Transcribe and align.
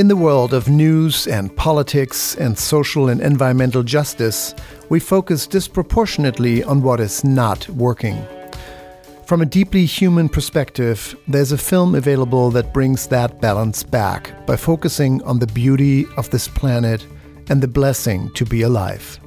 In 0.00 0.08
the 0.08 0.16
world 0.16 0.54
of 0.54 0.66
news 0.66 1.26
and 1.26 1.54
politics 1.54 2.34
and 2.36 2.58
social 2.58 3.10
and 3.10 3.20
environmental 3.20 3.82
justice, 3.82 4.54
we 4.88 4.98
focus 4.98 5.46
disproportionately 5.46 6.64
on 6.64 6.80
what 6.80 7.00
is 7.00 7.22
not 7.22 7.68
working. 7.68 8.16
From 9.26 9.42
a 9.42 9.44
deeply 9.58 9.84
human 9.84 10.30
perspective, 10.30 11.14
there's 11.28 11.52
a 11.52 11.58
film 11.58 11.94
available 11.94 12.50
that 12.52 12.72
brings 12.72 13.08
that 13.08 13.42
balance 13.42 13.82
back 13.82 14.46
by 14.46 14.56
focusing 14.56 15.22
on 15.24 15.38
the 15.38 15.46
beauty 15.48 16.06
of 16.16 16.30
this 16.30 16.48
planet 16.48 17.06
and 17.50 17.62
the 17.62 17.68
blessing 17.68 18.32
to 18.36 18.46
be 18.46 18.62
alive. 18.62 19.20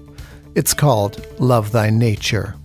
It's 0.56 0.74
called 0.74 1.24
Love 1.40 1.72
Thy 1.72 1.92
Nature. 1.92 2.56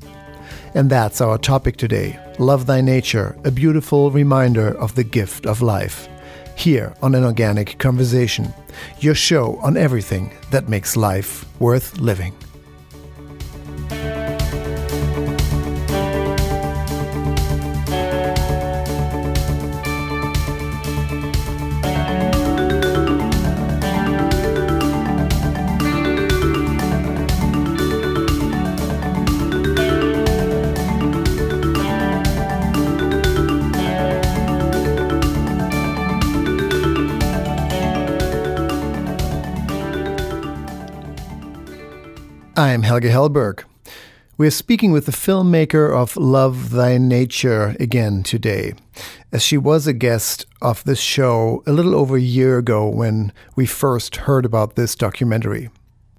And 0.75 0.89
that's 0.89 1.20
our 1.20 1.37
topic 1.37 1.77
today 1.77 2.19
Love 2.39 2.65
Thy 2.65 2.81
Nature, 2.81 3.37
a 3.45 3.51
beautiful 3.51 4.11
reminder 4.11 4.69
of 4.79 4.95
the 4.95 5.05
gift 5.05 5.45
of 5.45 5.61
life. 5.61 6.09
Here 6.59 6.93
on 7.03 7.15
An 7.15 7.23
Organic 7.23 7.79
Conversation, 7.79 8.53
your 8.98 9.15
show 9.15 9.61
on 9.62 9.77
everything 9.77 10.33
that 10.51 10.69
makes 10.69 10.97
life 10.97 11.45
worth 11.61 12.01
living. 12.01 12.34
Helge 42.89 43.03
Hellberg. 43.03 43.64
We're 44.39 44.50
speaking 44.50 44.92
with 44.92 45.05
the 45.05 45.12
filmmaker 45.12 45.94
of 45.94 46.17
Love 46.17 46.70
Thy 46.70 46.97
Nature 46.97 47.77
again 47.78 48.22
today, 48.22 48.72
as 49.30 49.42
she 49.42 49.58
was 49.58 49.86
a 49.86 49.92
guest 49.92 50.47
of 50.62 50.83
this 50.84 50.98
show 50.98 51.62
a 51.67 51.72
little 51.72 51.95
over 51.95 52.17
a 52.17 52.20
year 52.20 52.56
ago 52.56 52.89
when 52.89 53.30
we 53.56 53.67
first 53.67 54.17
heard 54.17 54.47
about 54.47 54.75
this 54.75 54.95
documentary. 54.95 55.69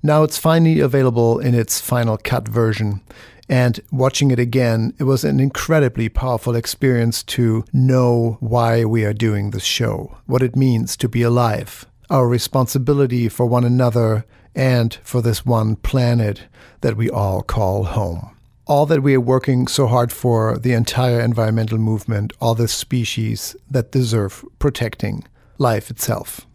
Now 0.03 0.21
it's 0.21 0.37
finally 0.37 0.79
available 0.79 1.39
in 1.39 1.55
its 1.55 1.81
final 1.81 2.17
cut 2.17 2.47
version, 2.47 3.01
and 3.49 3.79
watching 3.91 4.29
it 4.29 4.37
again, 4.37 4.93
it 4.99 5.05
was 5.05 5.23
an 5.23 5.39
incredibly 5.39 6.07
powerful 6.07 6.55
experience 6.55 7.23
to 7.23 7.65
know 7.73 8.37
why 8.41 8.85
we 8.85 9.05
are 9.05 9.13
doing 9.13 9.49
this 9.49 9.63
show, 9.63 10.19
what 10.27 10.43
it 10.43 10.55
means 10.55 10.95
to 10.97 11.09
be 11.09 11.23
alive, 11.23 11.87
our 12.11 12.27
responsibility 12.27 13.27
for 13.27 13.47
one 13.47 13.65
another 13.65 14.23
and 14.59 14.95
for 15.03 15.21
this 15.21 15.45
one 15.45 15.77
planet 15.77 16.43
that 16.81 16.97
we 16.97 17.09
all 17.09 17.41
call 17.41 17.85
home. 17.85 18.35
All 18.65 18.85
that 18.87 19.01
we 19.01 19.15
are 19.15 19.21
working 19.21 19.67
so 19.67 19.87
hard 19.87 20.11
for, 20.11 20.57
the 20.57 20.73
entire 20.73 21.21
environmental 21.21 21.77
movement, 21.77 22.33
all 22.41 22.55
the 22.55 22.67
species 22.67 23.55
that 23.71 23.93
deserve 23.93 24.43
protecting, 24.59 25.23
life 25.57 25.89
itself. 25.89 26.45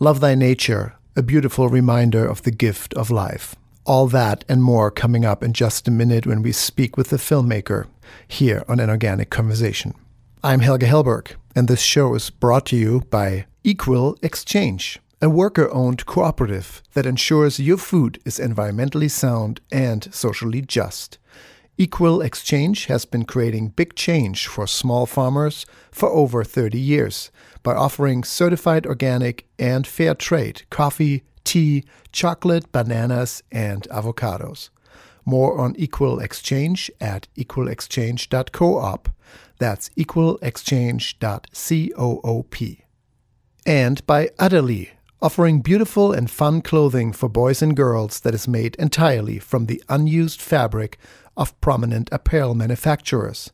Love 0.00 0.18
Thy 0.18 0.34
Nature, 0.34 0.96
a 1.14 1.22
beautiful 1.22 1.68
reminder 1.68 2.26
of 2.26 2.42
the 2.42 2.50
gift 2.50 2.92
of 2.94 3.08
life. 3.08 3.54
All 3.86 4.08
that 4.08 4.44
and 4.48 4.60
more 4.60 4.90
coming 4.90 5.24
up 5.24 5.44
in 5.44 5.52
just 5.52 5.86
a 5.86 5.92
minute 5.92 6.26
when 6.26 6.42
we 6.42 6.50
speak 6.50 6.96
with 6.96 7.10
the 7.10 7.18
filmmaker 7.18 7.86
here 8.26 8.64
on 8.66 8.80
An 8.80 8.90
Organic 8.90 9.30
Conversation. 9.30 9.94
I'm 10.42 10.60
Helge 10.60 10.82
Hellberg, 10.82 11.36
and 11.54 11.68
this 11.68 11.82
show 11.82 12.16
is 12.16 12.30
brought 12.30 12.66
to 12.66 12.76
you 12.76 13.02
by 13.10 13.46
Equal 13.62 14.18
Exchange 14.22 14.98
a 15.20 15.28
worker 15.28 15.68
owned 15.72 16.06
cooperative 16.06 16.80
that 16.94 17.06
ensures 17.06 17.58
your 17.58 17.76
food 17.76 18.20
is 18.24 18.38
environmentally 18.38 19.10
sound 19.10 19.60
and 19.72 20.14
socially 20.14 20.62
just. 20.62 21.18
Equal 21.76 22.20
Exchange 22.20 22.86
has 22.86 23.04
been 23.04 23.24
creating 23.24 23.68
big 23.68 23.94
change 23.94 24.46
for 24.46 24.66
small 24.66 25.06
farmers 25.06 25.64
for 25.90 26.08
over 26.08 26.44
30 26.44 26.78
years 26.78 27.30
by 27.62 27.74
offering 27.74 28.24
certified 28.24 28.86
organic 28.86 29.46
and 29.58 29.86
fair 29.86 30.14
trade 30.14 30.62
coffee, 30.70 31.24
tea, 31.44 31.84
chocolate, 32.12 32.72
bananas, 32.72 33.42
and 33.52 33.82
avocados. 33.90 34.70
More 35.24 35.58
on 35.58 35.74
Equal 35.76 36.20
Exchange 36.20 36.90
at 37.00 37.28
equalexchange.coop. 37.36 39.08
That's 39.58 39.88
equalexchange.coop. 39.90 42.82
And 43.66 44.06
by 44.06 44.30
Utterly, 44.38 44.90
offering 45.20 45.60
beautiful 45.60 46.12
and 46.12 46.30
fun 46.30 46.62
clothing 46.62 47.12
for 47.12 47.28
boys 47.28 47.60
and 47.60 47.76
girls 47.76 48.20
that 48.20 48.34
is 48.34 48.46
made 48.46 48.76
entirely 48.76 49.38
from 49.38 49.66
the 49.66 49.82
unused 49.88 50.40
fabric 50.40 50.98
of 51.36 51.58
prominent 51.60 52.08
apparel 52.12 52.54
manufacturers. 52.54 53.50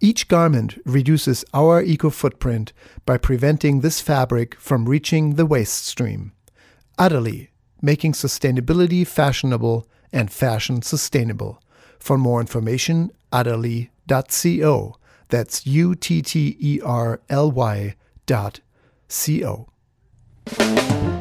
Each 0.00 0.28
garment 0.28 0.78
reduces 0.84 1.44
our 1.54 1.82
eco 1.82 2.10
footprint 2.10 2.72
by 3.06 3.18
preventing 3.18 3.80
this 3.80 4.00
fabric 4.00 4.54
from 4.56 4.88
reaching 4.88 5.34
the 5.34 5.46
waste 5.46 5.86
stream. 5.86 6.32
Utterly, 6.98 7.50
making 7.80 8.12
sustainability 8.12 9.06
fashionable 9.06 9.86
and 10.12 10.30
fashion 10.30 10.82
sustainable. 10.82 11.62
For 11.98 12.18
more 12.18 12.40
information, 12.40 13.10
utterly.co. 13.32 14.96
That's 15.28 15.66
U 15.66 15.94
T 15.94 16.22
T 16.22 16.56
E 16.60 16.80
R 16.84 17.20
L 17.28 17.50
Y 17.50 17.96
dot 18.26 18.60
C 19.08 19.44
O. 19.44 19.68
Thank 20.48 21.10
you. 21.10 21.15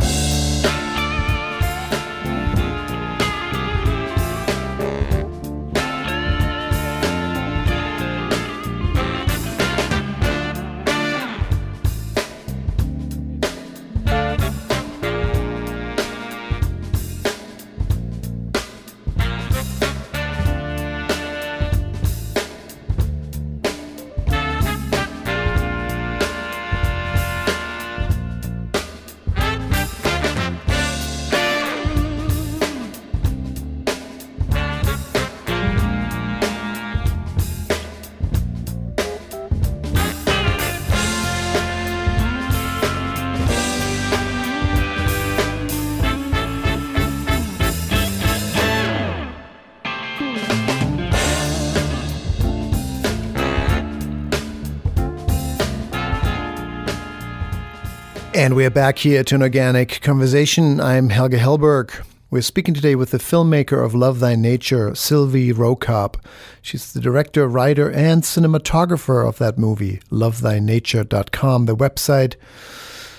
We 58.56 58.66
are 58.66 58.70
back 58.70 59.00
here 59.00 59.22
to 59.22 59.36
an 59.36 59.42
organic 59.42 60.00
conversation. 60.00 60.80
I'm 60.80 61.10
Helge 61.10 61.34
Hellberg. 61.34 62.06
We're 62.32 62.42
speaking 62.42 62.74
today 62.74 62.96
with 62.96 63.12
the 63.12 63.18
filmmaker 63.18 63.84
of 63.84 63.94
Love 63.94 64.22
Thy 64.22 64.36
Nature, 64.36 64.96
Sylvie 64.96 65.52
Rokab. 65.52 66.16
She's 66.62 66.94
the 66.94 67.02
director, 67.02 67.50
writer, 67.50 67.92
and 67.92 68.24
cinematographer 68.24 69.28
of 69.28 69.40
that 69.40 69.58
movie, 69.58 70.00
lovethynature.com, 70.10 71.66
the 71.66 71.76
website. 71.76 72.36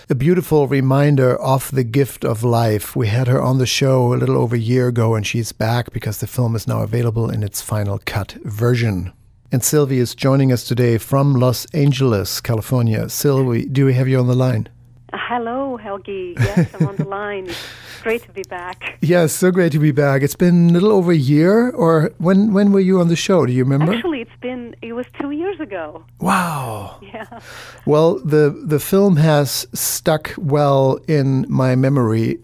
A 0.08 0.14
beautiful 0.14 0.68
reminder 0.68 1.36
of 1.36 1.70
the 1.70 1.84
gift 1.84 2.24
of 2.24 2.42
life. 2.42 2.96
We 2.96 3.08
had 3.08 3.28
her 3.28 3.42
on 3.42 3.58
the 3.58 3.66
show 3.66 4.14
a 4.14 4.16
little 4.16 4.38
over 4.38 4.56
a 4.56 4.58
year 4.58 4.88
ago, 4.88 5.14
and 5.14 5.26
she's 5.26 5.52
back 5.52 5.92
because 5.92 6.16
the 6.20 6.26
film 6.26 6.56
is 6.56 6.66
now 6.66 6.80
available 6.80 7.28
in 7.28 7.42
its 7.42 7.60
final 7.60 8.00
cut 8.06 8.38
version. 8.44 9.12
And 9.52 9.62
Sylvie 9.62 9.98
is 9.98 10.14
joining 10.14 10.50
us 10.50 10.64
today 10.64 10.96
from 10.96 11.34
Los 11.34 11.66
Angeles, 11.74 12.40
California. 12.40 13.10
Sylvie, 13.10 13.66
do 13.66 13.84
we 13.84 13.92
have 13.92 14.08
you 14.08 14.18
on 14.18 14.28
the 14.28 14.34
line? 14.34 14.70
Uh, 15.12 15.18
hello, 15.20 15.78
Helgi. 15.78 16.34
Yes, 16.38 16.74
I'm 16.74 16.86
on 16.88 16.96
the 16.96 17.04
line. 17.04 17.46
It's 17.46 18.02
great 18.02 18.22
to 18.24 18.32
be 18.32 18.42
back. 18.42 18.98
Yes, 19.02 19.32
so 19.32 19.52
great 19.52 19.70
to 19.72 19.78
be 19.78 19.92
back. 19.92 20.22
It's 20.22 20.34
been 20.34 20.70
a 20.70 20.72
little 20.72 20.90
over 20.90 21.12
a 21.12 21.16
year, 21.16 21.70
or 21.70 22.10
when 22.18 22.52
when 22.52 22.72
were 22.72 22.80
you 22.80 22.98
on 23.00 23.06
the 23.08 23.14
show? 23.14 23.46
Do 23.46 23.52
you 23.52 23.62
remember? 23.62 23.94
Actually, 23.94 24.20
it's 24.22 24.40
been 24.40 24.74
it 24.82 24.94
was 24.94 25.06
two 25.20 25.30
years 25.30 25.60
ago. 25.60 26.04
Wow. 26.20 26.98
Yeah. 27.02 27.40
Well, 27.86 28.18
the 28.18 28.50
the 28.66 28.80
film 28.80 29.16
has 29.16 29.68
stuck 29.72 30.34
well 30.36 30.98
in 31.06 31.46
my 31.48 31.76
memory. 31.76 32.38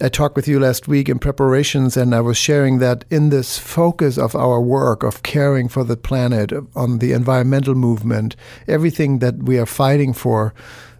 I 0.00 0.08
talked 0.08 0.34
with 0.34 0.48
you 0.48 0.58
last 0.58 0.88
week 0.88 1.08
in 1.08 1.20
preparations, 1.20 1.96
and 1.96 2.12
I 2.14 2.20
was 2.20 2.36
sharing 2.36 2.78
that 2.80 3.04
in 3.10 3.28
this 3.30 3.58
focus 3.58 4.18
of 4.18 4.34
our 4.34 4.60
work 4.60 5.04
of 5.04 5.22
caring 5.22 5.68
for 5.68 5.84
the 5.84 5.96
planet, 5.96 6.52
on 6.74 6.98
the 6.98 7.12
environmental 7.12 7.76
movement, 7.76 8.34
everything 8.66 9.20
that 9.20 9.44
we 9.44 9.58
are 9.58 9.66
fighting 9.66 10.12
for, 10.12 10.52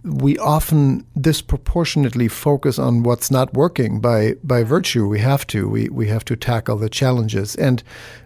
we 0.03 0.37
often 0.37 1.05
disproportionately 1.19 2.27
focus 2.27 2.77
on 2.77 3.03
what's 3.03 3.31
not 3.31 3.53
working 3.53 4.01
by 4.01 4.35
by 4.43 4.63
virtue. 4.63 5.07
We 5.07 5.19
have 5.19 5.47
to. 5.47 5.67
We 5.67 5.89
we 5.89 6.07
have 6.07 6.25
to 6.25 6.35
tackle 6.35 6.77
the 6.77 6.89
challenges, 6.89 7.55
and 7.55 7.81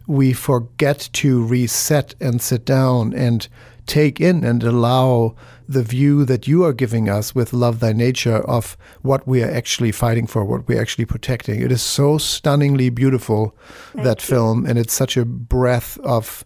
we 0.08 0.34
forget 0.34 1.10
to 1.14 1.44
reset 1.44 2.16
and 2.20 2.42
sit 2.42 2.66
down 2.66 3.14
and 3.14 3.48
take 3.86 4.20
in 4.20 4.44
and 4.44 4.64
allow 4.64 5.36
the 5.68 5.84
view 5.84 6.26
that 6.26 6.48
you 6.48 6.64
are 6.64 6.74
giving 6.74 7.10
us 7.10 7.34
with 7.34 7.54
Love 7.54 7.80
Thy 7.80 7.94
Nature 7.94 8.38
of 8.38 8.78
what 9.02 9.28
we 9.28 9.44
are 9.44 9.52
actually 9.52 9.92
fighting 9.92 10.28
for, 10.28 10.44
what 10.44 10.68
we're 10.68 10.82
actually 10.82 11.06
protecting. 11.06 11.62
It 11.62 11.72
is 11.72 11.82
so 11.82 12.18
stunningly 12.18 12.90
beautiful, 12.90 13.56
Thank 13.94 14.06
that 14.06 14.22
you. 14.22 14.36
film, 14.36 14.66
and 14.66 14.78
it's 14.78 14.94
such 14.94 15.18
a 15.18 15.26
breath 15.26 15.98
of 16.00 16.46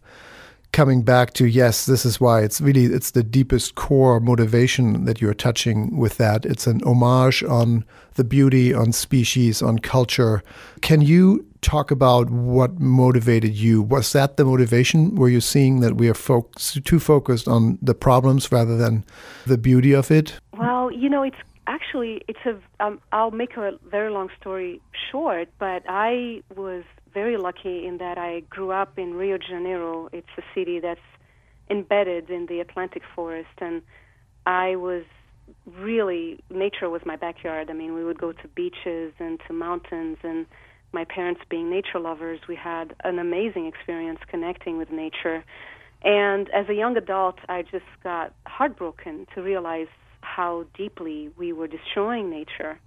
coming 0.72 1.02
back 1.02 1.34
to 1.34 1.46
yes 1.46 1.86
this 1.86 2.06
is 2.06 2.20
why 2.20 2.42
it's 2.42 2.62
really 2.62 2.86
it's 2.86 3.12
the 3.12 3.24
deepest 3.24 3.76
core 3.76 4.20
motivation 4.20 5.06
that 5.06 5.20
you're 5.20 5.34
touching 5.34 5.98
with 5.98 6.18
that 6.18 6.46
it's 6.46 6.68
an 6.68 6.82
homage 6.86 7.44
on 7.44 7.84
the 8.16 8.24
beauty 8.24 8.74
on 8.74 8.92
species 8.92 9.62
on 9.62 9.80
culture 9.80 10.42
can 10.82 11.02
you 11.02 11.46
talk 11.62 11.92
about 11.92 12.30
what 12.30 12.80
motivated 12.80 13.54
you. 13.54 13.82
Was 13.82 14.14
that 14.14 14.38
the 14.38 14.46
motivation? 14.46 15.16
Were 15.16 15.30
you 15.30 15.42
seeing 15.42 15.80
that 15.82 15.96
we 15.96 16.10
are 16.10 16.14
fo- 16.14 16.50
too 16.58 17.00
focused 17.00 17.48
on 17.48 17.78
the 17.82 17.94
problems 17.94 18.52
rather 18.52 18.78
than 18.78 19.06
the 19.46 19.58
beauty 19.58 19.94
of 19.94 20.12
it? 20.12 20.40
Well, 20.58 20.92
you 20.92 21.10
know, 21.10 21.24
it's 21.24 21.38
actually 21.68 22.24
it's 22.28 22.40
a. 22.46 22.58
Um, 22.84 23.00
I'll 23.12 23.32
make 23.32 23.58
a 23.58 23.78
very 23.90 24.12
long 24.12 24.30
story 24.40 24.82
short, 25.12 25.50
but 25.60 25.84
I 25.88 26.42
was 26.56 26.84
very 27.14 27.38
lucky 27.38 27.86
in 27.86 27.98
that 27.98 28.18
I 28.18 28.42
grew 28.50 28.72
up 28.72 28.98
in 28.98 29.14
Rio 29.14 29.38
de 29.38 29.48
Janeiro. 29.48 30.10
It's 30.12 30.28
a 30.38 30.42
city 30.56 30.80
that's 30.80 31.00
embedded 31.70 32.30
in 32.30 32.46
the 32.48 32.60
Atlantic 32.60 33.04
forest, 33.16 33.50
and 33.60 33.82
I 34.46 34.76
was 34.76 35.04
really 35.80 36.44
nature 36.50 36.90
was 36.90 37.02
my 37.06 37.16
backyard. 37.16 37.70
I 37.70 37.74
mean, 37.74 37.94
we 37.94 38.04
would 38.04 38.20
go 38.20 38.32
to 38.32 38.48
beaches 38.50 39.14
and 39.20 39.40
to 39.48 39.54
mountains 39.54 40.18
and 40.24 40.46
my 40.94 41.06
parents 41.06 41.42
being 41.50 41.70
nature 41.70 42.00
lovers, 42.00 42.40
we 42.48 42.56
had 42.56 42.96
an 43.04 43.20
amazing 43.20 43.66
experience 43.66 44.20
connecting 44.28 44.78
with 44.78 44.92
nature. 44.92 45.44
And 46.04 46.50
as 46.50 46.68
a 46.68 46.74
young 46.74 46.98
adult, 46.98 47.40
I 47.48 47.62
just 47.62 47.86
got 48.04 48.34
heartbroken 48.46 49.28
to 49.36 49.42
realize 49.42 49.88
how 50.22 50.66
deeply 50.78 51.30
we 51.38 51.54
were 51.54 51.68
destroying 51.68 52.30
nature. 52.30 52.80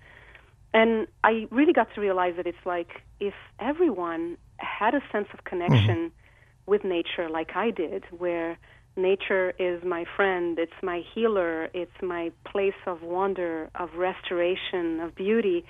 And 0.74 1.06
I 1.22 1.46
really 1.50 1.72
got 1.72 1.94
to 1.94 2.00
realize 2.00 2.34
that 2.36 2.46
it's 2.46 2.66
like 2.66 3.02
if 3.20 3.34
everyone 3.60 4.36
had 4.58 4.94
a 4.94 5.00
sense 5.12 5.28
of 5.32 5.44
connection 5.44 6.10
mm-hmm. 6.10 6.70
with 6.70 6.84
nature 6.84 7.30
like 7.30 7.54
I 7.54 7.70
did, 7.70 8.04
where 8.10 8.58
nature 8.96 9.54
is 9.58 9.82
my 9.84 10.04
friend, 10.16 10.58
it's 10.58 10.72
my 10.82 11.02
healer, 11.14 11.68
it's 11.74 12.02
my 12.02 12.32
place 12.44 12.74
of 12.86 13.02
wonder, 13.02 13.70
of 13.76 13.94
restoration, 13.94 15.00
of 15.00 15.14
beauty, 15.14 15.64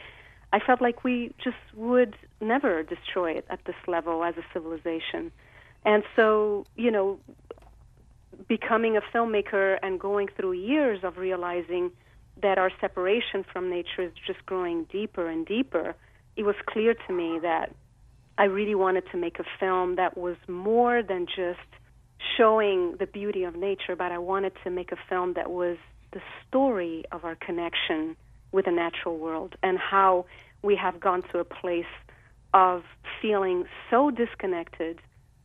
I 0.55 0.61
felt 0.61 0.81
like 0.81 1.05
we 1.05 1.35
just 1.43 1.57
would 1.75 2.17
never 2.41 2.83
destroy 2.83 3.33
it 3.33 3.45
at 3.51 3.65
this 3.67 3.75
level 3.89 4.23
as 4.25 4.37
a 4.37 4.45
civilization. 4.53 5.33
And 5.85 6.03
so, 6.17 6.65
you 6.77 6.91
know, 6.91 7.19
becoming 8.49 8.97
a 8.97 9.01
filmmaker 9.01 9.79
and 9.83 9.99
going 9.99 10.29
through 10.37 10.53
years 10.53 11.01
of 11.03 11.19
realizing 11.19 11.91
that 12.43 12.59
our 12.59 12.71
separation 12.81 13.45
from 13.53 13.71
nature 13.71 14.03
is 14.03 14.13
just 14.27 14.45
growing 14.47 14.85
deeper 14.85 15.29
and 15.29 15.47
deeper, 15.47 15.95
it 16.37 16.43
was 16.43 16.57
clear 16.67 16.95
to 17.07 17.13
me 17.13 17.39
that 17.43 17.75
I 18.37 18.45
really 18.45 18.75
wanted 18.75 19.05
to 19.13 19.17
make 19.17 19.39
a 19.39 19.45
film 19.61 19.97
that 19.97 20.17
was 20.19 20.37
more 20.49 21.03
than 21.03 21.27
just 21.27 21.61
showing 22.37 22.97
the 22.99 23.07
beauty 23.07 23.45
of 23.45 23.55
nature, 23.55 23.95
but 23.97 24.11
I 24.11 24.19
wanted 24.19 24.53
to 24.65 24.71
make 24.71 24.91
a 24.93 24.97
film 25.09 25.35
that 25.35 25.51
was 25.51 25.77
the 26.13 26.21
story 26.49 27.05
of 27.13 27.25
our 27.25 27.37
connection 27.37 28.17
with 28.53 28.65
the 28.65 28.73
natural 28.73 29.19
world 29.19 29.55
and 29.63 29.79
how 29.79 30.27
we 30.63 30.77
have 30.77 30.99
gone 31.01 31.23
to 31.33 31.39
a 31.39 31.45
place 31.45 31.85
of 32.53 32.83
feeling 33.21 33.65
so 33.91 34.11
disconnected 34.11 35.01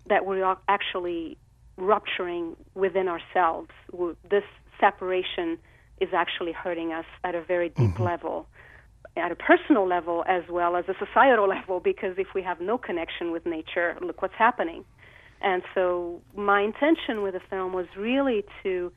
that 0.07 0.25
we're 0.25 0.55
actually 0.67 1.37
rupturing 1.77 2.55
within 2.75 3.07
ourselves. 3.07 3.69
This 4.29 4.43
separation 4.79 5.57
is 5.99 6.09
actually 6.13 6.51
hurting 6.51 6.91
us 6.91 7.05
at 7.23 7.35
a 7.35 7.41
very 7.41 7.69
deep 7.69 7.91
mm-hmm. 7.91 8.03
level, 8.03 8.47
at 9.15 9.31
a 9.31 9.35
personal 9.35 9.87
level 9.87 10.23
as 10.27 10.43
well 10.49 10.75
as 10.75 10.85
a 10.87 10.95
societal 11.03 11.47
level, 11.55 11.79
because 11.79 12.17
if 12.17 12.27
we 12.33 12.41
have 12.41 12.61
no 12.61 12.77
connection 12.77 13.31
with 13.31 13.45
nature, 13.45 13.97
look 14.01 14.21
what's 14.21 14.35
happening. 14.37 14.85
And 15.41 15.63
so, 15.73 16.21
my 16.35 16.61
intention 16.61 17.21
with 17.21 17.33
the 17.33 17.39
film 17.49 17.71
was 17.71 17.85
really 17.95 18.43
to 18.63 18.91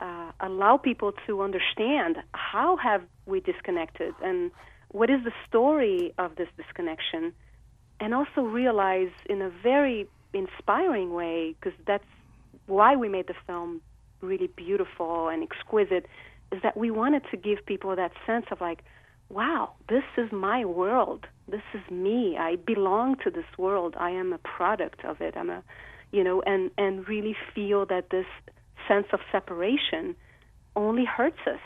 uh, 0.00 0.32
allow 0.40 0.76
people 0.76 1.12
to 1.26 1.42
understand 1.42 2.18
how 2.34 2.76
have 2.76 3.02
we 3.24 3.40
disconnected 3.40 4.14
and 4.22 4.50
what 4.88 5.08
is 5.08 5.24
the 5.24 5.32
story 5.48 6.12
of 6.18 6.36
this 6.36 6.48
disconnection, 6.58 7.32
and 7.98 8.12
also 8.12 8.42
realize 8.42 9.10
in 9.26 9.40
a 9.40 9.48
very 9.48 10.06
inspiring 10.34 11.14
way, 11.14 11.54
because 11.58 11.78
that's 11.86 12.04
why 12.66 12.94
we 12.96 13.08
made 13.08 13.26
the 13.26 13.34
film 13.46 13.80
really 14.22 14.48
beautiful 14.56 15.28
and 15.28 15.42
exquisite, 15.42 16.06
is 16.52 16.62
that 16.62 16.76
we 16.76 16.90
wanted 16.90 17.22
to 17.30 17.36
give 17.36 17.64
people 17.66 17.94
that 17.96 18.12
sense 18.26 18.46
of 18.50 18.60
like, 18.60 18.84
wow, 19.28 19.72
this 19.88 20.04
is 20.16 20.30
my 20.30 20.64
world. 20.64 21.26
This 21.48 21.62
is 21.74 21.80
me. 21.90 22.36
I 22.38 22.56
belong 22.56 23.16
to 23.24 23.30
this 23.30 23.46
world. 23.58 23.94
I 23.98 24.10
am 24.10 24.32
a 24.32 24.38
product 24.38 25.04
of 25.04 25.20
it. 25.20 25.36
I'm 25.36 25.50
a, 25.50 25.62
you 26.12 26.22
know, 26.22 26.42
and 26.42 26.70
and 26.78 27.08
really 27.08 27.36
feel 27.54 27.86
that 27.86 28.10
this 28.10 28.26
sense 28.86 29.06
of 29.12 29.20
separation 29.30 30.14
only 30.76 31.04
hurts 31.04 31.38
us 31.46 31.60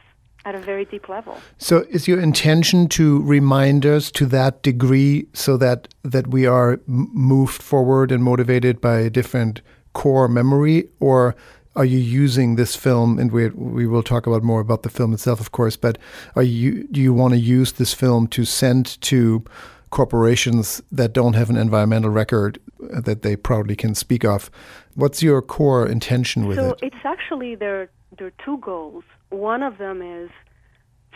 at 0.44 0.54
a 0.54 0.58
very 0.58 0.84
deep 0.84 1.08
level. 1.08 1.38
So, 1.58 1.84
is 1.90 2.06
your 2.06 2.20
intention 2.20 2.88
to 2.90 3.20
remind 3.22 3.84
us 3.84 4.10
to 4.12 4.26
that 4.26 4.62
degree 4.62 5.26
so 5.32 5.56
that 5.56 5.88
that 6.04 6.28
we 6.28 6.46
are 6.46 6.80
moved 6.86 7.62
forward 7.62 8.12
and 8.12 8.22
motivated 8.22 8.80
by 8.80 9.00
a 9.00 9.10
different 9.10 9.60
core 9.92 10.28
memory, 10.28 10.88
or 11.00 11.34
are 11.76 11.84
you 11.84 11.98
using 11.98 12.56
this 12.56 12.74
film? 12.74 13.18
And 13.18 13.30
we 13.30 13.48
we 13.50 13.86
will 13.86 14.02
talk 14.02 14.26
about 14.26 14.42
more 14.42 14.60
about 14.60 14.82
the 14.82 14.88
film 14.88 15.12
itself, 15.12 15.40
of 15.40 15.52
course. 15.52 15.76
But 15.76 15.98
are 16.34 16.42
you 16.42 16.84
do 16.88 17.00
you 17.00 17.12
want 17.12 17.34
to 17.34 17.40
use 17.40 17.72
this 17.72 17.94
film 17.94 18.26
to 18.28 18.44
send 18.44 19.00
to 19.02 19.44
corporations 19.90 20.82
that 20.90 21.12
don't 21.12 21.34
have 21.34 21.48
an 21.48 21.56
environmental 21.56 22.10
record 22.10 22.58
uh, 22.92 23.00
that 23.02 23.22
they 23.22 23.36
proudly 23.36 23.76
can 23.76 23.94
speak 23.94 24.24
of? 24.24 24.50
What's 24.94 25.22
your 25.22 25.42
core 25.42 25.86
intention 25.86 26.46
with 26.46 26.56
so 26.56 26.70
it? 26.70 26.80
So 26.80 26.86
it's 26.86 27.04
actually 27.04 27.54
there. 27.54 27.90
There 28.18 28.28
are 28.28 28.44
two 28.44 28.58
goals. 28.58 29.04
One 29.30 29.62
of 29.62 29.78
them 29.78 30.00
is 30.00 30.30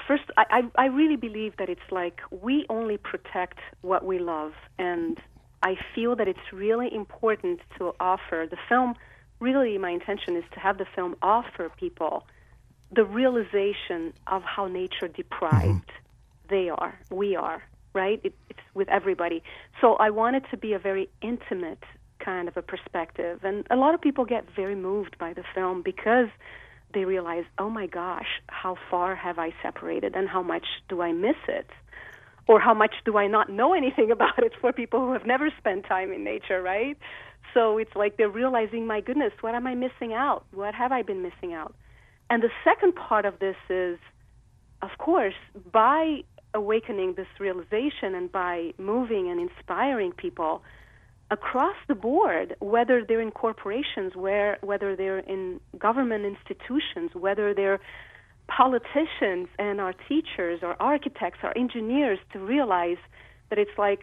first, 0.07 0.25
I, 0.37 0.45
I, 0.77 0.85
I 0.85 0.87
really 0.87 1.17
believe 1.17 1.57
that 1.59 1.69
it's 1.69 1.89
like 1.91 2.21
we 2.31 2.67
only 2.69 2.97
protect 2.97 3.59
what 3.83 4.05
we 4.05 4.19
love, 4.19 4.53
and 4.79 5.21
I 5.63 5.77
feel 5.95 6.17
that 6.17 6.27
it's 6.27 6.53
really 6.53 6.93
important 6.93 7.61
to 7.79 7.95
offer 8.01 8.47
the 8.51 8.57
film. 8.69 8.97
Really, 9.41 9.79
my 9.79 9.91
intention 9.91 10.37
is 10.37 10.45
to 10.53 10.61
have 10.61 10.79
the 10.79 10.87
film 10.95 11.17
offer 11.23 11.71
people 11.77 12.27
the 12.93 13.05
realization 13.05 14.13
of 14.27 14.43
how 14.43 14.67
nature 14.67 15.09
deprived 15.09 15.87
mm-hmm. 15.87 16.49
they 16.49 16.69
are, 16.69 16.99
we 17.11 17.37
are, 17.37 17.63
right? 17.95 18.21
It, 18.25 18.35
it's 18.49 18.61
with 18.75 18.89
everybody. 18.89 19.43
So 19.81 19.95
I 19.95 20.11
want 20.11 20.37
it 20.37 20.45
to 20.51 20.57
be 20.57 20.73
a 20.73 20.79
very 20.79 21.09
intimate 21.23 21.83
kind 22.19 22.49
of 22.49 22.57
a 22.57 22.63
perspective, 22.63 23.41
and 23.45 23.67
a 23.71 23.77
lot 23.77 23.95
of 23.95 24.01
people 24.01 24.25
get 24.25 24.45
very 24.55 24.75
moved 24.75 25.17
by 25.19 25.33
the 25.33 25.45
film 25.55 25.83
because 25.83 26.29
they 26.93 27.05
realize, 27.05 27.45
oh 27.59 27.71
my 27.71 27.87
gosh, 27.87 28.27
how 28.49 28.77
far 28.91 29.15
have 29.15 29.39
I 29.39 29.55
separated 29.63 30.15
and 30.17 30.29
how 30.29 30.43
much 30.43 30.67
do 30.89 31.01
I 31.01 31.13
miss 31.13 31.37
it? 31.49 31.71
Or 32.49 32.59
how 32.59 32.75
much 32.75 32.95
do 33.05 33.17
I 33.17 33.29
not 33.29 33.49
know 33.49 33.75
anything 33.75 34.11
about 34.17 34.43
it 34.43 34.53
for 34.61 34.73
people 34.73 35.01
who 35.01 35.13
have 35.13 35.25
never 35.25 35.51
spent 35.59 35.87
time 35.87 36.13
in 36.13 36.25
nature, 36.25 36.61
right? 36.61 36.99
So 37.55 37.79
it's 37.79 37.95
like 37.95 38.17
they're 38.17 38.29
realizing, 38.29 38.87
my 38.87 39.01
goodness, 39.01 39.33
what 39.41 39.55
am 39.55 39.67
I 39.67 39.75
missing 39.75 40.13
out? 40.13 40.45
What 40.53 40.75
have 40.75 40.93
I 40.93 41.03
been 41.03 41.23
missing 41.23 41.53
out? 41.53 41.75
And 42.29 42.43
the 42.43 42.51
second 42.65 42.95
part 42.95 43.25
of 43.25 43.39
this 43.39 43.57
is, 43.69 43.99
of 44.83 44.91
course, 44.99 45.35
by 45.73 46.23
awakening 46.55 47.15
this 47.15 47.27
realization 47.39 48.15
and 48.15 48.31
by 48.31 48.73
moving 48.79 49.31
and 49.31 49.41
inspiring 49.41 50.13
people, 50.13 50.63
across 51.31 51.77
the 51.87 51.95
board, 51.95 52.57
whether 52.59 53.05
they're 53.07 53.21
in 53.21 53.31
corporations, 53.31 54.17
where, 54.17 54.59
whether 54.63 54.97
they're 54.97 55.21
in 55.21 55.61
government 55.79 56.25
institutions, 56.25 57.11
whether 57.15 57.55
they're 57.55 57.79
politicians 58.49 59.49
and 59.59 59.81
our 59.81 59.95
teachers, 60.09 60.61
our 60.63 60.77
architects, 60.81 61.39
our 61.43 61.57
engineers, 61.57 62.19
to 62.33 62.41
realize 62.41 62.99
that 63.49 63.59
it's 63.59 63.79
like 63.79 64.01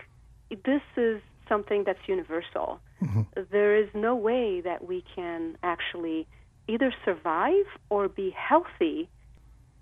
this 0.49 0.81
is 0.95 1.21
something 1.47 1.83
that's 1.83 2.07
universal. 2.07 2.79
Mm-hmm. 3.01 3.21
There 3.51 3.75
is 3.75 3.89
no 3.93 4.15
way 4.15 4.61
that 4.61 4.87
we 4.87 5.03
can 5.15 5.57
actually 5.63 6.27
either 6.67 6.93
survive 7.05 7.65
or 7.89 8.09
be 8.09 8.29
healthy 8.31 9.09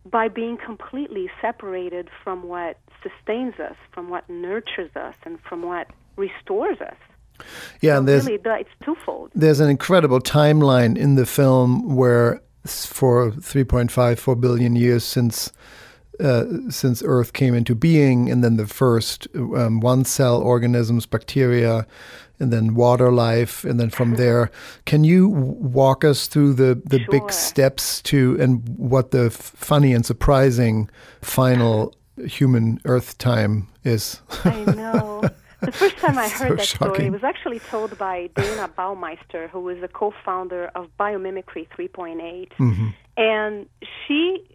by 0.05 0.27
being 0.27 0.57
completely 0.57 1.29
separated 1.41 2.10
from 2.24 2.43
what 2.43 2.77
sustains 3.01 3.60
us, 3.60 3.75
from 3.91 4.10
what 4.10 4.29
nurtures 4.29 4.95
us, 4.95 5.15
and 5.24 5.39
from 5.41 5.63
what 5.63 5.88
restores 6.15 6.79
us. 6.81 6.95
Yeah, 7.81 7.98
and 7.98 8.07
there's 8.07 8.25
really, 8.25 8.39
it's 8.43 8.69
twofold. 8.84 9.31
There's 9.34 9.60
an 9.60 9.69
incredible 9.69 10.19
timeline 10.19 10.98
in 10.98 11.15
the 11.15 11.25
film 11.25 11.95
where 11.95 12.41
for 12.65 13.31
3.5, 13.31 14.17
4 14.17 14.36
billion 14.36 14.75
years 14.75 15.03
since 15.03 15.51
uh, 16.19 16.45
since 16.69 17.03
Earth 17.05 17.34
came 17.34 17.53
into 17.53 17.75
being, 17.75 18.29
and 18.29 18.43
then 18.43 18.57
the 18.57 18.67
first 18.67 19.27
um, 19.36 19.79
one 19.79 20.05
cell 20.05 20.41
organisms, 20.41 21.05
bacteria, 21.05 21.86
and 22.39 22.51
then 22.51 22.75
water 22.75 23.12
life, 23.12 23.63
and 23.63 23.79
then 23.79 23.89
from 23.89 24.15
there, 24.15 24.51
can 24.86 25.03
you 25.03 25.29
walk 25.29 26.03
us 26.03 26.27
through 26.27 26.53
the, 26.53 26.81
the 26.86 27.00
sure. 27.00 27.07
big 27.12 27.31
steps 27.31 28.01
to 28.03 28.38
and 28.39 28.67
what 28.77 29.12
the 29.12 29.29
funny 29.29 29.93
and 29.93 30.05
surprising 30.05 30.89
final 31.22 31.93
human 32.25 32.79
Earth 32.86 33.17
time 33.17 33.67
is? 33.84 34.22
I 34.43 34.63
know. 34.65 35.22
The 35.62 35.72
first 35.72 35.98
time 35.98 36.17
I 36.17 36.27
heard 36.27 36.50
so 36.50 36.55
that 36.55 36.65
shocking. 36.65 36.93
story, 36.93 37.07
it 37.07 37.12
was 37.12 37.24
actually 37.24 37.60
told 37.60 37.98
by 37.98 38.29
Dayna 38.36 38.69
Baumeister, 38.74 39.50
who 39.50 39.67
is 39.69 39.81
a 39.81 39.88
co-founder 39.88 40.72
of 40.75 40.89
Biomimicry 41.00 41.67
3.8, 41.69 42.51
mm-hmm. 42.60 42.88
and 43.17 43.65
she 44.05 44.45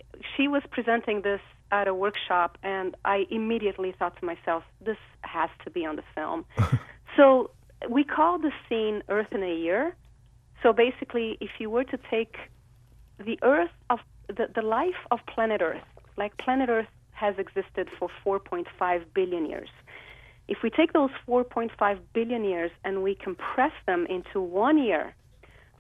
she 0.41 0.49
was 0.49 0.63
presenting 0.71 1.23
this 1.23 1.41
at 1.71 1.87
a 1.87 1.95
workshop, 1.95 2.57
and 2.63 2.97
I 3.05 3.27
immediately 3.31 3.95
thought 3.99 4.19
to 4.21 4.25
myself, 4.25 4.65
this 4.85 4.97
has 5.21 5.51
to 5.65 5.71
be 5.71 5.85
on 5.85 5.97
the 5.97 6.03
film. 6.15 6.47
so 7.17 7.51
we 7.89 8.05
call 8.05 8.39
the 8.39 8.51
scene 8.69 9.03
Earth 9.09 9.33
in 9.33 9.43
a 9.43 9.55
Year. 9.55 9.95
So 10.63 10.73
basically, 10.73 11.37
if 11.41 11.51
you 11.59 11.69
were 11.69 11.85
to 11.85 11.99
take 12.11 12.37
the 13.19 13.39
Earth 13.43 13.71
of 13.91 13.99
the, 14.29 14.49
the 14.55 14.63
life 14.63 15.03
of 15.11 15.19
planet 15.27 15.61
Earth, 15.63 15.85
like 16.17 16.37
planet 16.39 16.69
Earth 16.69 16.89
has 17.13 17.35
existed 17.39 17.89
for 17.99 18.09
4.5 18.25 19.05
billion 19.15 19.47
years. 19.47 19.69
If 20.49 20.59
we 20.63 20.71
take 20.71 20.93
those 20.95 21.11
4.5 21.29 21.99
billion 22.15 22.45
years 22.45 22.71
and 22.83 23.03
we 23.03 23.15
compress 23.15 23.73
them 23.87 24.07
into 24.09 24.41
one 24.41 24.79
year, 24.79 25.15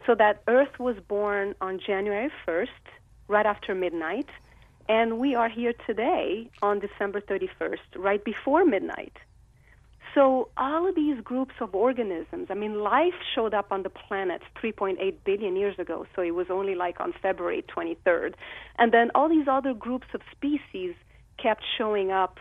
so 0.07 0.15
that 0.15 0.43
Earth 0.49 0.79
was 0.79 0.97
born 1.09 1.55
on 1.61 1.81
January 1.85 2.31
1st, 2.47 2.69
right 3.29 3.47
after 3.47 3.75
midnight, 3.75 4.27
and 4.91 5.21
we 5.21 5.37
are 5.37 5.49
here 5.49 5.73
today 5.87 6.51
on 6.63 6.81
December 6.81 7.21
31st, 7.21 7.79
right 7.95 8.25
before 8.25 8.65
midnight. 8.65 9.17
So 10.17 10.49
all 10.57 10.89
of 10.89 10.97
these 10.97 11.21
groups 11.21 11.55
of 11.61 11.77
organisms, 11.77 12.49
I 12.51 12.55
mean, 12.55 12.81
life 12.81 13.15
showed 13.33 13.55
up 13.55 13.71
on 13.71 13.85
the 13.85 13.89
planet 13.89 14.43
3.8 14.61 15.15
billion 15.25 15.55
years 15.55 15.79
ago, 15.79 16.07
so 16.17 16.23
it 16.23 16.35
was 16.35 16.49
only 16.51 16.75
like 16.75 16.99
on 16.99 17.15
February 17.23 17.63
23rd. 17.69 18.35
And 18.81 18.91
then 18.91 19.13
all 19.15 19.29
these 19.29 19.47
other 19.47 19.75
groups 19.75 20.09
of 20.13 20.23
species 20.33 20.97
kept 21.39 21.63
showing 21.79 22.11
up 22.11 22.41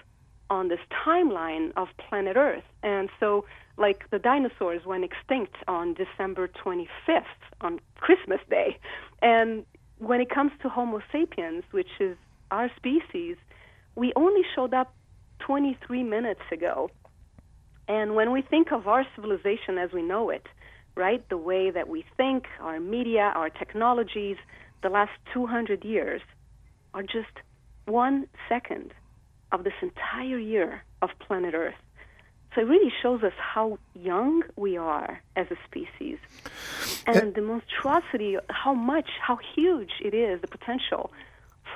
on 0.50 0.70
this 0.70 0.80
timeline 1.06 1.72
of 1.78 1.88
planet 2.00 2.36
Earth. 2.36 2.64
And 2.82 3.10
so, 3.20 3.46
like 3.78 4.10
the 4.10 4.18
dinosaurs 4.18 4.88
went 4.88 5.04
extinct 5.04 5.58
on 5.68 5.94
December 5.94 6.48
25th, 6.48 7.26
on 7.62 7.80
Christmas 8.00 8.42
Day. 8.50 8.80
And 9.22 9.68
when 10.00 10.20
it 10.20 10.32
comes 10.32 10.52
to 10.64 10.70
Homo 10.70 11.04
sapiens, 11.12 11.64
which 11.70 11.92
is 12.00 12.18
our 12.52 12.70
species, 12.76 13.38
we 13.96 14.14
only 14.16 14.42
showed 14.56 14.74
up 14.74 14.94
23 15.40 16.04
minutes 16.04 16.42
ago. 16.52 16.90
And 17.88 18.16
when 18.16 18.32
we 18.32 18.42
think 18.42 18.72
of 18.72 18.88
our 18.88 19.06
civilization 19.16 19.78
as 19.78 19.92
we 19.92 20.02
know 20.02 20.30
it, 20.30 20.46
right, 20.96 21.28
the 21.30 21.38
way 21.38 21.72
that 21.72 21.88
we 21.88 22.06
think, 22.18 22.46
our 22.60 22.80
media, 22.80 23.32
our 23.36 23.50
technologies, 23.50 24.38
the 24.84 24.90
last 24.90 25.12
200 25.34 25.84
years 25.84 26.22
are 26.94 27.04
just 27.04 27.34
one 27.86 28.28
second 28.48 28.94
of 29.52 29.64
this 29.64 29.74
entire 29.82 30.38
year 30.38 30.84
of 31.02 31.10
planet 31.20 31.54
Earth. 31.54 31.76
So 32.56 32.62
it 32.62 32.66
really 32.66 32.92
shows 33.02 33.24
us 33.24 33.34
how 33.38 33.78
young 33.94 34.44
we 34.56 34.76
are 34.78 35.22
as 35.36 35.48
a 35.52 35.56
species 35.66 36.18
eh. 37.06 37.12
and 37.20 37.36
the 37.36 37.42
monstrosity, 37.42 38.38
how 38.50 38.74
much, 38.74 39.10
how 39.22 39.38
huge 39.56 39.92
it 40.04 40.14
is, 40.14 40.42
the 40.42 40.48
potential 40.48 41.12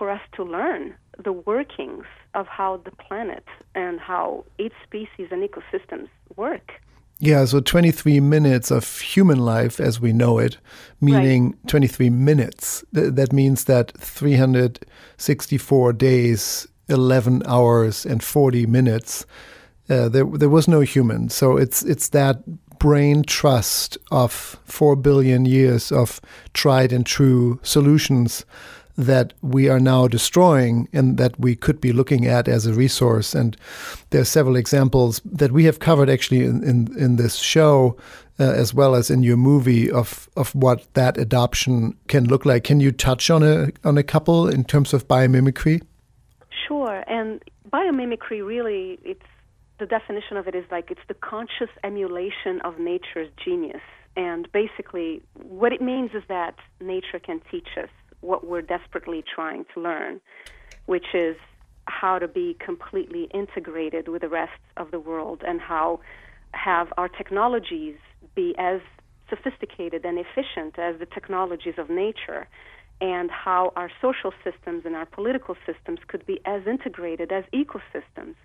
for 0.03 0.09
us 0.09 0.19
to 0.33 0.43
learn 0.43 0.93
the 1.23 1.31
workings 1.31 2.03
of 2.33 2.45
how 2.45 2.75
the 2.83 2.91
planet 2.91 3.45
and 3.73 4.01
how 4.01 4.43
its 4.57 4.75
species 4.83 5.29
and 5.31 5.47
ecosystems 5.49 6.09
work. 6.35 6.73
Yeah, 7.19 7.45
so 7.45 7.61
23 7.61 8.19
minutes 8.19 8.69
of 8.69 8.99
human 8.99 9.39
life 9.39 9.79
as 9.79 10.01
we 10.01 10.11
know 10.11 10.39
it, 10.39 10.57
meaning 10.99 11.51
right. 11.51 11.67
23 11.67 12.09
minutes. 12.09 12.83
Th- 12.93 13.13
that 13.13 13.31
means 13.31 13.63
that 13.63 13.93
364 13.97 15.93
days, 15.93 16.67
11 16.89 17.43
hours, 17.45 18.05
and 18.05 18.21
40 18.21 18.65
minutes, 18.65 19.25
uh, 19.89 20.09
there, 20.09 20.25
there 20.25 20.49
was 20.49 20.67
no 20.67 20.81
human. 20.81 21.29
So 21.29 21.55
it's, 21.55 21.81
it's 21.83 22.09
that 22.09 22.43
brain 22.77 23.23
trust 23.23 23.97
of 24.11 24.59
4 24.65 24.97
billion 24.97 25.45
years 25.45 25.93
of 25.93 26.19
tried 26.53 26.91
and 26.91 27.05
true 27.05 27.61
solutions 27.63 28.43
that 28.95 29.33
we 29.41 29.69
are 29.69 29.79
now 29.79 30.07
destroying 30.07 30.87
and 30.93 31.17
that 31.17 31.39
we 31.39 31.55
could 31.55 31.81
be 31.81 31.91
looking 31.91 32.27
at 32.27 32.47
as 32.47 32.65
a 32.65 32.73
resource. 32.73 33.33
And 33.33 33.57
there 34.11 34.21
are 34.21 34.25
several 34.25 34.55
examples 34.55 35.21
that 35.25 35.51
we 35.51 35.65
have 35.65 35.79
covered 35.79 36.09
actually 36.09 36.43
in, 36.43 36.63
in, 36.63 36.95
in 36.97 37.15
this 37.15 37.37
show, 37.37 37.97
uh, 38.39 38.43
as 38.43 38.73
well 38.73 38.95
as 38.95 39.09
in 39.09 39.23
your 39.23 39.37
movie, 39.37 39.89
of, 39.89 40.29
of 40.37 40.53
what 40.53 40.93
that 40.93 41.17
adoption 41.17 41.97
can 42.07 42.25
look 42.25 42.45
like. 42.45 42.63
Can 42.63 42.79
you 42.79 42.91
touch 42.91 43.29
on 43.29 43.41
a, 43.43 43.71
on 43.83 43.97
a 43.97 44.03
couple 44.03 44.47
in 44.47 44.63
terms 44.63 44.93
of 44.93 45.07
biomimicry? 45.07 45.81
Sure. 46.67 47.03
And 47.07 47.43
biomimicry 47.71 48.45
really, 48.45 48.99
it's 49.03 49.25
the 49.79 49.85
definition 49.87 50.37
of 50.37 50.47
it 50.47 50.55
is 50.55 50.65
like 50.71 50.91
it's 50.91 51.01
the 51.07 51.15
conscious 51.15 51.69
emulation 51.83 52.61
of 52.63 52.79
nature's 52.79 53.29
genius. 53.43 53.81
And 54.15 54.49
basically, 54.51 55.23
what 55.33 55.73
it 55.73 55.81
means 55.81 56.11
is 56.13 56.21
that 56.29 56.55
nature 56.79 57.17
can 57.17 57.41
teach 57.49 57.69
us 57.81 57.89
what 58.23 58.47
we're 58.47 58.61
desperately 58.61 59.23
trying 59.23 59.65
to 59.73 59.81
learn, 59.81 60.21
which 60.85 61.07
is 61.13 61.35
how 61.85 62.17
to 62.17 62.27
be 62.27 62.55
completely 62.63 63.27
integrated 63.33 64.07
with 64.07 64.21
the 64.21 64.29
rest 64.29 64.51
of 64.77 64.91
the 64.91 64.99
world 64.99 65.41
and 65.45 65.59
how 65.59 65.99
have 66.53 66.87
our 66.97 67.09
technologies 67.09 67.95
be 68.35 68.55
as 68.57 68.79
sophisticated 69.29 70.05
and 70.05 70.17
efficient 70.17 70.77
as 70.77 70.99
the 70.99 71.05
technologies 71.05 71.73
of 71.77 71.89
nature 71.89 72.47
and 73.01 73.29
how 73.31 73.73
our 73.75 73.89
social 74.01 74.31
systems 74.43 74.83
and 74.85 74.95
our 74.95 75.05
political 75.05 75.55
systems 75.65 75.99
could 76.07 76.25
be 76.25 76.39
as 76.45 76.61
integrated 76.67 77.31
as 77.31 77.43
ecosystems. 77.53 78.35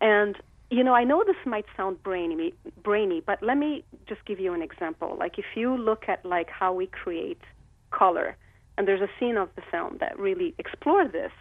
And 0.00 0.36
you 0.70 0.82
know, 0.82 0.94
I 0.94 1.04
know 1.04 1.22
this 1.24 1.36
might 1.44 1.64
sound 1.76 2.02
brainy, 2.02 2.52
brainy, 2.82 3.22
but 3.24 3.40
let 3.40 3.56
me 3.56 3.84
just 4.08 4.24
give 4.24 4.40
you 4.40 4.52
an 4.52 4.62
example. 4.62 5.16
Like 5.18 5.38
if 5.38 5.44
you 5.54 5.76
look 5.76 6.08
at 6.08 6.24
like 6.24 6.48
how 6.50 6.72
we 6.72 6.88
create 6.88 7.40
color, 7.92 8.36
and 8.76 8.86
there's 8.86 9.00
a 9.00 9.10
scene 9.18 9.36
of 9.36 9.48
the 9.56 9.62
film 9.70 9.96
that 10.00 10.18
really 10.18 10.54
explores 10.58 11.12
this. 11.12 11.32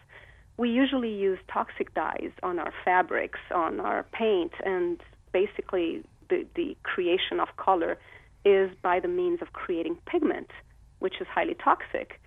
We 0.58 0.70
usually 0.70 1.14
use 1.14 1.40
toxic 1.52 1.94
dyes 1.94 2.32
on 2.42 2.60
our 2.60 2.74
fabrics, 2.84 3.40
on 3.54 3.80
our 3.80 4.04
paint, 4.14 4.54
and 4.64 5.02
basically 5.34 6.04
the, 6.30 6.46
the 6.56 6.78
creation 6.84 7.40
of 7.40 7.50
color 7.58 7.98
is 8.46 8.70
by 8.82 9.00
the 9.00 9.08
means 9.08 9.42
of 9.42 9.54
creating 9.54 9.98
pigment, 10.06 10.52
which 11.00 11.16
is 11.20 11.28
highly 11.28 11.56
toxic. 11.56 12.22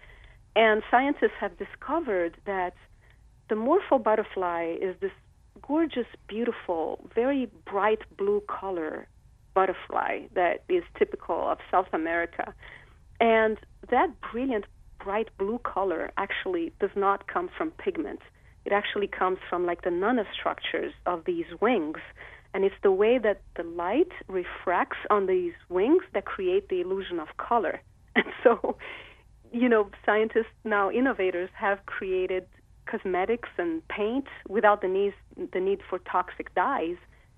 And 0.57 0.83
scientists 0.91 1.39
have 1.41 1.57
discovered 1.57 2.37
that 2.45 2.75
the 3.49 3.57
morpho 3.57 3.99
butterfly 3.99 4.75
is 4.81 4.95
this 5.01 5.13
gorgeous, 5.63 6.07
beautiful, 6.29 7.09
very 7.15 7.49
bright 7.65 8.01
blue 8.17 8.43
color 8.49 9.09
butterfly 9.55 10.21
that 10.35 10.65
is 10.69 10.83
typical 10.99 11.49
of 11.49 11.59
South 11.71 11.89
America. 11.93 12.55
And 13.21 13.59
that 13.91 14.09
brilliant 14.33 14.67
bright 15.03 15.29
blue 15.39 15.59
color 15.59 16.11
actually 16.17 16.73
does 16.81 16.91
not 16.97 17.27
come 17.27 17.49
from 17.57 17.71
pigment. 17.73 18.21
It 18.65 18.73
actually 18.73 19.07
comes 19.07 19.39
from 19.49 19.65
like 19.67 19.83
the 19.83 19.91
nanostructures 19.91 20.93
of 21.07 21.25
these 21.25 21.47
wings. 21.61 21.99
And 22.55 22.65
it's 22.65 22.75
the 22.83 22.93
way 22.93 23.19
that 23.19 23.43
the 23.57 23.63
light 23.63 24.13
refracts 24.27 24.99
on 25.11 25.27
these 25.27 25.53
wings 25.69 26.03
that 26.15 26.25
create 26.25 26.69
the 26.69 26.81
illusion 26.81 27.21
of 27.21 27.29
color. 27.37 27.81
And 28.17 28.27
so, 28.43 28.77
you 29.53 29.69
know, 29.69 29.91
scientists 30.05 30.57
now, 30.65 30.91
innovators, 30.91 31.51
have 31.55 31.87
created 31.87 32.47
cosmetics 32.87 33.49
and 33.59 33.87
paint 33.87 34.27
without 34.49 34.81
the 34.81 34.89
need, 34.89 35.15
the 35.53 35.61
need 35.61 35.81
for 35.89 36.01
toxic 36.01 36.53
dyes 36.55 36.97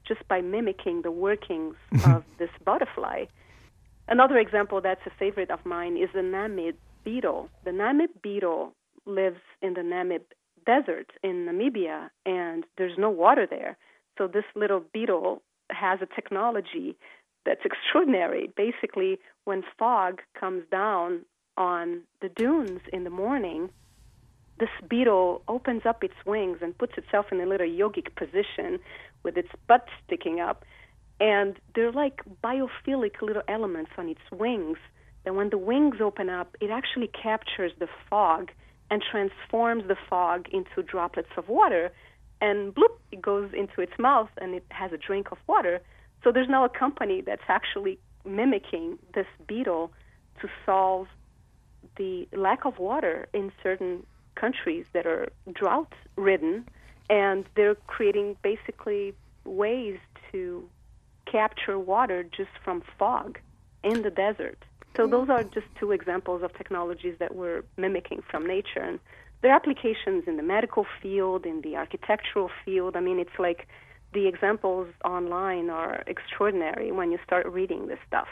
just 0.08 0.26
by 0.26 0.40
mimicking 0.40 1.02
the 1.02 1.10
workings 1.10 1.76
of 2.06 2.24
this 2.38 2.50
butterfly. 2.64 3.26
Another 4.08 4.38
example 4.38 4.80
that's 4.80 5.04
a 5.06 5.10
favorite 5.18 5.50
of 5.50 5.64
mine 5.66 5.96
is 5.96 6.08
the 6.14 6.20
Namib 6.20 6.74
beetle. 7.04 7.48
The 7.64 7.70
Namib 7.70 8.22
beetle 8.22 8.74
lives 9.06 9.40
in 9.62 9.74
the 9.74 9.80
Namib 9.80 10.22
desert 10.66 11.10
in 11.22 11.46
Namibia, 11.46 12.10
and 12.26 12.64
there's 12.76 12.98
no 12.98 13.10
water 13.10 13.46
there. 13.48 13.76
So 14.18 14.26
this 14.26 14.44
little 14.54 14.82
beetle 14.92 15.42
has 15.70 16.00
a 16.02 16.06
technology 16.06 16.96
that's 17.46 17.64
extraordinary. 17.64 18.50
Basically, 18.56 19.18
when 19.44 19.62
fog 19.78 20.20
comes 20.38 20.64
down 20.70 21.20
on 21.56 22.02
the 22.20 22.28
dunes 22.28 22.80
in 22.92 23.04
the 23.04 23.10
morning, 23.10 23.70
this 24.58 24.68
beetle 24.88 25.42
opens 25.48 25.86
up 25.86 26.04
its 26.04 26.14
wings 26.26 26.58
and 26.60 26.76
puts 26.76 26.92
itself 26.98 27.26
in 27.32 27.40
a 27.40 27.46
little 27.46 27.66
yogic 27.66 28.14
position 28.14 28.78
with 29.22 29.38
its 29.38 29.48
butt 29.66 29.86
sticking 30.04 30.40
up. 30.40 30.64
And 31.18 31.56
they're 31.74 31.92
like 31.92 32.20
biophilic 32.44 33.22
little 33.22 33.42
elements 33.48 33.90
on 33.96 34.08
its 34.08 34.20
wings 34.30 34.78
that 35.24 35.34
when 35.34 35.50
the 35.50 35.58
wings 35.58 35.96
open 36.00 36.28
up, 36.28 36.56
it 36.60 36.70
actually 36.70 37.08
captures 37.08 37.72
the 37.78 37.88
fog 38.08 38.50
and 38.90 39.02
transforms 39.02 39.84
the 39.86 39.96
fog 40.08 40.48
into 40.50 40.82
droplets 40.82 41.30
of 41.36 41.48
water. 41.48 41.92
And 42.40 42.74
bloop, 42.74 42.98
it 43.12 43.22
goes 43.22 43.50
into 43.52 43.80
its 43.80 43.92
mouth 43.98 44.30
and 44.40 44.54
it 44.54 44.64
has 44.70 44.92
a 44.92 44.96
drink 44.96 45.30
of 45.30 45.38
water. 45.46 45.80
So 46.24 46.32
there's 46.32 46.48
now 46.48 46.64
a 46.64 46.68
company 46.68 47.20
that's 47.20 47.42
actually 47.48 47.98
mimicking 48.24 48.98
this 49.14 49.26
beetle 49.46 49.92
to 50.40 50.48
solve 50.66 51.06
the 51.96 52.28
lack 52.32 52.64
of 52.64 52.78
water 52.78 53.28
in 53.32 53.52
certain 53.62 54.06
countries 54.34 54.86
that 54.92 55.06
are 55.06 55.28
drought 55.52 55.92
ridden. 56.16 56.66
And 57.08 57.44
they're 57.56 57.74
creating 57.74 58.36
basically 58.42 59.14
ways 59.44 59.98
to 60.32 60.68
capture 61.30 61.78
water 61.78 62.22
just 62.24 62.50
from 62.64 62.82
fog 62.98 63.38
in 63.82 64.02
the 64.02 64.10
desert. 64.10 64.64
So 64.96 65.02
mm-hmm. 65.02 65.12
those 65.12 65.28
are 65.30 65.44
just 65.44 65.66
two 65.78 65.92
examples 65.92 66.42
of 66.42 66.52
technologies 66.54 67.16
that 67.18 67.34
we're 67.34 67.62
mimicking 67.76 68.22
from 68.30 68.46
nature. 68.46 68.80
And 68.80 68.98
there 69.42 69.52
are 69.52 69.56
applications 69.56 70.24
in 70.26 70.36
the 70.36 70.42
medical 70.42 70.86
field, 71.02 71.46
in 71.46 71.60
the 71.62 71.76
architectural 71.76 72.50
field. 72.64 72.96
I 72.96 73.00
mean, 73.00 73.18
it's 73.18 73.38
like 73.38 73.68
the 74.12 74.26
examples 74.26 74.88
online 75.04 75.70
are 75.70 76.02
extraordinary 76.06 76.90
when 76.90 77.12
you 77.12 77.18
start 77.24 77.46
reading 77.46 77.86
this 77.86 77.98
stuff. 78.06 78.26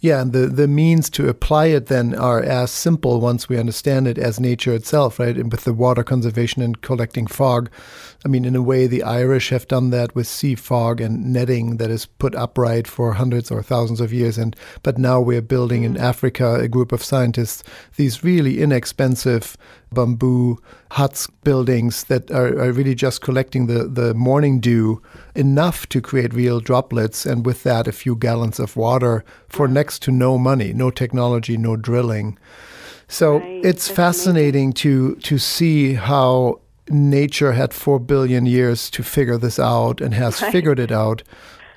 Yeah, 0.00 0.20
and 0.22 0.32
the, 0.32 0.46
the 0.46 0.66
means 0.66 1.08
to 1.10 1.28
apply 1.28 1.66
it 1.66 1.86
then 1.86 2.14
are 2.14 2.42
as 2.42 2.72
simple 2.72 3.20
once 3.20 3.48
we 3.48 3.56
understand 3.56 4.08
it 4.08 4.18
as 4.18 4.40
nature 4.40 4.74
itself, 4.74 5.20
right? 5.20 5.36
And 5.36 5.52
with 5.52 5.64
the 5.64 5.72
water 5.72 6.02
conservation 6.02 6.60
and 6.60 6.80
collecting 6.80 7.26
fog. 7.26 7.70
I 8.24 8.28
mean, 8.28 8.44
in 8.44 8.56
a 8.56 8.62
way, 8.62 8.86
the 8.86 9.02
Irish 9.04 9.50
have 9.50 9.68
done 9.68 9.90
that 9.90 10.14
with 10.14 10.26
sea 10.26 10.56
fog 10.56 11.00
and 11.00 11.32
netting 11.32 11.76
that 11.76 11.90
is 11.90 12.06
put 12.06 12.34
upright 12.34 12.88
for 12.88 13.12
hundreds 13.12 13.50
or 13.50 13.62
thousands 13.62 14.00
of 14.00 14.12
years. 14.12 14.38
And 14.38 14.56
but 14.82 14.98
now 14.98 15.20
we're 15.20 15.42
building 15.42 15.84
in 15.84 15.94
mm. 15.94 16.00
Africa 16.00 16.56
a 16.56 16.68
group 16.68 16.92
of 16.92 17.02
scientists 17.02 17.62
these 17.96 18.24
really 18.24 18.60
inexpensive 18.60 19.56
bamboo 19.92 20.58
huts, 20.90 21.26
buildings 21.44 22.04
that 22.04 22.30
are, 22.30 22.58
are, 22.58 22.72
really 22.72 22.94
just 22.94 23.20
collecting 23.20 23.66
the, 23.66 23.84
the 23.84 24.14
morning 24.14 24.60
dew 24.60 25.02
enough 25.34 25.88
to 25.88 26.00
create 26.00 26.34
real 26.34 26.60
droplets, 26.60 27.26
and 27.26 27.46
with 27.46 27.62
that, 27.62 27.88
a 27.88 27.92
few 27.92 28.16
gallons 28.16 28.60
of 28.60 28.76
water 28.76 29.24
for 29.48 29.68
next 29.68 30.02
to 30.02 30.10
no 30.10 30.38
money, 30.38 30.72
no 30.72 30.90
technology, 30.90 31.56
no 31.56 31.76
drilling. 31.76 32.38
So 33.08 33.38
right. 33.38 33.64
it's 33.64 33.88
That's 33.88 33.96
fascinating 33.96 34.70
amazing. 34.70 34.72
to 34.74 35.14
to 35.16 35.38
see 35.38 35.94
how 35.94 36.60
nature 36.88 37.52
had 37.52 37.72
four 37.72 37.98
billion 37.98 38.46
years 38.46 38.90
to 38.90 39.02
figure 39.02 39.38
this 39.38 39.58
out 39.58 40.00
and 40.00 40.14
has 40.14 40.42
right. 40.42 40.52
figured 40.52 40.78
it 40.78 40.92
out. 40.92 41.22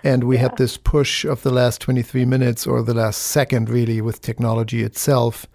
And 0.03 0.23
we 0.23 0.35
yeah. 0.35 0.43
had 0.43 0.57
this 0.57 0.77
push 0.77 1.25
of 1.25 1.41
the 1.41 1.51
last 1.51 1.81
23 1.81 2.25
minutes 2.25 2.67
or 2.67 2.83
the 2.83 2.93
last 2.93 3.17
second, 3.23 3.69
really, 3.69 4.01
with 4.01 4.21
technology 4.21 4.83
itself 4.83 5.47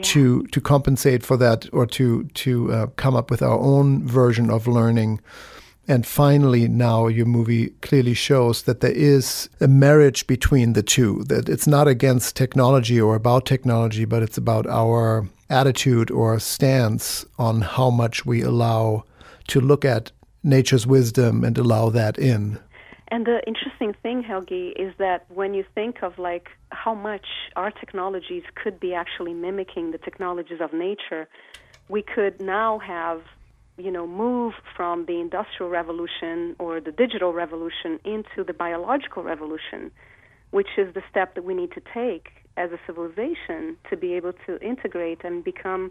to 0.00 0.42
to 0.46 0.60
compensate 0.60 1.22
for 1.22 1.36
that 1.36 1.68
or 1.72 1.86
to 1.86 2.24
to 2.24 2.72
uh, 2.72 2.86
come 2.96 3.14
up 3.14 3.30
with 3.30 3.42
our 3.42 3.58
own 3.58 4.06
version 4.06 4.50
of 4.50 4.66
learning. 4.66 5.20
And 5.88 6.06
finally, 6.06 6.68
now 6.68 7.08
your 7.08 7.26
movie 7.26 7.70
clearly 7.80 8.14
shows 8.14 8.62
that 8.62 8.80
there 8.80 8.92
is 8.92 9.48
a 9.60 9.66
marriage 9.66 10.26
between 10.26 10.74
the 10.74 10.82
two. 10.82 11.24
That 11.24 11.48
it's 11.48 11.66
not 11.66 11.88
against 11.88 12.36
technology 12.36 13.00
or 13.00 13.16
about 13.16 13.46
technology, 13.46 14.04
but 14.04 14.22
it's 14.22 14.38
about 14.38 14.66
our 14.66 15.28
attitude 15.50 16.10
or 16.10 16.38
stance 16.38 17.26
on 17.38 17.62
how 17.62 17.90
much 17.90 18.24
we 18.24 18.42
allow 18.42 19.04
to 19.48 19.60
look 19.60 19.84
at 19.84 20.12
nature's 20.42 20.86
wisdom 20.86 21.44
and 21.44 21.58
allow 21.58 21.90
that 21.90 22.18
in. 22.18 22.58
And 23.08 23.26
the 23.26 23.46
interesting 23.46 23.94
thing, 24.02 24.22
Helgi, 24.22 24.68
is 24.70 24.94
that 24.98 25.26
when 25.28 25.52
you 25.52 25.64
think 25.74 26.02
of 26.02 26.18
like 26.18 26.48
how 26.70 26.94
much 26.94 27.26
our 27.56 27.70
technologies 27.70 28.42
could 28.54 28.80
be 28.80 28.94
actually 28.94 29.34
mimicking 29.34 29.90
the 29.90 29.98
technologies 29.98 30.60
of 30.62 30.72
nature, 30.72 31.28
we 31.88 32.00
could 32.02 32.40
now 32.40 32.78
have, 32.78 33.20
you 33.78 33.90
know, 33.90 34.06
move 34.06 34.54
from 34.76 35.06
the 35.06 35.20
industrial 35.20 35.70
revolution 35.70 36.54
or 36.58 36.80
the 36.80 36.92
digital 36.92 37.32
revolution 37.32 37.98
into 38.04 38.44
the 38.46 38.52
biological 38.52 39.22
revolution, 39.22 39.90
which 40.50 40.68
is 40.76 40.92
the 40.94 41.02
step 41.10 41.34
that 41.34 41.44
we 41.44 41.54
need 41.54 41.72
to 41.72 41.82
take 41.94 42.30
as 42.56 42.70
a 42.70 42.78
civilization 42.86 43.76
to 43.88 43.96
be 43.96 44.12
able 44.12 44.32
to 44.46 44.60
integrate 44.60 45.24
and 45.24 45.42
become 45.42 45.90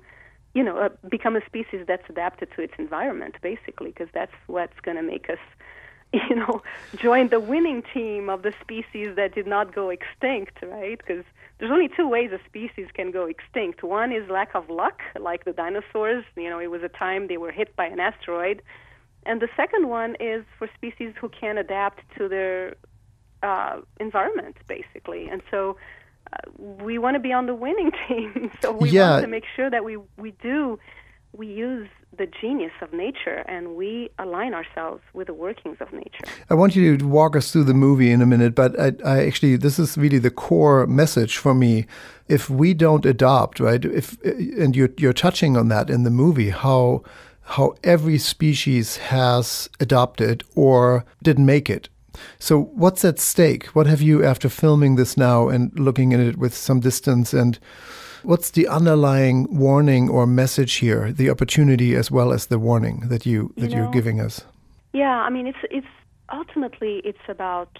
you 0.54 0.64
know, 0.64 0.78
uh, 0.78 0.90
become 1.10 1.38
a 1.38 1.46
species 1.46 1.86
that's 1.88 2.04
adapted 2.10 2.50
to 2.54 2.62
its 2.62 2.74
environment, 2.78 3.36
basically, 3.42 3.88
because 3.88 4.10
that's 4.14 4.34
what's 4.48 4.78
going 4.82 4.98
to 4.98 5.04
make 5.04 5.30
us 5.30 5.40
you 6.14 6.36
know, 6.36 6.62
join 6.98 7.30
the 7.30 7.40
winning 7.40 7.84
team 7.94 8.30
of 8.30 8.42
the 8.42 8.54
species 8.62 9.16
that 9.16 9.34
did 9.34 9.48
not 9.48 9.74
go 9.74 9.90
extinct, 9.90 10.58
right? 10.62 10.98
Because 10.98 11.24
there's 11.62 11.72
only 11.72 11.90
two 11.96 12.10
ways 12.10 12.32
a 12.32 12.44
species 12.48 12.88
can 12.92 13.12
go 13.12 13.28
extinct. 13.28 13.84
One 13.84 14.12
is 14.12 14.28
lack 14.32 14.56
of 14.56 14.68
luck, 14.68 15.00
like 15.20 15.46
the 15.46 15.54
dinosaurs. 15.54 16.26
You 16.36 16.50
know, 16.50 16.58
it 16.58 16.72
was 16.72 16.82
a 16.82 16.90
time 16.90 17.28
they 17.28 17.38
were 17.38 17.52
hit 17.52 17.76
by 17.76 17.86
an 17.86 18.00
asteroid. 18.00 18.64
And 19.28 19.40
the 19.40 19.48
second 19.56 19.88
one 19.88 20.16
is 20.20 20.44
for 20.58 20.68
species 20.74 21.14
who 21.22 21.30
can't 21.30 21.60
adapt 21.60 22.02
to 22.18 22.28
their 22.28 22.78
uh, 23.44 23.82
environment, 24.00 24.58
basically. 24.68 25.28
And 25.28 25.44
so 25.52 25.78
uh, 26.34 26.38
we 26.58 26.98
want 26.98 27.14
to 27.14 27.20
be 27.20 27.32
on 27.32 27.46
the 27.46 27.54
winning 27.54 27.92
team. 28.08 28.50
so 28.60 28.72
we 28.72 28.90
yeah. 28.90 29.12
want 29.12 29.22
to 29.22 29.30
make 29.30 29.46
sure 29.56 29.70
that 29.70 29.86
we, 29.86 30.00
we 30.18 30.32
do, 30.42 30.80
we 31.34 31.48
use 31.48 31.88
the 32.18 32.28
genius 32.42 32.74
of 32.82 32.92
nature 32.94 33.44
and 33.48 33.76
we 33.76 34.10
align 34.20 34.54
ourselves 34.54 35.02
with 35.14 35.28
the 35.28 35.34
workings 35.34 35.78
of 35.80 35.92
nature. 35.94 36.26
I 36.50 36.56
want 36.56 36.76
you 36.76 36.98
to 36.98 37.08
walk 37.08 37.36
us 37.36 37.52
through 37.52 37.64
the 37.64 37.74
movie 37.74 38.12
in 38.12 38.22
a 38.22 38.26
minute, 38.26 38.54
but 38.54 38.78
I, 38.80 38.92
I 39.06 39.26
actually, 39.26 39.56
this 39.56 39.80
is 39.80 39.98
really 39.98 40.20
the 40.20 40.30
core 40.30 40.86
message 40.88 41.38
for 41.38 41.54
me. 41.54 41.86
If 42.28 42.50
we 42.50 42.74
don't 42.74 43.06
adopt, 43.06 43.60
right, 43.60 43.84
if, 43.86 44.22
and 44.24 44.76
you're, 44.76 44.92
you're 44.98 45.14
touching 45.14 45.56
on 45.56 45.70
that 45.70 45.90
in 45.90 46.04
the 46.04 46.10
movie, 46.10 46.50
how, 46.50 47.04
how 47.42 47.76
every 47.84 48.18
species 48.18 48.98
has 48.98 49.70
adopted 49.80 50.44
or 50.54 51.06
didn't 51.24 51.46
make 51.46 51.70
it. 51.70 51.88
So, 52.40 52.64
what's 52.64 53.06
at 53.06 53.20
stake? 53.20 53.68
What 53.68 53.88
have 53.88 54.02
you, 54.02 54.24
after 54.24 54.50
filming 54.50 54.96
this 54.96 55.16
now 55.16 55.48
and 55.48 55.72
looking 55.80 56.14
at 56.14 56.20
it 56.20 56.38
with 56.38 56.54
some 56.54 56.82
distance 56.82 57.34
and 57.34 57.58
What's 58.24 58.52
the 58.52 58.68
underlying 58.68 59.48
warning 59.50 60.10
or 60.10 60.28
message 60.28 60.76
here, 60.76 61.12
the 61.12 61.30
opportunity 61.30 61.96
as 61.96 62.12
well 62.12 62.32
as 62.32 62.48
the 62.48 62.60
warning 62.60 63.08
that 63.10 63.26
you 63.26 63.54
that 63.58 63.72
you 63.72 63.84
are 63.84 63.92
giving 63.92 64.22
us? 64.22 64.46
Yeah, 64.94 65.22
I 65.28 65.30
mean 65.30 65.48
it's 65.48 65.64
it's 65.70 65.88
ultimately 66.32 67.02
it's 67.04 67.28
about 67.28 67.80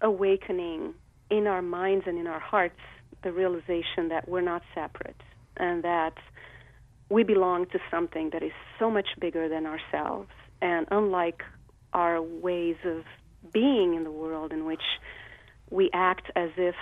awakening 0.00 0.94
in 1.30 1.46
our 1.46 1.62
minds 1.62 2.04
and 2.06 2.18
in 2.18 2.26
our 2.26 2.40
hearts 2.40 2.80
the 3.22 3.32
realization 3.32 4.08
that 4.08 4.28
we're 4.28 4.40
not 4.40 4.62
separate 4.74 5.20
and 5.56 5.82
that 5.82 6.14
we 7.08 7.22
belong 7.22 7.66
to 7.66 7.78
something 7.90 8.30
that 8.30 8.42
is 8.42 8.52
so 8.78 8.90
much 8.90 9.08
bigger 9.20 9.48
than 9.48 9.66
ourselves 9.66 10.30
and 10.60 10.86
unlike 10.90 11.42
our 11.92 12.20
ways 12.20 12.76
of 12.84 13.04
being 13.52 13.94
in 13.94 14.04
the 14.04 14.10
world 14.10 14.52
in 14.52 14.64
which 14.64 14.82
we 15.70 15.90
act 15.92 16.30
as 16.36 16.50
if 16.56 16.74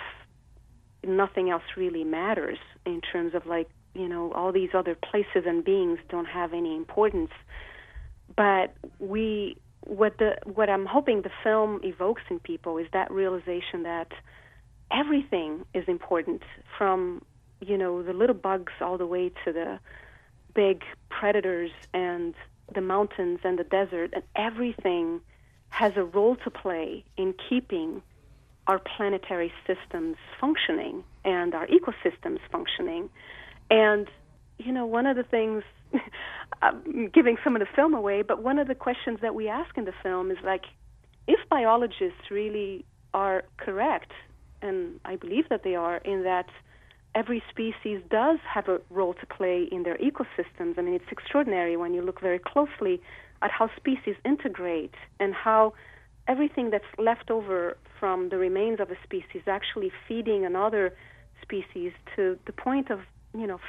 nothing 1.05 1.49
else 1.49 1.63
really 1.75 2.03
matters 2.03 2.59
in 2.85 3.01
terms 3.01 3.33
of 3.33 3.45
like 3.45 3.69
you 3.93 4.07
know 4.07 4.31
all 4.33 4.51
these 4.51 4.69
other 4.73 4.95
places 4.95 5.43
and 5.45 5.63
beings 5.63 5.99
don't 6.09 6.25
have 6.27 6.53
any 6.53 6.75
importance. 6.75 7.31
But 8.35 8.73
we 8.99 9.57
what 9.85 10.17
the 10.17 10.37
what 10.45 10.69
I'm 10.69 10.85
hoping 10.85 11.21
the 11.21 11.31
film 11.43 11.81
evokes 11.83 12.21
in 12.29 12.39
people 12.39 12.77
is 12.77 12.87
that 12.93 13.11
realization 13.11 13.83
that 13.83 14.11
everything 14.91 15.65
is 15.73 15.85
important 15.87 16.43
from 16.77 17.21
you 17.59 17.77
know 17.77 18.03
the 18.03 18.13
little 18.13 18.35
bugs 18.35 18.73
all 18.81 18.97
the 18.97 19.07
way 19.07 19.31
to 19.45 19.51
the 19.51 19.79
big 20.53 20.83
predators 21.09 21.71
and 21.93 22.33
the 22.73 22.81
mountains 22.81 23.39
and 23.43 23.57
the 23.57 23.63
desert 23.63 24.11
and 24.13 24.23
everything 24.35 25.21
has 25.69 25.93
a 25.95 26.03
role 26.03 26.35
to 26.35 26.49
play 26.49 27.03
in 27.17 27.33
keeping 27.49 28.01
our 28.71 28.79
planetary 28.79 29.51
systems 29.67 30.15
functioning 30.39 31.03
and 31.25 31.53
our 31.53 31.67
ecosystems 31.67 32.39
functioning. 32.49 33.09
And, 33.69 34.07
you 34.59 34.71
know, 34.71 34.85
one 34.85 35.05
of 35.05 35.17
the 35.17 35.23
things, 35.23 35.63
I'm 36.61 37.09
giving 37.13 37.35
some 37.43 37.53
of 37.57 37.59
the 37.59 37.67
film 37.75 37.93
away, 37.93 38.21
but 38.21 38.41
one 38.41 38.59
of 38.59 38.69
the 38.69 38.75
questions 38.75 39.19
that 39.21 39.35
we 39.35 39.49
ask 39.49 39.77
in 39.77 39.83
the 39.83 39.91
film 40.01 40.31
is 40.31 40.37
like, 40.41 40.61
if 41.27 41.37
biologists 41.49 42.31
really 42.31 42.85
are 43.13 43.43
correct, 43.57 44.13
and 44.61 45.01
I 45.03 45.17
believe 45.17 45.49
that 45.49 45.63
they 45.65 45.75
are, 45.75 45.97
in 45.97 46.23
that 46.23 46.47
every 47.13 47.43
species 47.49 48.01
does 48.09 48.39
have 48.53 48.69
a 48.69 48.79
role 48.89 49.15
to 49.15 49.25
play 49.25 49.67
in 49.69 49.83
their 49.83 49.97
ecosystems. 49.97 50.77
I 50.77 50.81
mean, 50.81 50.93
it's 50.93 51.11
extraordinary 51.11 51.75
when 51.75 51.93
you 51.93 52.01
look 52.01 52.21
very 52.21 52.39
closely 52.39 53.01
at 53.41 53.51
how 53.51 53.69
species 53.75 54.15
integrate 54.23 54.95
and 55.19 55.33
how 55.33 55.73
everything 56.27 56.69
that's 56.69 56.85
left 56.97 57.31
over 57.31 57.77
from 57.99 58.29
the 58.29 58.37
remains 58.37 58.79
of 58.79 58.89
a 58.91 58.95
species 59.03 59.43
actually 59.47 59.91
feeding 60.07 60.45
another 60.45 60.93
species 61.41 61.91
to 62.15 62.37
the 62.45 62.51
point 62.53 62.89
of, 62.89 62.99
you 63.37 63.47
know, 63.47 63.59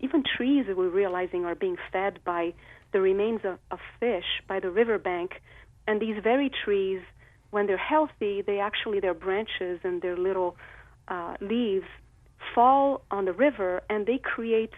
even 0.00 0.22
trees 0.22 0.66
that 0.66 0.76
we're 0.76 0.88
realizing 0.88 1.44
are 1.44 1.54
being 1.54 1.76
fed 1.92 2.18
by 2.24 2.52
the 2.92 3.00
remains 3.00 3.40
of, 3.44 3.58
of 3.70 3.78
fish 4.00 4.24
by 4.46 4.60
the 4.60 4.70
riverbank. 4.70 5.40
And 5.86 6.00
these 6.00 6.16
very 6.22 6.50
trees, 6.64 7.00
when 7.50 7.66
they're 7.66 7.76
healthy, 7.76 8.42
they 8.42 8.58
actually, 8.58 9.00
their 9.00 9.14
branches 9.14 9.80
and 9.82 10.00
their 10.02 10.16
little 10.16 10.56
uh, 11.08 11.34
leaves 11.40 11.86
fall 12.54 13.02
on 13.10 13.24
the 13.24 13.32
river 13.32 13.82
and 13.90 14.06
they 14.06 14.18
create 14.18 14.72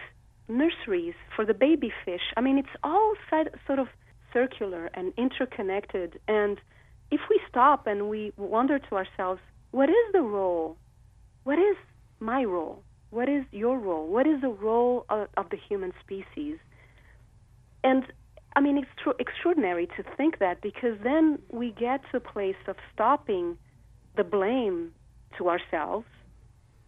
nurseries 0.48 1.14
for 1.34 1.44
the 1.44 1.54
baby 1.54 1.92
fish. 2.04 2.32
I 2.36 2.40
mean, 2.40 2.58
it's 2.58 2.76
all 2.82 3.14
sort 3.66 3.78
of 3.78 3.88
circular 4.32 4.90
and 4.94 5.12
interconnected. 5.16 6.18
And 6.28 6.60
if 7.10 7.20
we 7.28 7.40
stop 7.48 7.86
and 7.86 8.08
we 8.08 8.32
wonder 8.36 8.78
to 8.78 8.94
ourselves, 8.94 9.40
what 9.70 9.88
is 9.88 10.12
the 10.12 10.22
role? 10.22 10.76
What 11.44 11.58
is 11.58 11.76
my 12.20 12.44
role? 12.44 12.82
What 13.10 13.28
is 13.28 13.44
your 13.50 13.78
role? 13.78 14.06
What 14.06 14.26
is 14.26 14.40
the 14.40 14.48
role 14.48 15.04
of, 15.08 15.28
of 15.36 15.50
the 15.50 15.56
human 15.56 15.92
species? 16.00 16.58
And 17.82 18.04
I 18.54 18.60
mean, 18.60 18.78
it's 18.78 18.88
tr- 19.02 19.18
extraordinary 19.18 19.86
to 19.96 20.04
think 20.16 20.38
that 20.38 20.60
because 20.60 20.98
then 21.02 21.40
we 21.50 21.72
get 21.72 22.02
to 22.10 22.18
a 22.18 22.20
place 22.20 22.56
of 22.68 22.76
stopping 22.92 23.56
the 24.16 24.24
blame 24.24 24.92
to 25.38 25.48
ourselves 25.48 26.06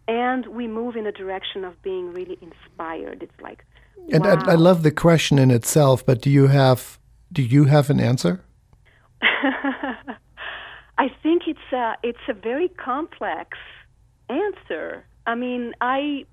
and 0.08 0.46
we 0.48 0.66
move 0.66 0.96
in 0.96 1.06
a 1.06 1.12
direction 1.12 1.64
of 1.64 1.80
being 1.82 2.12
really 2.12 2.38
inspired. 2.40 3.22
It's 3.22 3.40
like, 3.40 3.64
and 4.10 4.24
wow. 4.24 4.42
I, 4.46 4.52
I 4.52 4.54
love 4.54 4.82
the 4.82 4.90
question 4.90 5.38
in 5.38 5.50
itself, 5.50 6.04
but 6.04 6.20
do 6.20 6.30
you 6.30 6.48
have 6.48 6.98
do 7.32 7.42
you 7.42 7.64
have 7.64 7.88
an 7.88 8.00
answer? 8.00 8.44
I 10.98 11.08
think 11.22 11.42
it's 11.46 11.72
a 11.72 11.94
it's 12.02 12.26
a 12.28 12.34
very 12.34 12.68
complex 12.68 13.58
answer. 14.28 15.04
I 15.26 15.34
mean, 15.34 15.74
I. 15.80 16.26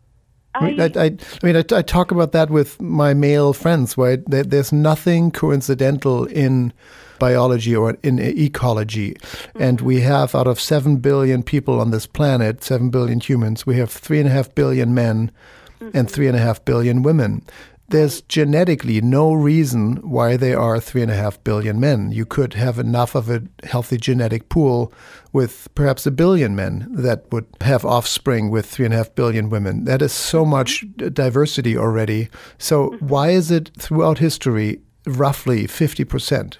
I, 0.55 0.69
I, 0.69 0.91
I, 0.95 1.05
I 1.05 1.17
mean, 1.43 1.55
I, 1.55 1.63
I, 1.71 1.83
talk 1.83 2.09
about 2.09 2.31
that 2.31 2.49
with 2.49 2.81
my 2.81 3.13
male 3.13 3.53
friends, 3.53 3.95
right? 3.99 4.19
There's 4.25 4.73
nothing 4.73 5.29
coincidental 5.29 6.25
in 6.25 6.73
biology 7.19 7.75
or 7.75 7.97
in 8.01 8.17
ecology. 8.17 9.11
Mm-hmm. 9.11 9.61
And 9.61 9.81
we 9.81 10.01
have, 10.01 10.33
out 10.33 10.47
of 10.47 10.59
7 10.59 10.97
billion 10.97 11.43
people 11.43 11.79
on 11.79 11.91
this 11.91 12.07
planet, 12.07 12.63
7 12.63 12.89
billion 12.89 13.19
humans, 13.19 13.67
we 13.67 13.77
have 13.77 13.89
3.5 13.89 14.55
billion 14.55 14.95
men 14.95 15.31
mm-hmm. 15.79 15.95
and 15.95 16.07
3.5 16.07 16.65
billion 16.65 17.03
women 17.03 17.45
there's 17.89 18.21
genetically 18.21 19.01
no 19.01 19.33
reason 19.33 19.97
why 19.97 20.37
there 20.37 20.59
are 20.59 20.79
three 20.79 21.01
and 21.01 21.11
a 21.11 21.15
half 21.15 21.43
billion 21.43 21.79
men. 21.79 22.11
You 22.11 22.25
could 22.25 22.53
have 22.53 22.79
enough 22.79 23.15
of 23.15 23.29
a 23.29 23.43
healthy 23.63 23.97
genetic 23.97 24.49
pool 24.49 24.93
with 25.31 25.67
perhaps 25.75 26.05
a 26.05 26.11
billion 26.11 26.55
men 26.55 26.87
that 26.89 27.31
would 27.31 27.45
have 27.61 27.85
offspring 27.85 28.49
with 28.49 28.65
three 28.65 28.85
and 28.85 28.93
a 28.93 28.97
half 28.97 29.13
billion 29.15 29.49
women. 29.49 29.85
That 29.85 30.01
is 30.01 30.11
so 30.11 30.45
much 30.45 30.85
diversity 30.97 31.77
already. 31.77 32.29
So, 32.57 32.89
mm-hmm. 32.89 33.07
why 33.07 33.29
is 33.29 33.51
it 33.51 33.71
throughout 33.77 34.19
history 34.19 34.81
roughly 35.05 35.67
50%? 35.67 36.57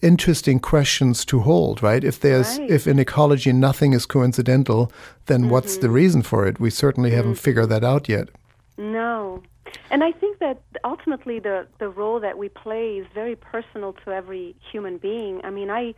Interesting 0.00 0.58
questions 0.58 1.24
to 1.26 1.40
hold, 1.40 1.82
right? 1.82 2.02
If 2.02 2.18
there's 2.18 2.58
right. 2.58 2.70
if 2.70 2.86
in 2.86 2.98
ecology 2.98 3.52
nothing 3.52 3.92
is 3.92 4.04
coincidental, 4.04 4.90
then 5.26 5.42
mm-hmm. 5.42 5.50
what's 5.50 5.76
the 5.76 5.86
mm-hmm. 5.86 5.94
reason 5.94 6.22
for 6.22 6.46
it? 6.46 6.58
We 6.58 6.70
certainly 6.70 7.12
haven't 7.12 7.34
mm-hmm. 7.34 7.44
figured 7.44 7.68
that 7.68 7.84
out 7.84 8.08
yet. 8.08 8.28
No, 8.76 9.42
and 9.90 10.02
I 10.02 10.12
think 10.12 10.38
that 10.38 10.62
ultimately 10.84 11.38
the, 11.38 11.66
the 11.78 11.88
role 11.88 12.20
that 12.20 12.38
we 12.38 12.48
play 12.48 12.96
is 12.96 13.06
very 13.14 13.36
personal 13.36 13.92
to 14.04 14.10
every 14.10 14.54
human 14.70 14.98
being. 14.98 15.40
I 15.44 15.50
mean, 15.50 15.70
I, 15.70 15.94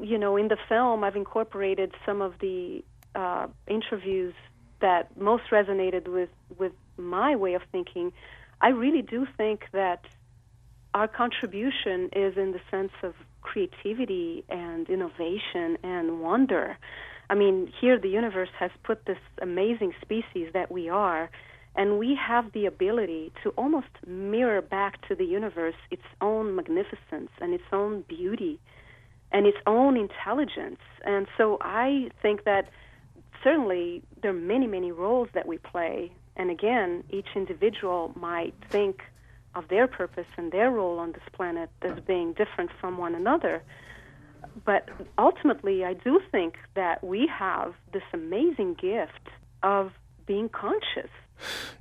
you 0.00 0.18
know, 0.18 0.36
in 0.36 0.48
the 0.48 0.56
film, 0.68 1.04
I've 1.04 1.16
incorporated 1.16 1.94
some 2.06 2.22
of 2.22 2.34
the 2.40 2.84
uh, 3.14 3.46
interviews 3.66 4.34
that 4.80 5.16
most 5.16 5.44
resonated 5.50 6.08
with, 6.08 6.30
with 6.58 6.72
my 6.96 7.36
way 7.36 7.54
of 7.54 7.62
thinking. 7.70 8.12
I 8.60 8.68
really 8.68 9.02
do 9.02 9.26
think 9.36 9.66
that 9.72 10.04
our 10.94 11.08
contribution 11.08 12.08
is 12.12 12.36
in 12.36 12.52
the 12.52 12.60
sense 12.70 12.92
of 13.02 13.14
creativity 13.42 14.44
and 14.48 14.88
innovation 14.88 15.76
and 15.82 16.20
wonder. 16.20 16.78
I 17.28 17.34
mean, 17.34 17.72
here 17.80 17.98
the 17.98 18.08
universe 18.08 18.50
has 18.58 18.70
put 18.82 19.04
this 19.06 19.18
amazing 19.40 19.94
species 20.00 20.50
that 20.52 20.70
we 20.70 20.88
are 20.88 21.30
and 21.76 21.98
we 21.98 22.14
have 22.14 22.52
the 22.52 22.66
ability 22.66 23.32
to 23.42 23.50
almost 23.50 23.88
mirror 24.06 24.62
back 24.62 25.06
to 25.08 25.14
the 25.14 25.24
universe 25.24 25.74
its 25.90 26.04
own 26.20 26.54
magnificence 26.54 27.30
and 27.40 27.52
its 27.52 27.64
own 27.72 28.02
beauty 28.02 28.60
and 29.32 29.46
its 29.46 29.58
own 29.66 29.96
intelligence. 29.96 30.80
And 31.04 31.26
so 31.36 31.58
I 31.60 32.10
think 32.22 32.44
that 32.44 32.68
certainly 33.42 34.02
there 34.22 34.30
are 34.30 34.34
many, 34.34 34.66
many 34.66 34.92
roles 34.92 35.28
that 35.34 35.46
we 35.46 35.58
play. 35.58 36.12
And 36.36 36.50
again, 36.50 37.02
each 37.10 37.26
individual 37.34 38.12
might 38.14 38.54
think 38.70 39.02
of 39.56 39.68
their 39.68 39.88
purpose 39.88 40.26
and 40.36 40.52
their 40.52 40.70
role 40.70 40.98
on 40.98 41.12
this 41.12 41.22
planet 41.32 41.70
as 41.82 41.98
being 42.06 42.32
different 42.32 42.70
from 42.80 42.98
one 42.98 43.14
another. 43.14 43.62
But 44.64 44.88
ultimately, 45.18 45.84
I 45.84 45.94
do 45.94 46.20
think 46.30 46.56
that 46.74 47.02
we 47.02 47.26
have 47.26 47.74
this 47.92 48.02
amazing 48.12 48.74
gift 48.74 49.28
of 49.62 49.92
being 50.26 50.48
conscious 50.48 51.10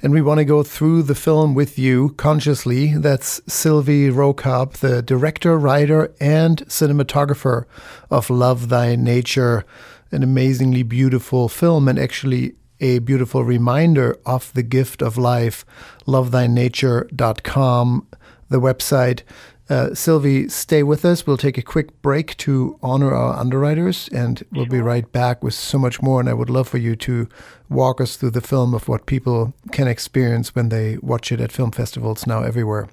and 0.02 0.14
we 0.14 0.22
want 0.22 0.40
to 0.40 0.46
go 0.46 0.64
through 0.64 1.04
the 1.04 1.16
film 1.16 1.54
with 1.54 1.80
you 1.80 2.10
consciously. 2.18 2.98
That's 2.98 3.42
Sylvie 3.48 4.10
Rokab, 4.10 4.74
the 4.74 5.02
director, 5.02 5.58
writer, 5.58 6.14
and 6.20 6.66
cinematographer 6.68 7.66
of 8.10 8.30
Love 8.30 8.70
Thy 8.70 8.96
Nature, 8.96 9.66
an 10.12 10.24
amazingly 10.24 10.84
beautiful 10.84 11.50
film 11.50 11.88
and 11.88 11.98
actually 11.98 12.56
a 12.80 13.00
beautiful 13.00 13.44
reminder 13.44 14.18
of 14.26 14.54
the 14.54 14.64
gift 14.64 15.02
of 15.02 15.18
life. 15.18 15.66
LoveThyNature.com, 16.06 18.08
the 18.50 18.60
website. 18.60 19.22
Uh, 19.70 19.94
Sylvie, 19.94 20.50
stay 20.50 20.84
with 20.84 21.06
us. 21.06 21.26
We'll 21.26 21.38
take 21.38 21.58
a 21.58 21.62
quick 21.62 22.02
break 22.02 22.36
to 22.38 22.78
honor 22.84 23.14
our 23.14 23.40
underwriters, 23.40 24.10
and 24.10 24.44
we'll 24.52 24.66
be 24.66 24.82
right 24.82 25.10
back 25.12 25.42
with 25.42 25.54
so 25.54 25.80
much 25.80 26.02
more. 26.02 26.20
And 26.20 26.28
I 26.28 26.34
would 26.34 26.50
love 26.50 26.68
for 26.68 26.78
you 26.78 26.98
to 26.98 27.30
walk 27.70 28.02
us 28.02 28.18
through 28.18 28.32
the 28.32 28.42
film 28.42 28.74
of 28.74 28.90
what 28.90 29.06
people 29.06 29.54
can 29.72 29.88
experience 29.88 30.54
when 30.54 30.68
they 30.70 30.98
watch 30.98 31.32
it 31.32 31.40
at 31.40 31.52
film 31.52 31.72
festivals 31.72 32.28
now 32.28 32.44
everywhere. 32.44 32.90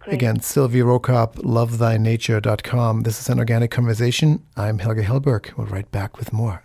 Great. 0.00 0.14
Again, 0.14 0.40
Sylvie 0.40 0.80
Rokab, 0.80 1.34
lovethynature.com. 1.34 3.02
This 3.02 3.20
is 3.20 3.28
an 3.28 3.38
organic 3.38 3.70
conversation. 3.70 4.42
I'm 4.56 4.78
Helge 4.78 5.04
Hellberg. 5.04 5.54
We'll 5.56 5.66
right 5.66 5.90
back 5.90 6.16
with 6.16 6.32
more. 6.32 6.62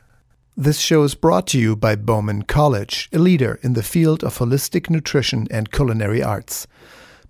This 0.56 0.80
show 0.80 1.04
is 1.04 1.16
brought 1.16 1.48
to 1.48 1.60
you 1.60 1.76
by 1.76 1.96
Bauman 1.96 2.44
College, 2.44 3.10
a 3.12 3.20
leader 3.20 3.60
in 3.64 3.74
the 3.74 3.84
field 3.84 4.24
of 4.24 4.38
holistic 4.38 4.90
nutrition 4.90 5.48
and 5.50 5.72
culinary 5.72 6.22
arts. 6.22 6.68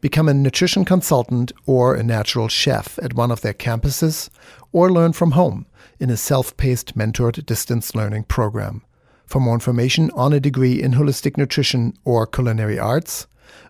Become 0.01 0.29
a 0.29 0.33
nutrition 0.33 0.83
consultant 0.83 1.51
or 1.67 1.93
a 1.93 2.01
natural 2.01 2.47
chef 2.47 2.97
at 3.03 3.13
one 3.13 3.29
of 3.29 3.41
their 3.41 3.53
campuses, 3.53 4.29
or 4.71 4.91
learn 4.91 5.13
from 5.13 5.31
home 5.31 5.67
in 5.99 6.09
a 6.09 6.17
self 6.17 6.57
paced 6.57 6.97
mentored 6.97 7.45
distance 7.45 7.93
learning 7.93 8.23
program. 8.23 8.81
For 9.27 9.39
more 9.39 9.53
information 9.53 10.09
on 10.15 10.33
a 10.33 10.39
degree 10.39 10.81
in 10.81 10.93
holistic 10.93 11.37
nutrition 11.37 11.93
or 12.03 12.25
culinary 12.25 12.79
arts, 12.79 13.27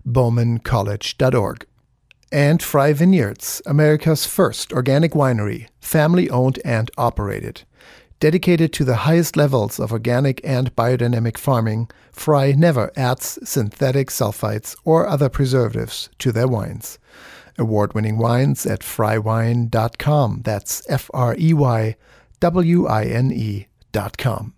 baumancollege.org. 0.08 1.66
And 2.32 2.64
Frey 2.64 2.94
Vineyards, 2.94 3.62
America's 3.66 4.26
first 4.26 4.72
organic 4.72 5.12
winery, 5.12 5.68
family 5.82 6.30
owned 6.30 6.60
and 6.64 6.90
operated. 6.98 7.64
Dedicated 8.22 8.72
to 8.74 8.86
the 8.86 8.98
highest 8.98 9.36
levels 9.36 9.80
of 9.80 9.92
organic 9.92 10.42
and 10.44 10.76
biodynamic 10.76 11.40
farming, 11.40 11.90
Frey 12.12 12.54
never 12.54 12.92
adds 12.96 13.40
synthetic 13.44 14.10
sulfites 14.10 14.76
or 14.86 15.08
other 15.08 15.28
preservatives 15.28 16.08
to 16.20 16.32
their 16.32 16.48
wines. 16.48 17.00
Award 17.58 17.96
winning 17.96 18.20
wines 18.20 18.64
at 18.68 18.82
freywine.com. 18.82 20.42
That's 20.44 20.84
F 20.88 21.10
R 21.16 21.36
E 21.40 21.52
Y 21.56 21.96
W 22.40 22.86
I 22.86 23.06
N 23.06 23.32
E.com. 23.32 24.54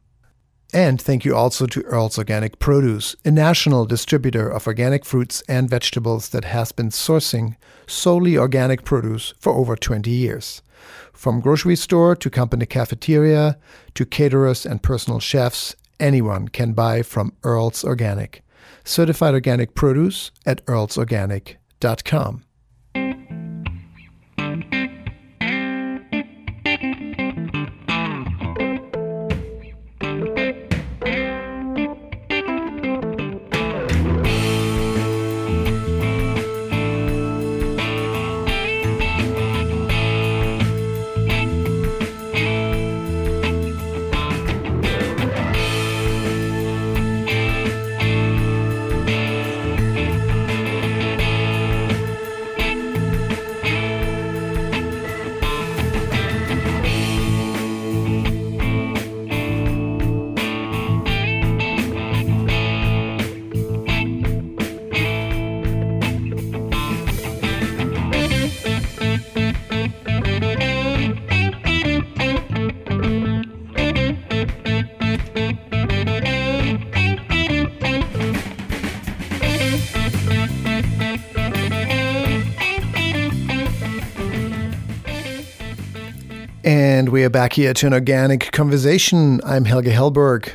And 0.73 1.01
thank 1.01 1.23
you 1.23 1.33
also 1.33 1.65
to 1.67 1.83
Earl's 1.83 2.17
Organic 2.17 2.59
Produce, 2.59 3.15
a 3.23 3.31
national 3.31 3.85
distributor 3.85 4.49
of 4.49 4.67
organic 4.67 5.05
fruits 5.05 5.41
and 5.47 5.69
vegetables 5.69 6.29
that 6.29 6.43
has 6.43 6.73
been 6.73 6.89
sourcing 6.89 7.55
solely 7.87 8.37
organic 8.37 8.83
produce 8.83 9.33
for 9.39 9.53
over 9.53 9.77
20 9.77 10.11
years. 10.11 10.61
From 11.13 11.39
grocery 11.39 11.75
store 11.75 12.15
to 12.15 12.29
company 12.29 12.65
cafeteria 12.65 13.57
to 13.93 14.05
caterers 14.05 14.65
and 14.65 14.83
personal 14.83 15.19
chefs, 15.19 15.75
anyone 15.99 16.49
can 16.49 16.73
buy 16.73 17.01
from 17.01 17.33
Earl's 17.43 17.83
Organic. 17.83 18.43
Certified 18.83 19.33
organic 19.33 19.75
produce 19.75 20.31
at 20.45 20.65
earlsorganic.com. 20.65 22.42
we 87.13 87.23
are 87.23 87.29
back 87.29 87.53
here 87.53 87.75
to 87.75 87.85
an 87.85 87.93
organic 87.93 88.51
conversation. 88.53 89.39
I'm 89.45 89.65
Helge 89.65 89.85
Hellberg. 89.85 90.49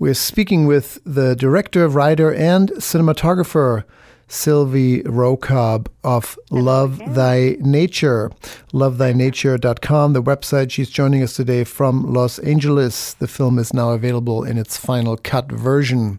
We're 0.00 0.14
speaking 0.14 0.66
with 0.66 0.98
the 1.06 1.36
director, 1.36 1.86
writer, 1.86 2.34
and 2.34 2.72
cinematographer, 2.72 3.84
Sylvie 4.26 5.04
Rokab 5.04 5.86
of 6.02 6.36
Love 6.50 7.00
Thy 7.14 7.56
Nature. 7.60 8.32
LoveThyNature.com, 8.72 10.14
the 10.14 10.22
website. 10.22 10.72
She's 10.72 10.90
joining 10.90 11.22
us 11.22 11.34
today 11.34 11.62
from 11.62 12.12
Los 12.12 12.40
Angeles. 12.40 13.14
The 13.14 13.28
film 13.28 13.60
is 13.60 13.72
now 13.72 13.90
available 13.90 14.42
in 14.42 14.58
its 14.58 14.76
final 14.76 15.16
cut 15.16 15.52
version. 15.52 16.18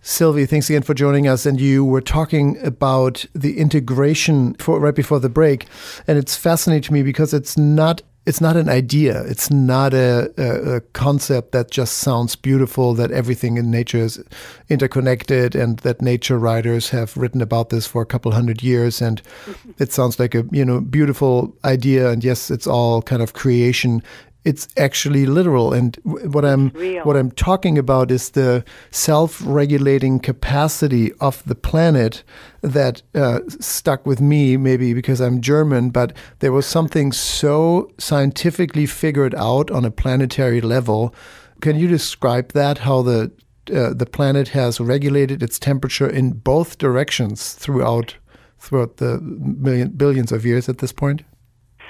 Sylvie, 0.00 0.46
thanks 0.46 0.70
again 0.70 0.82
for 0.82 0.94
joining 0.94 1.26
us. 1.26 1.44
And 1.44 1.60
you 1.60 1.84
were 1.84 2.00
talking 2.00 2.56
about 2.64 3.26
the 3.34 3.58
integration 3.58 4.54
for 4.54 4.78
right 4.78 4.94
before 4.94 5.18
the 5.18 5.28
break, 5.28 5.66
and 6.06 6.16
it's 6.16 6.36
fascinating 6.36 6.82
to 6.84 6.92
me 6.92 7.02
because 7.02 7.34
it's 7.34 7.58
not 7.58 8.02
it's 8.28 8.42
not 8.42 8.58
an 8.58 8.68
idea. 8.68 9.22
It's 9.22 9.50
not 9.50 9.94
a, 9.94 10.30
a, 10.36 10.76
a, 10.76 10.80
concept 10.92 11.52
that 11.52 11.70
just 11.70 11.96
sounds 11.96 12.36
beautiful, 12.36 12.92
that 12.92 13.10
everything 13.10 13.56
in 13.56 13.70
nature 13.70 14.04
is 14.04 14.22
interconnected, 14.68 15.54
and 15.54 15.78
that 15.78 16.02
nature 16.02 16.38
writers 16.38 16.90
have 16.90 17.16
written 17.16 17.40
about 17.40 17.70
this 17.70 17.86
for 17.86 18.02
a 18.02 18.06
couple 18.06 18.30
hundred 18.32 18.62
years. 18.62 19.00
And 19.00 19.22
mm-hmm. 19.22 19.70
it 19.78 19.92
sounds 19.92 20.20
like 20.20 20.34
a 20.34 20.44
you 20.52 20.62
know 20.62 20.82
beautiful 20.82 21.56
idea. 21.64 22.10
And 22.10 22.22
yes, 22.22 22.50
it's 22.50 22.66
all 22.66 23.00
kind 23.00 23.22
of 23.22 23.32
creation 23.32 24.02
it's 24.48 24.66
actually 24.78 25.26
literal. 25.26 25.74
And 25.74 25.98
what 26.04 26.44
I'm 26.44 26.70
what 27.04 27.16
I'm 27.16 27.30
talking 27.32 27.76
about 27.76 28.10
is 28.10 28.30
the 28.30 28.64
self-regulating 28.90 30.20
capacity 30.20 31.12
of 31.20 31.42
the 31.44 31.54
planet 31.54 32.24
that 32.62 33.02
uh, 33.14 33.40
stuck 33.60 34.06
with 34.06 34.20
me, 34.20 34.56
maybe 34.56 34.94
because 34.94 35.20
I'm 35.20 35.42
German. 35.42 35.90
But 35.90 36.16
there 36.38 36.52
was 36.52 36.66
something 36.66 37.12
so 37.12 37.90
scientifically 37.98 38.86
figured 38.86 39.34
out 39.34 39.70
on 39.70 39.84
a 39.84 39.90
planetary 39.90 40.62
level. 40.62 41.14
Can 41.60 41.76
you 41.76 41.86
describe 41.86 42.52
that? 42.52 42.78
How 42.78 43.02
the 43.02 43.30
uh, 43.70 43.92
the 43.92 44.06
planet 44.06 44.48
has 44.48 44.80
regulated 44.80 45.42
its 45.42 45.58
temperature 45.58 46.08
in 46.08 46.32
both 46.32 46.78
directions 46.78 47.52
throughout 47.52 48.16
throughout 48.58 48.96
the 48.96 49.20
million, 49.20 49.90
billions 49.90 50.32
of 50.32 50.46
years 50.46 50.68
at 50.68 50.78
this 50.78 50.92
point? 50.92 51.22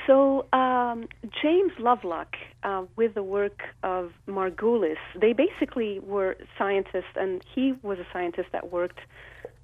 So 0.09 0.47
um, 0.89 1.09
James 1.43 1.73
Lovelock, 1.79 2.37
uh, 2.63 2.85
with 2.97 3.15
the 3.15 3.23
work 3.23 3.63
of 3.83 4.13
Margulis, 4.27 4.97
they 5.21 5.33
basically 5.33 6.01
were 6.01 6.37
scientists, 6.57 7.15
and 7.17 7.43
he 7.55 7.75
was 7.83 7.99
a 7.99 8.07
scientist 8.13 8.49
that 8.53 8.73
worked 8.73 9.01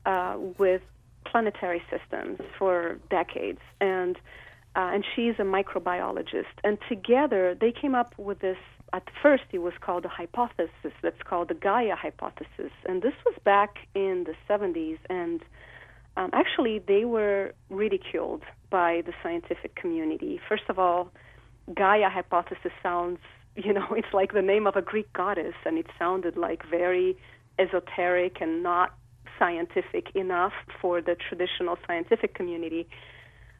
uh, 0.06 0.36
with 0.58 0.82
planetary 1.24 1.82
systems 1.90 2.38
for 2.58 2.98
decades, 3.10 3.60
and 3.80 4.16
uh, 4.76 4.90
and 4.92 5.04
she's 5.14 5.34
a 5.38 5.42
microbiologist. 5.42 6.54
And 6.64 6.78
together, 6.88 7.56
they 7.58 7.72
came 7.72 7.94
up 7.94 8.12
with 8.18 8.40
this. 8.40 8.58
At 8.92 9.04
first, 9.22 9.44
it 9.52 9.58
was 9.58 9.72
called 9.80 10.04
a 10.04 10.08
hypothesis 10.08 10.92
that's 11.02 11.22
called 11.24 11.48
the 11.48 11.54
Gaia 11.54 11.96
hypothesis, 11.96 12.72
and 12.84 13.02
this 13.02 13.14
was 13.24 13.34
back 13.44 13.78
in 13.94 14.24
the 14.24 14.34
70s, 14.48 14.98
and 15.08 15.42
um, 16.16 16.30
actually, 16.32 16.78
they 16.78 17.04
were 17.04 17.54
ridiculed 17.70 18.42
by 18.74 19.02
the 19.06 19.12
scientific 19.22 19.76
community. 19.76 20.40
First 20.48 20.64
of 20.68 20.80
all, 20.80 21.12
Gaia 21.76 22.08
hypothesis 22.10 22.72
sounds, 22.82 23.20
you 23.54 23.72
know, 23.72 23.86
it's 23.92 24.12
like 24.12 24.32
the 24.32 24.42
name 24.42 24.66
of 24.66 24.74
a 24.74 24.82
Greek 24.82 25.12
goddess, 25.12 25.54
and 25.64 25.78
it 25.78 25.86
sounded 25.96 26.36
like 26.36 26.68
very 26.68 27.16
esoteric 27.56 28.38
and 28.40 28.64
not 28.64 28.92
scientific 29.38 30.06
enough 30.16 30.54
for 30.80 31.00
the 31.00 31.14
traditional 31.28 31.76
scientific 31.86 32.34
community. 32.34 32.88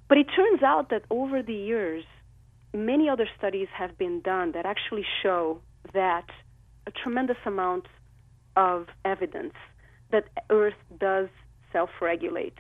But 0.09 0.19
it 0.19 0.27
turns 0.35 0.65
out 0.65 0.91
that 0.91 1.03
over 1.11 1.45
the 1.45 1.55
years, 1.55 2.03
many 2.73 3.09
other 3.09 3.29
studies 3.39 3.69
have 3.73 3.97
been 3.97 4.21
done 4.21 4.51
that 4.57 4.67
actually 4.67 5.07
show 5.23 5.61
that 5.93 6.27
a 6.89 6.91
tremendous 6.91 7.39
amount 7.47 7.87
of 8.57 8.87
evidence 9.05 9.55
that 10.11 10.25
Earth 10.51 10.81
does 10.99 11.29
self 11.73 11.91
regulate. 12.03 12.59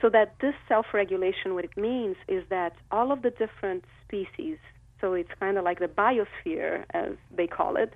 So 0.00 0.10
that 0.10 0.34
this 0.40 0.54
self 0.68 0.86
regulation, 0.92 1.54
what 1.54 1.64
it 1.64 1.76
means 1.76 2.16
is 2.28 2.44
that 2.50 2.74
all 2.90 3.12
of 3.12 3.22
the 3.22 3.30
different 3.30 3.84
species, 4.06 4.58
so 5.00 5.14
it's 5.14 5.30
kind 5.40 5.56
of 5.56 5.64
like 5.64 5.78
the 5.78 5.86
biosphere, 5.86 6.84
as 6.90 7.12
they 7.34 7.46
call 7.46 7.76
it, 7.76 7.92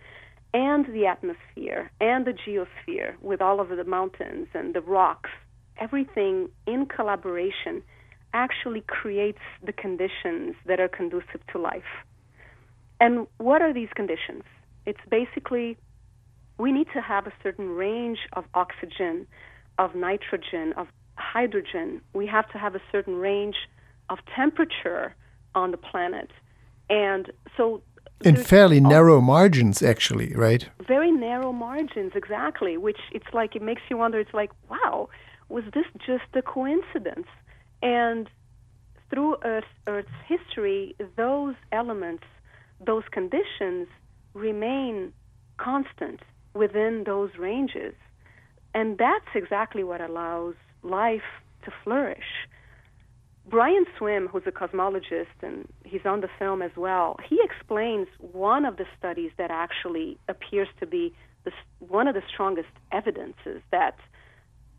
and 0.54 0.86
the 0.86 1.06
atmosphere 1.06 1.90
and 2.00 2.26
the 2.26 2.32
geosphere 2.32 3.14
with 3.20 3.40
all 3.40 3.60
of 3.60 3.68
the 3.68 3.84
mountains 3.84 4.48
and 4.54 4.74
the 4.74 4.80
rocks, 4.80 5.30
everything 5.78 6.48
in 6.66 6.86
collaboration 6.86 7.82
actually 8.32 8.82
creates 8.86 9.38
the 9.64 9.72
conditions 9.72 10.54
that 10.66 10.80
are 10.80 10.88
conducive 10.88 11.40
to 11.52 11.58
life. 11.58 11.82
And 13.00 13.26
what 13.38 13.62
are 13.62 13.72
these 13.72 13.88
conditions? 13.94 14.42
It's 14.86 15.00
basically 15.10 15.76
we 16.58 16.72
need 16.72 16.88
to 16.94 17.00
have 17.00 17.26
a 17.26 17.32
certain 17.42 17.70
range 17.70 18.18
of 18.34 18.44
oxygen 18.54 19.26
of 19.80 19.94
nitrogen, 19.94 20.74
of 20.76 20.88
hydrogen. 21.20 22.00
We 22.14 22.26
have 22.26 22.48
to 22.50 22.58
have 22.58 22.74
a 22.74 22.80
certain 22.90 23.16
range 23.16 23.56
of 24.08 24.18
temperature 24.34 25.14
on 25.54 25.70
the 25.70 25.76
planet. 25.76 26.30
And 26.88 27.30
so 27.56 27.82
in 28.24 28.36
fairly 28.36 28.80
narrow 28.80 29.20
margins 29.20 29.82
actually 29.82 30.34
right 30.34 30.68
very 30.86 31.10
narrow 31.10 31.52
margins 31.52 32.12
exactly 32.14 32.76
which 32.76 32.98
it's 33.12 33.32
like 33.32 33.56
it 33.56 33.62
makes 33.62 33.82
you 33.88 33.96
wonder 33.96 34.18
it's 34.18 34.34
like 34.34 34.50
wow 34.68 35.08
was 35.48 35.64
this 35.72 35.86
just 36.06 36.24
a 36.34 36.42
coincidence 36.42 37.26
and 37.82 38.28
through 39.08 39.36
earth's, 39.44 39.66
earth's 39.86 40.08
history 40.26 40.94
those 41.16 41.54
elements 41.72 42.24
those 42.84 43.04
conditions 43.10 43.88
remain 44.34 45.12
constant 45.56 46.20
within 46.54 47.04
those 47.06 47.30
ranges 47.38 47.94
and 48.74 48.98
that's 48.98 49.34
exactly 49.34 49.82
what 49.82 50.00
allows 50.00 50.54
life 50.82 51.22
to 51.64 51.70
flourish. 51.84 52.46
Brian 53.48 53.84
Swimme, 53.98 54.28
who's 54.28 54.44
a 54.46 54.52
cosmologist 54.52 55.42
and 55.42 55.66
he's 55.84 56.04
on 56.04 56.20
the 56.20 56.28
film 56.38 56.62
as 56.62 56.70
well, 56.76 57.16
he 57.28 57.40
explains 57.42 58.06
one 58.18 58.64
of 58.64 58.76
the 58.76 58.84
studies 58.98 59.32
that 59.38 59.50
actually 59.50 60.18
appears 60.28 60.68
to 60.78 60.86
be 60.86 61.12
the, 61.44 61.50
one 61.78 62.06
of 62.06 62.14
the 62.14 62.22
strongest 62.32 62.68
evidences 62.92 63.62
that 63.72 63.96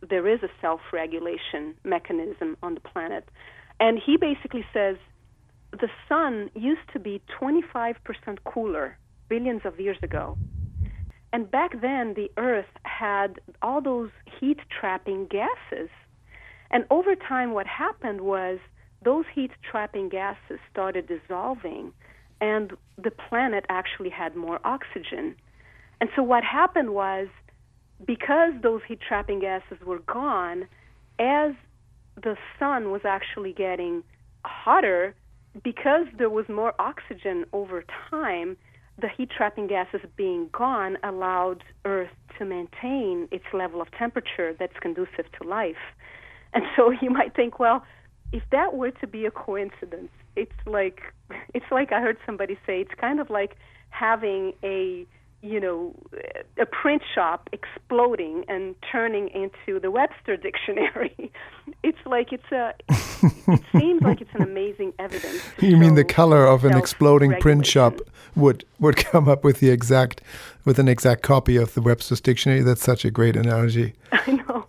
there 0.08 0.28
is 0.28 0.42
a 0.42 0.50
self 0.62 0.80
regulation 0.94 1.76
mechanism 1.84 2.56
on 2.64 2.76
the 2.76 2.80
planet. 2.80 3.28
And 3.80 4.00
he 4.04 4.16
basically 4.18 4.66
says 4.74 4.96
the 5.72 5.90
sun 6.08 6.50
used 6.56 6.88
to 6.94 7.00
be 7.00 7.22
25% 7.40 7.96
cooler 8.46 8.98
billions 9.28 9.62
of 9.66 9.80
years 9.80 9.98
ago 10.02 10.38
and 11.34 11.50
back 11.50 11.80
then, 11.82 12.14
the 12.16 12.30
Earth 12.38 12.66
had 12.84 13.40
all 13.62 13.82
those 13.82 14.10
heat 14.40 14.60
trapping 14.70 15.28
gases. 15.28 15.90
And 16.72 16.86
over 16.90 17.16
time, 17.16 17.54
what 17.54 17.68
happened 17.68 18.22
was 18.22 18.60
those 19.04 19.26
heat 19.34 19.52
trapping 19.70 20.10
gases 20.10 20.60
started 20.72 21.08
dissolving, 21.08 21.94
and 22.40 22.74
the 22.98 23.12
planet 23.12 23.66
actually 23.70 24.10
had 24.10 24.36
more 24.36 24.60
oxygen. 24.66 25.36
And 26.00 26.10
so, 26.16 26.24
what 26.24 26.44
happened 26.44 26.94
was 26.94 27.28
because 28.06 28.54
those 28.62 28.82
heat 28.88 29.00
trapping 29.00 29.40
gases 29.40 29.80
were 29.86 30.00
gone, 30.00 30.68
as 31.20 31.54
the 32.22 32.36
sun 32.60 32.92
was 32.92 33.02
actually 33.06 33.54
getting 33.54 34.04
hotter, 34.44 35.16
because 35.64 36.08
there 36.18 36.30
was 36.30 36.48
more 36.50 36.74
oxygen 36.80 37.46
over 37.54 37.84
time, 38.10 38.58
the 39.02 39.10
heat 39.10 39.30
trapping 39.36 39.68
gases 39.68 40.02
being 40.16 40.50
gone 40.52 40.98
allowed 41.04 41.64
Earth 41.86 42.10
to 42.38 42.46
maintain 42.46 43.28
its 43.32 43.46
level 43.54 43.82
of 43.82 43.92
temperature 43.92 44.54
that's 44.58 44.78
conducive 44.80 45.26
to 45.40 45.48
life. 45.48 45.84
And 46.54 46.64
so 46.76 46.92
you 47.02 47.10
might 47.10 47.36
think, 47.36 47.60
well, 47.60 47.84
if 48.32 48.44
that 48.52 48.74
were 48.76 48.92
to 48.92 49.08
be 49.08 49.26
a 49.26 49.32
coincidence, 49.32 50.12
it's 50.36 50.52
like 50.66 51.02
it's 51.54 51.66
like 51.72 51.92
I 51.92 52.02
heard 52.02 52.18
somebody 52.26 52.58
say 52.66 52.82
it's 52.82 52.94
kind 53.00 53.20
of 53.20 53.30
like 53.30 53.58
having 53.90 54.54
a 54.64 55.06
you 55.42 55.60
know, 55.60 55.96
a 56.60 56.66
print 56.66 57.02
shop 57.16 57.50
exploding 57.52 58.46
and 58.48 58.76
turning 58.92 59.30
into 59.30 59.80
the 59.80 59.90
Webster 59.90 60.38
dictionary. 60.38 61.32
it's 61.84 61.98
like 62.06 62.32
it's 62.32 62.52
a. 62.52 62.74
it 62.90 63.62
seems 63.72 64.02
like 64.04 64.22
it's 64.22 64.34
an 64.36 64.44
amazing 64.44 64.94
evidence. 65.00 65.42
You 65.60 65.78
mean 65.78 65.96
the 65.96 66.04
color 66.04 66.46
of 66.46 66.64
an 66.64 66.78
exploding 66.78 67.34
print 67.40 67.66
shop 67.66 68.00
would 68.36 68.66
would 68.80 68.98
come 68.98 69.28
up 69.28 69.44
with 69.44 69.60
the 69.60 69.70
exact 69.70 70.22
with 70.64 70.78
an 70.78 70.88
exact 70.88 71.24
copy 71.24 71.58
of 71.58 71.74
the 71.74 71.82
Webster's 71.82 72.22
dictionary? 72.22 72.62
That's 72.62 72.84
such 72.84 73.04
a 73.04 73.12
great 73.12 73.36
analogy. 73.36 73.96
I 74.12 74.32
know. 74.32 74.68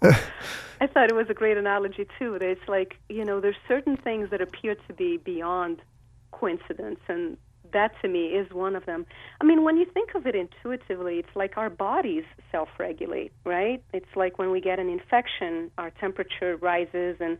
I 0.80 0.86
thought 0.86 1.10
it 1.10 1.14
was 1.14 1.28
a 1.28 1.34
great 1.34 1.58
analogy 1.58 2.06
too. 2.18 2.38
That 2.38 2.48
it's 2.48 2.68
like 2.68 2.96
you 3.10 3.24
know, 3.24 3.40
there's 3.40 3.56
certain 3.68 3.96
things 3.98 4.30
that 4.30 4.40
appear 4.40 4.74
to 4.74 4.92
be 4.94 5.18
beyond 5.18 5.82
coincidence 6.30 7.00
and 7.08 7.36
that 7.72 7.92
to 8.02 8.08
me 8.08 8.26
is 8.26 8.50
one 8.52 8.76
of 8.76 8.86
them. 8.86 9.06
I 9.40 9.44
mean, 9.44 9.64
when 9.64 9.76
you 9.76 9.86
think 9.86 10.14
of 10.14 10.26
it 10.26 10.34
intuitively, 10.34 11.18
it's 11.18 11.34
like 11.34 11.56
our 11.56 11.70
bodies 11.70 12.24
self 12.50 12.68
regulate, 12.78 13.32
right? 13.44 13.82
It's 13.92 14.14
like 14.16 14.38
when 14.38 14.50
we 14.50 14.60
get 14.60 14.78
an 14.78 14.88
infection, 14.88 15.70
our 15.78 15.90
temperature 15.90 16.56
rises 16.56 17.16
and 17.20 17.38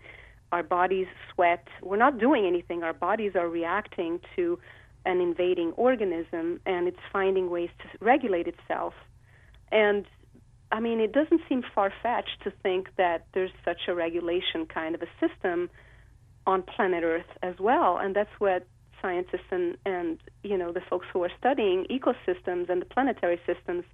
our 0.52 0.62
bodies 0.62 1.06
sweat. 1.32 1.66
We're 1.82 1.96
not 1.96 2.18
doing 2.18 2.46
anything, 2.46 2.82
our 2.82 2.92
bodies 2.92 3.32
are 3.34 3.48
reacting 3.48 4.20
to 4.36 4.58
an 5.04 5.20
invading 5.20 5.72
organism 5.72 6.60
and 6.64 6.86
it's 6.86 7.00
finding 7.12 7.50
ways 7.50 7.70
to 7.80 8.04
regulate 8.04 8.46
itself. 8.46 8.94
And 9.72 10.06
I 10.70 10.80
mean, 10.80 11.00
it 11.00 11.12
doesn't 11.12 11.40
seem 11.48 11.62
far 11.74 11.92
fetched 12.02 12.42
to 12.44 12.52
think 12.62 12.88
that 12.96 13.26
there's 13.34 13.50
such 13.64 13.88
a 13.88 13.94
regulation 13.94 14.66
kind 14.66 14.94
of 14.94 15.02
a 15.02 15.26
system 15.26 15.70
on 16.46 16.62
planet 16.62 17.04
Earth 17.04 17.26
as 17.42 17.54
well. 17.58 17.98
And 17.98 18.16
that's 18.16 18.30
what 18.38 18.66
scientists 19.02 19.50
and, 19.50 19.76
and 19.84 20.18
you 20.42 20.56
know 20.56 20.72
the 20.72 20.80
folks 20.88 21.06
who 21.12 21.22
are 21.24 21.30
studying 21.38 21.84
ecosystems 21.90 22.70
and 22.70 22.80
the 22.80 22.86
planetary 22.86 23.40
systems 23.44 23.84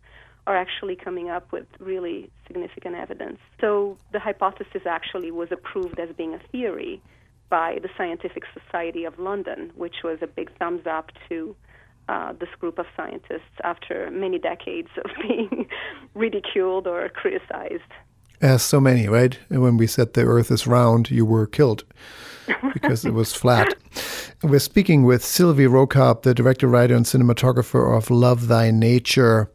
are 0.46 0.56
actually 0.56 0.96
coming 0.96 1.28
up 1.28 1.50
with 1.52 1.66
really 1.78 2.30
significant 2.46 2.94
evidence. 2.94 3.38
So 3.60 3.98
the 4.12 4.18
hypothesis 4.18 4.82
actually 4.86 5.30
was 5.30 5.48
approved 5.52 5.98
as 5.98 6.08
being 6.16 6.34
a 6.34 6.40
theory 6.50 7.02
by 7.50 7.78
the 7.82 7.88
Scientific 7.96 8.44
Society 8.54 9.04
of 9.04 9.18
London, 9.18 9.72
which 9.76 9.96
was 10.04 10.18
a 10.22 10.26
big 10.26 10.50
thumbs 10.58 10.86
up 10.86 11.10
to 11.28 11.54
uh, 12.08 12.32
this 12.32 12.48
group 12.58 12.78
of 12.78 12.86
scientists 12.96 13.54
after 13.62 14.10
many 14.10 14.38
decades 14.38 14.88
of 15.04 15.10
being 15.22 15.68
ridiculed 16.14 16.86
or 16.86 17.08
criticized. 17.10 17.92
As 18.40 18.62
so 18.62 18.80
many, 18.80 19.08
right? 19.08 19.38
And 19.50 19.62
When 19.62 19.76
we 19.76 19.86
said 19.86 20.12
the 20.14 20.22
Earth 20.24 20.50
is 20.50 20.66
round, 20.66 21.10
you 21.10 21.24
were 21.26 21.46
killed 21.46 21.84
because 22.72 23.04
it 23.04 23.12
was 23.12 23.32
flat. 23.34 23.74
We're 24.42 24.60
speaking 24.60 25.04
with 25.04 25.24
Sylvie 25.24 25.66
Rokab, 25.66 26.22
the 26.22 26.34
director, 26.34 26.68
writer, 26.68 26.94
and 26.94 27.04
cinematographer 27.04 27.96
of 27.96 28.10
Love 28.10 28.46
Thy 28.48 28.70
Nature. 28.70 29.50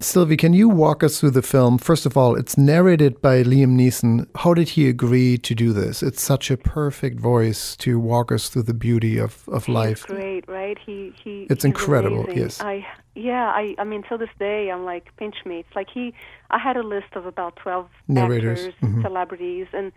Sylvie, 0.00 0.36
can 0.36 0.52
you 0.52 0.68
walk 0.68 1.04
us 1.04 1.20
through 1.20 1.30
the 1.30 1.42
film? 1.42 1.78
First 1.78 2.06
of 2.06 2.16
all, 2.16 2.34
it's 2.34 2.58
narrated 2.58 3.20
by 3.22 3.44
Liam 3.44 3.76
Neeson. 3.76 4.26
How 4.36 4.52
did 4.54 4.70
he 4.70 4.88
agree 4.88 5.38
to 5.38 5.54
do 5.54 5.72
this? 5.72 6.02
It's 6.02 6.20
such 6.20 6.50
a 6.50 6.56
perfect 6.56 7.20
voice 7.20 7.76
to 7.76 8.00
walk 8.00 8.32
us 8.32 8.48
through 8.48 8.64
the 8.64 8.74
beauty 8.74 9.18
of, 9.18 9.44
of 9.48 9.66
He's 9.66 9.74
life. 9.74 10.06
great, 10.06 10.48
right? 10.48 10.76
He 10.84 11.12
he. 11.22 11.46
It's 11.50 11.64
incredible, 11.64 12.24
amazing. 12.24 12.42
yes. 12.42 12.60
I 12.60 12.84
yeah. 13.14 13.46
I 13.54 13.74
I 13.78 13.84
mean, 13.84 14.02
till 14.08 14.18
this 14.18 14.30
day, 14.38 14.70
I'm 14.70 14.84
like 14.84 15.14
pinch 15.16 15.36
me. 15.44 15.60
It's 15.60 15.76
like 15.76 15.88
he. 15.92 16.14
I 16.50 16.58
had 16.58 16.76
a 16.76 16.82
list 16.82 17.14
of 17.14 17.26
about 17.26 17.56
twelve 17.56 17.88
Narrators, 18.08 18.66
actors, 18.66 18.74
mhm. 18.82 19.02
celebrities, 19.02 19.66
and 19.72 19.92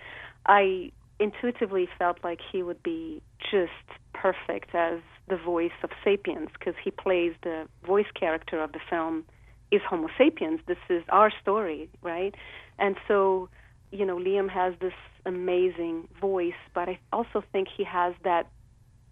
I 0.46 0.92
intuitively 1.20 1.88
felt 1.98 2.18
like 2.24 2.40
he 2.52 2.62
would 2.62 2.84
be 2.84 3.22
just 3.40 3.72
perfect 4.14 4.76
as 4.76 5.00
the 5.28 5.38
voice 5.38 5.72
of 5.84 5.90
Sapiens 6.04 6.50
because 6.60 6.76
he 6.84 6.92
plays 6.92 7.34
the 7.44 7.68
voice 7.86 8.12
character 8.14 8.62
of 8.62 8.74
the 8.74 8.80
film 8.90 9.26
is 9.72 9.82
Homo 9.88 10.10
sapiens. 10.18 10.60
This 10.68 10.78
is 10.90 11.04
our 11.10 11.32
story, 11.42 11.90
right? 12.02 12.36
And 12.78 12.96
so, 13.08 13.50
you 13.92 14.06
know, 14.06 14.18
Liam 14.18 14.50
has 14.50 14.74
this 14.80 14.94
amazing 15.26 16.08
voice, 16.20 16.54
but 16.74 16.90
I 16.90 17.00
also 17.12 17.44
think 17.52 17.68
he 17.76 17.84
has 17.84 18.14
that 18.24 18.48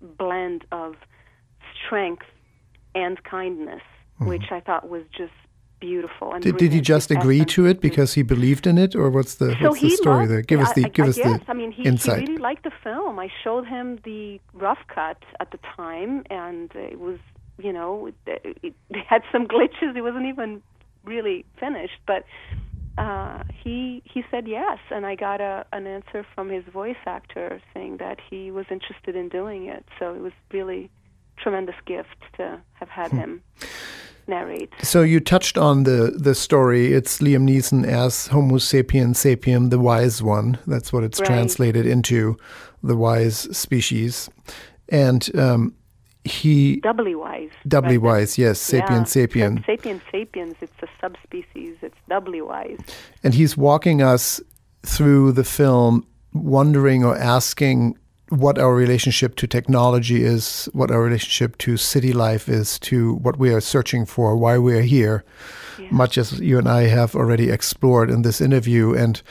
blend 0.02 0.66
of 0.72 0.96
strength 1.86 2.26
and 2.94 3.24
kindness, 3.24 3.82
which 4.20 4.52
I 4.52 4.60
thought 4.60 4.90
was 4.90 5.04
just 5.16 5.34
beautiful. 5.80 6.34
And 6.34 6.44
Mm-hmm. 6.44 6.58
Did, 6.58 6.58
did 6.58 6.74
he 6.74 6.82
just 6.82 7.12
agree 7.12 7.40
essence 7.42 7.54
to 7.54 7.66
it 7.66 7.82
because 7.82 8.14
he 8.14 8.24
believed 8.24 8.66
in 8.68 8.78
it, 8.78 8.96
or 8.96 9.10
what's 9.10 9.36
the 9.36 9.56
so 9.62 9.70
what's 9.70 9.82
the 9.82 9.90
story 9.92 10.20
loved, 10.20 10.32
there? 10.32 10.42
Give 10.42 10.62
us 10.62 10.74
the 10.74 10.86
I, 10.86 10.90
give 10.90 11.06
I 11.06 11.10
us 11.10 11.18
guess. 11.18 11.40
the 11.40 11.52
I 11.52 11.54
mean, 11.54 11.72
he, 11.72 11.84
insight. 11.84 12.22
he 12.22 12.26
really 12.28 12.42
liked 12.42 12.64
the 12.64 12.72
film. 12.84 13.20
I 13.20 13.30
showed 13.44 13.66
him 13.68 14.00
the 14.04 14.40
rough 14.54 14.80
cut 14.88 15.22
at 15.40 15.52
the 15.52 15.60
time, 15.76 16.24
and 16.30 16.72
it 16.76 17.00
was, 17.00 17.20
you 17.58 17.74
know, 17.74 18.08
it, 18.08 18.16
it, 18.64 18.74
it 18.90 19.06
had 19.08 19.24
some 19.32 19.46
glitches. 19.48 19.96
It 19.96 20.02
wasn't 20.02 20.26
even 20.26 20.62
really 21.04 21.46
finished, 21.60 22.00
but 22.08 22.24
uh, 22.98 23.44
he 23.64 24.04
he 24.06 24.24
said 24.32 24.48
yes, 24.48 24.78
and 24.90 25.06
I 25.06 25.16
got 25.16 25.42
a 25.42 25.66
an 25.74 25.88
answer 25.88 26.26
from 26.36 26.50
his 26.50 26.64
voice 26.66 27.04
actor 27.06 27.62
saying 27.74 27.98
that 27.98 28.20
he 28.30 28.52
was 28.52 28.66
interested 28.70 29.16
in 29.16 29.30
doing 29.30 29.68
it. 29.68 29.84
So 30.00 30.14
it 30.14 30.22
was 30.22 30.34
really 30.52 30.90
tremendous 31.38 31.76
gift 31.86 32.18
to 32.38 32.62
have 32.74 32.90
had 32.90 33.12
Hmm. 33.12 33.18
him 33.18 33.42
narrate. 34.28 34.70
So 34.82 35.02
you 35.02 35.20
touched 35.20 35.58
on 35.58 35.84
the 35.84 36.14
the 36.16 36.34
story. 36.36 36.94
It's 36.94 37.20
Liam 37.20 37.44
Neeson 37.50 37.86
as 37.86 38.28
Homo 38.28 38.58
sapiens 38.58 39.18
sapien, 39.24 39.70
the 39.70 39.80
wise 39.80 40.22
one. 40.24 40.58
That's 40.68 40.94
what 40.94 41.04
it's 41.04 41.20
Right. 41.20 41.28
translated 41.28 41.86
into, 41.86 42.38
the 42.82 42.96
wise 42.96 43.48
species, 43.58 44.30
and 44.90 45.30
um, 45.38 45.74
he 46.24 46.78
Doubly 46.80 47.16
wise. 47.16 47.50
doubly 47.68 47.98
right? 47.98 48.20
wise. 48.20 48.38
Yes, 48.38 48.60
sapien 48.62 48.90
Yeah. 48.90 49.04
sapien, 49.04 49.66
Sapiens 49.66 50.02
sapiens, 50.12 50.56
it's 50.62 50.82
a 50.82 50.88
subspecies, 51.02 51.76
it's 51.82 51.98
doubly 52.08 52.42
wise. 52.42 52.78
and 53.24 53.34
he's 53.34 53.58
walking 53.58 54.02
us 54.02 54.42
through 54.86 55.34
the 55.34 55.44
film, 55.44 56.06
wondering 56.34 57.04
or 57.04 57.16
asking 57.18 57.98
what 58.30 58.58
our 58.58 58.74
relationship 58.74 59.36
to 59.36 59.48
technology 59.48 60.24
is, 60.24 60.70
what 60.74 60.92
our 60.92 61.02
relationship 61.02 61.58
to 61.60 61.78
city 61.78 62.14
life 62.14 62.50
is, 62.50 62.80
to 62.80 63.16
what 63.16 63.38
we 63.38 63.54
are 63.54 63.62
searching 63.62 64.06
for, 64.06 64.36
why 64.36 64.58
we 64.58 64.76
are 64.76 64.82
here. 64.82 65.24
Yeah. 65.80 65.88
much 65.92 66.20
as 66.20 66.40
you 66.40 66.60
and 66.60 66.70
I 66.70 66.84
have 66.84 67.16
already 67.16 67.50
explored 67.50 68.12
in 68.12 68.22
this 68.22 68.40
interview, 68.40 68.94
and 68.94 69.22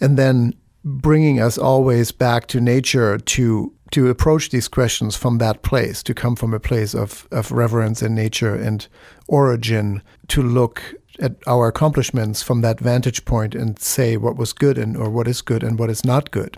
and 0.00 0.16
then 0.16 0.54
bringing 0.84 1.40
us 1.40 1.58
always 1.58 2.12
back 2.12 2.46
to 2.48 2.60
nature 2.60 3.18
to 3.18 3.72
to 3.92 4.08
approach 4.08 4.50
these 4.50 4.68
questions 4.68 5.16
from 5.16 5.38
that 5.38 5.62
place, 5.62 6.02
to 6.02 6.14
come 6.14 6.36
from 6.36 6.52
a 6.52 6.60
place 6.60 6.94
of, 6.94 7.28
of 7.30 7.52
reverence 7.52 8.02
in 8.02 8.14
nature 8.14 8.54
and 8.54 8.88
origin, 9.28 10.02
to 10.28 10.42
look 10.42 10.94
at 11.20 11.36
our 11.46 11.68
accomplishments 11.68 12.42
from 12.42 12.60
that 12.60 12.80
vantage 12.80 13.24
point 13.24 13.54
and 13.54 13.78
say 13.78 14.16
what 14.16 14.36
was 14.36 14.52
good 14.52 14.76
and 14.76 14.96
or 14.96 15.08
what 15.08 15.28
is 15.28 15.40
good 15.40 15.62
and 15.62 15.78
what 15.78 15.90
is 15.90 16.04
not 16.04 16.30
good. 16.30 16.56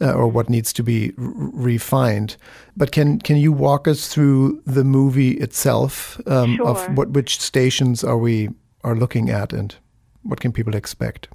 Uh, 0.00 0.12
or 0.12 0.28
what 0.28 0.48
needs 0.48 0.72
to 0.72 0.84
be 0.84 1.12
r- 1.18 1.32
refined, 1.52 2.36
but 2.76 2.92
can 2.92 3.18
can 3.18 3.36
you 3.36 3.50
walk 3.50 3.88
us 3.88 4.06
through 4.06 4.62
the 4.64 4.84
movie 4.84 5.32
itself? 5.40 6.20
Um, 6.26 6.60
Of 6.60 6.96
what 6.96 7.10
which 7.10 7.40
stations 7.40 8.04
are 8.04 8.16
we 8.16 8.50
are 8.84 8.94
looking 8.94 9.28
at, 9.28 9.52
and 9.52 9.74
what 10.22 10.40
can 10.40 10.52
people 10.52 10.76
expect? 10.76 11.28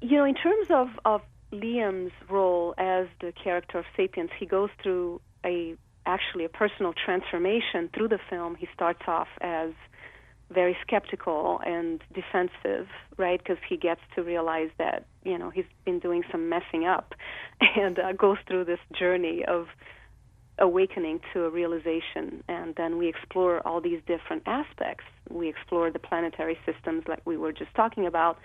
You 0.00 0.18
know, 0.18 0.24
in 0.24 0.34
terms 0.34 0.68
of, 0.70 0.88
of 1.04 1.20
Liam's 1.52 2.12
role 2.28 2.74
as 2.78 3.06
the 3.20 3.32
character 3.32 3.78
of 3.78 3.84
Sapiens, 3.96 4.30
he 4.38 4.46
goes 4.46 4.70
through 4.82 5.20
a 5.44 5.74
actually 6.06 6.44
a 6.44 6.48
personal 6.48 6.92
transformation 6.92 7.90
through 7.94 8.08
the 8.08 8.20
film. 8.30 8.54
He 8.54 8.68
starts 8.72 9.02
off 9.06 9.28
as 9.40 9.72
very 10.50 10.76
skeptical 10.80 11.60
and 11.64 12.02
defensive, 12.14 12.88
right? 13.16 13.38
Because 13.38 13.62
he 13.68 13.76
gets 13.76 14.00
to 14.14 14.22
realize 14.22 14.70
that 14.78 15.06
you 15.24 15.38
know 15.38 15.50
he's 15.50 15.64
been 15.84 15.98
doing 15.98 16.22
some 16.30 16.48
messing 16.48 16.86
up, 16.86 17.14
and 17.76 17.98
uh, 17.98 18.12
goes 18.12 18.38
through 18.46 18.64
this 18.64 18.80
journey 18.98 19.44
of 19.46 19.66
awakening 20.58 21.20
to 21.32 21.44
a 21.44 21.50
realization. 21.50 22.44
And 22.48 22.74
then 22.76 22.98
we 22.98 23.08
explore 23.08 23.66
all 23.66 23.80
these 23.80 24.00
different 24.06 24.42
aspects. 24.46 25.04
We 25.30 25.48
explore 25.48 25.90
the 25.90 25.98
planetary 25.98 26.58
systems, 26.66 27.04
like 27.08 27.22
we 27.24 27.36
were 27.36 27.52
just 27.52 27.74
talking 27.74 28.06
about, 28.06 28.38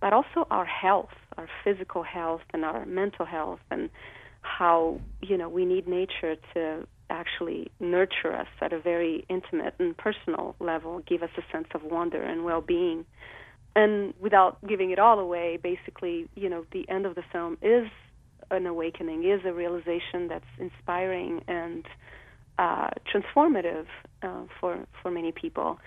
but 0.00 0.12
also 0.12 0.46
our 0.50 0.64
health, 0.64 1.10
our 1.36 1.48
physical 1.62 2.02
health, 2.02 2.40
and 2.52 2.64
our 2.64 2.84
mental 2.86 3.24
health, 3.24 3.60
and 3.70 3.88
how 4.42 5.00
you 5.22 5.36
know 5.36 5.48
we 5.48 5.64
need 5.64 5.86
nature 5.86 6.36
to 6.54 6.86
actually 7.10 7.70
nurture 7.80 8.34
us 8.34 8.46
at 8.60 8.72
a 8.72 8.80
very 8.80 9.24
intimate 9.28 9.74
and 9.78 9.96
personal 9.96 10.54
level, 10.60 11.02
give 11.06 11.22
us 11.22 11.30
a 11.36 11.42
sense 11.52 11.66
of 11.74 11.82
wonder 11.82 12.22
and 12.22 12.44
well-being. 12.44 13.04
And 13.76 14.14
without 14.20 14.58
giving 14.66 14.90
it 14.90 14.98
all 14.98 15.18
away, 15.18 15.58
basically, 15.62 16.28
you 16.34 16.48
know, 16.48 16.64
the 16.72 16.88
end 16.88 17.06
of 17.06 17.14
the 17.14 17.22
film 17.32 17.56
is 17.62 17.86
an 18.50 18.66
awakening, 18.66 19.24
is 19.24 19.40
a 19.44 19.52
realization 19.52 20.28
that's 20.28 20.44
inspiring 20.58 21.42
and 21.46 21.86
uh, 22.58 22.90
transformative 23.12 23.86
uh, 24.22 24.42
for 24.60 24.86
for 25.00 25.10
many 25.10 25.32
people. 25.32 25.78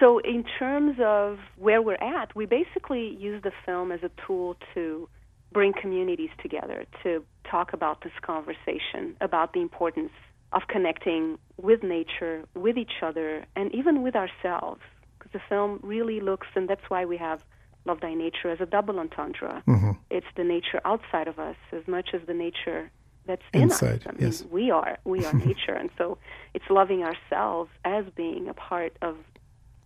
So, 0.00 0.18
in 0.18 0.44
terms 0.58 0.96
of 1.00 1.38
where 1.56 1.80
we're 1.80 1.94
at, 1.94 2.34
we 2.34 2.44
basically 2.44 3.16
use 3.18 3.42
the 3.42 3.52
film 3.64 3.92
as 3.92 4.00
a 4.02 4.10
tool 4.26 4.56
to 4.74 5.08
bring 5.52 5.72
communities 5.80 6.30
together 6.40 6.86
to 7.02 7.22
talk 7.48 7.72
about 7.72 8.02
this 8.02 8.12
conversation 8.22 9.16
about 9.20 9.52
the 9.52 9.60
importance 9.60 10.12
of 10.52 10.62
connecting 10.68 11.38
with 11.56 11.82
nature, 11.82 12.44
with 12.54 12.76
each 12.76 13.02
other, 13.02 13.44
and 13.54 13.74
even 13.74 14.02
with 14.02 14.14
ourselves. 14.16 14.80
Because 15.22 15.40
the 15.40 15.48
film 15.48 15.78
really 15.82 16.20
looks, 16.20 16.48
and 16.54 16.68
that's 16.68 16.88
why 16.88 17.04
we 17.04 17.16
have 17.16 17.44
Love 17.84 18.00
Thy 18.00 18.14
Nature 18.14 18.50
as 18.50 18.60
a 18.60 18.66
double 18.66 18.98
entendre. 18.98 19.62
Mm-hmm. 19.68 19.92
It's 20.10 20.26
the 20.36 20.44
nature 20.44 20.80
outside 20.84 21.28
of 21.28 21.38
us 21.38 21.56
as 21.72 21.86
much 21.86 22.10
as 22.12 22.22
the 22.26 22.34
nature 22.34 22.90
that's 23.26 23.42
Inside, 23.52 23.88
in 23.88 23.96
us. 23.96 24.06
I 24.06 24.12
mean, 24.12 24.20
yes. 24.20 24.44
we 24.50 24.70
are 24.72 24.98
we 25.04 25.24
are 25.24 25.32
nature, 25.46 25.74
and 25.74 25.90
so 25.96 26.18
it's 26.54 26.64
loving 26.70 27.04
ourselves 27.04 27.70
as 27.84 28.04
being 28.16 28.48
a 28.48 28.54
part 28.54 28.96
of 29.00 29.16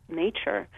nature. 0.09 0.69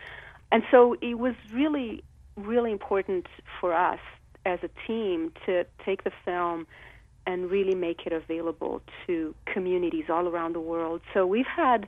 And 0.50 0.64
so 0.70 0.96
it 1.00 1.18
was 1.18 1.34
really, 1.52 2.02
really 2.36 2.72
important 2.72 3.26
for 3.60 3.72
us 3.74 4.00
as 4.44 4.58
a 4.62 4.70
team 4.86 5.32
to 5.46 5.66
take 5.84 6.04
the 6.04 6.12
film 6.24 6.66
and 7.26 7.50
really 7.50 7.74
make 7.74 8.06
it 8.06 8.12
available 8.12 8.80
to 9.06 9.34
communities 9.44 10.06
all 10.08 10.26
around 10.26 10.54
the 10.54 10.60
world. 10.60 11.02
So 11.12 11.26
we've 11.26 11.46
had, 11.46 11.86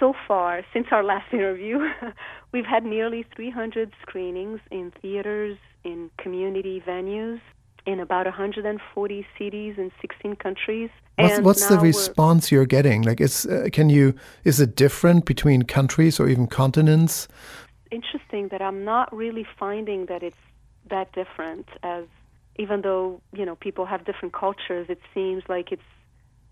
so 0.00 0.14
far, 0.26 0.62
since 0.72 0.88
our 0.90 1.04
last 1.04 1.26
interview, 1.32 1.78
we've 2.52 2.66
had 2.66 2.84
nearly 2.84 3.24
300 3.36 3.92
screenings 4.02 4.60
in 4.70 4.92
theaters, 5.00 5.58
in 5.84 6.10
community 6.18 6.82
venues, 6.84 7.40
in 7.86 8.00
about 8.00 8.26
140 8.26 9.26
cities 9.38 9.74
in 9.78 9.92
16 10.00 10.36
countries. 10.36 10.90
What's, 11.16 11.34
And 11.34 11.44
what's 11.44 11.66
the 11.68 11.78
response 11.78 12.50
you're 12.50 12.66
getting? 12.66 13.02
Like, 13.02 13.20
is 13.20 13.46
uh, 13.46 13.68
can 13.72 13.90
you 13.90 14.14
is 14.44 14.58
it 14.60 14.74
different 14.74 15.26
between 15.26 15.62
countries 15.62 16.18
or 16.18 16.28
even 16.28 16.46
continents? 16.46 17.28
interesting 17.90 18.48
that 18.48 18.62
I'm 18.62 18.84
not 18.84 19.14
really 19.14 19.46
finding 19.58 20.06
that 20.06 20.22
it's 20.22 20.36
that 20.88 21.12
different 21.12 21.66
as 21.82 22.04
even 22.56 22.82
though, 22.82 23.20
you 23.32 23.46
know, 23.46 23.56
people 23.56 23.86
have 23.86 24.04
different 24.04 24.34
cultures, 24.34 24.86
it 24.88 25.00
seems 25.14 25.42
like 25.48 25.72
it's 25.72 25.82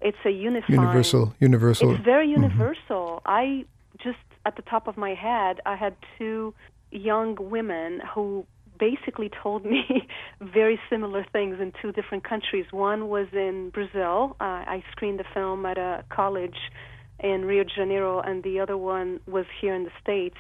it's 0.01 0.19
a 0.25 0.31
unifying 0.31 0.81
Universal, 0.81 1.35
universal. 1.41 1.95
It's 1.95 2.05
very 2.05 2.29
universal. 2.29 3.21
I 3.27 3.65
just 4.03 4.19
at 4.47 4.57
the 4.57 4.63
top 4.63 4.87
of 4.87 4.97
my 4.97 5.15
head, 5.15 5.61
I 5.67 5.77
had 5.77 5.97
two 6.17 6.55
young 6.91 7.37
women 7.39 8.01
who 8.15 8.47
basically 8.79 9.31
told 9.43 9.65
me 9.65 10.09
very 10.41 10.81
similar 10.89 11.27
things 11.33 11.61
in 11.61 11.73
two 11.83 11.93
different 11.93 12.25
countries. 12.25 12.67
One 12.71 13.09
was 13.09 13.27
in 13.33 13.71
Brazil. 13.71 14.37
Uh, 14.41 14.45
I 14.45 14.85
screened 14.93 15.19
the 15.19 15.25
film 15.35 15.67
at 15.67 15.79
a 15.79 16.05
college 16.11 16.57
in 17.21 17.45
Rio 17.45 17.65
de 17.65 17.71
Janeiro, 17.75 18.21
and 18.21 18.43
the 18.43 18.61
other 18.61 18.77
one 18.77 19.21
was 19.27 19.47
here 19.61 19.75
in 19.75 19.85
the 19.85 19.91
States 20.01 20.37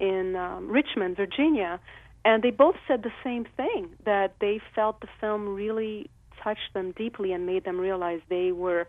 in 0.00 0.34
um, 0.36 0.70
Richmond, 0.70 1.16
Virginia. 1.16 1.78
And 2.24 2.42
they 2.42 2.50
both 2.50 2.76
said 2.88 3.02
the 3.02 3.12
same 3.22 3.46
thing 3.56 3.90
that 4.04 4.34
they 4.40 4.60
felt 4.74 5.00
the 5.00 5.08
film 5.20 5.54
really 5.54 6.08
touched 6.42 6.74
them 6.74 6.92
deeply 6.96 7.32
and 7.32 7.46
made 7.46 7.64
them 7.64 7.78
realize 7.78 8.20
they 8.28 8.52
were 8.52 8.86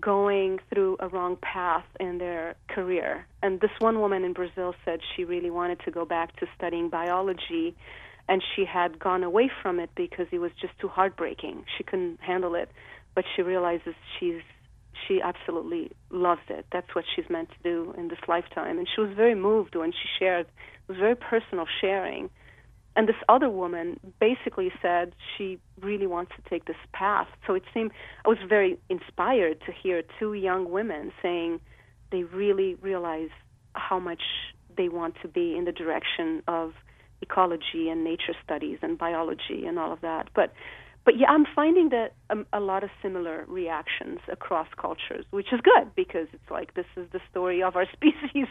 going 0.00 0.58
through 0.72 0.96
a 1.00 1.08
wrong 1.08 1.36
path 1.36 1.84
in 1.98 2.18
their 2.18 2.54
career. 2.68 3.26
And 3.42 3.60
this 3.60 3.70
one 3.78 4.00
woman 4.00 4.24
in 4.24 4.32
Brazil 4.32 4.74
said 4.84 5.00
she 5.16 5.24
really 5.24 5.50
wanted 5.50 5.80
to 5.84 5.90
go 5.90 6.04
back 6.04 6.36
to 6.36 6.46
studying 6.56 6.88
biology 6.88 7.74
and 8.28 8.42
she 8.54 8.64
had 8.64 8.98
gone 8.98 9.24
away 9.24 9.50
from 9.62 9.80
it 9.80 9.90
because 9.96 10.26
it 10.30 10.38
was 10.38 10.52
just 10.60 10.78
too 10.78 10.88
heartbreaking. 10.88 11.64
She 11.76 11.82
couldn't 11.82 12.20
handle 12.20 12.54
it, 12.54 12.70
but 13.14 13.24
she 13.34 13.42
realizes 13.42 13.94
she's 14.18 14.42
she 15.08 15.20
absolutely 15.20 15.90
loves 16.10 16.42
it. 16.48 16.66
That's 16.70 16.94
what 16.94 17.04
she's 17.16 17.28
meant 17.28 17.48
to 17.48 17.56
do 17.64 17.94
in 17.98 18.08
this 18.08 18.20
lifetime. 18.28 18.78
And 18.78 18.86
she 18.94 19.00
was 19.00 19.10
very 19.16 19.34
moved 19.34 19.74
when 19.74 19.90
she 19.90 20.06
shared. 20.18 20.46
It 20.46 20.88
was 20.88 20.98
very 20.98 21.16
personal 21.16 21.66
sharing. 21.80 22.30
And 22.94 23.08
this 23.08 23.16
other 23.28 23.48
woman 23.48 23.98
basically 24.20 24.70
said 24.82 25.14
she 25.36 25.58
really 25.80 26.06
wants 26.06 26.32
to 26.36 26.48
take 26.48 26.66
this 26.66 26.76
path. 26.92 27.28
So 27.46 27.54
it 27.54 27.62
seemed 27.72 27.92
I 28.24 28.28
was 28.28 28.38
very 28.46 28.78
inspired 28.88 29.60
to 29.66 29.72
hear 29.72 30.02
two 30.18 30.34
young 30.34 30.70
women 30.70 31.12
saying 31.22 31.60
they 32.10 32.24
really 32.24 32.74
realize 32.76 33.30
how 33.74 33.98
much 33.98 34.22
they 34.76 34.88
want 34.88 35.14
to 35.22 35.28
be 35.28 35.56
in 35.56 35.64
the 35.64 35.72
direction 35.72 36.42
of 36.46 36.72
ecology 37.22 37.88
and 37.88 38.04
nature 38.04 38.34
studies 38.44 38.78
and 38.82 38.98
biology 38.98 39.64
and 39.66 39.78
all 39.78 39.92
of 39.92 40.00
that. 40.02 40.28
But 40.34 40.52
but 41.04 41.18
yeah, 41.18 41.26
I'm 41.30 41.46
finding 41.56 41.88
that 41.88 42.12
um, 42.30 42.46
a 42.52 42.60
lot 42.60 42.84
of 42.84 42.90
similar 43.02 43.44
reactions 43.48 44.20
across 44.30 44.68
cultures, 44.80 45.24
which 45.30 45.52
is 45.52 45.60
good 45.60 45.92
because 45.96 46.28
it's 46.32 46.50
like 46.50 46.74
this 46.74 46.86
is 46.96 47.08
the 47.12 47.20
story 47.30 47.62
of 47.62 47.74
our 47.74 47.86
species 47.92 48.46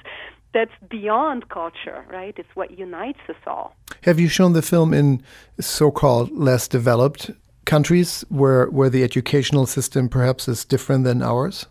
that's 0.54 0.72
beyond 0.90 1.48
culture, 1.50 2.06
right? 2.10 2.34
It's 2.38 2.50
what 2.54 2.78
unites 2.78 3.20
us 3.30 3.38
all. 3.48 3.76
Have 4.04 4.20
you 4.20 4.28
shown 4.28 4.54
the 4.54 4.64
film 4.64 4.94
in 4.94 5.22
so-called 5.60 6.32
less 6.32 6.68
developed 6.68 7.32
countries 7.66 8.26
where 8.30 8.66
where 8.68 8.90
the 8.90 9.04
educational 9.04 9.66
system 9.68 10.10
perhaps 10.10 10.48
is 10.48 10.66
different 10.66 11.04
than 11.04 11.22
ours? 11.22 11.68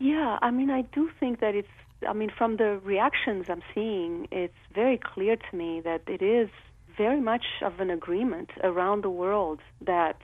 Yeah, 0.00 0.38
I 0.42 0.50
mean, 0.50 0.70
I 0.70 0.82
do 0.82 1.10
think 1.20 1.40
that 1.40 1.54
it's. 1.54 1.68
I 2.08 2.14
mean, 2.14 2.30
from 2.36 2.56
the 2.56 2.80
reactions 2.82 3.46
I'm 3.48 3.62
seeing, 3.74 4.26
it's 4.32 4.62
very 4.74 4.98
clear 4.98 5.36
to 5.36 5.56
me 5.56 5.80
that 5.82 6.02
it 6.06 6.22
is 6.22 6.48
very 6.96 7.20
much 7.20 7.44
of 7.62 7.78
an 7.78 7.90
agreement 7.90 8.50
around 8.64 9.04
the 9.04 9.10
world 9.10 9.60
that 9.84 10.18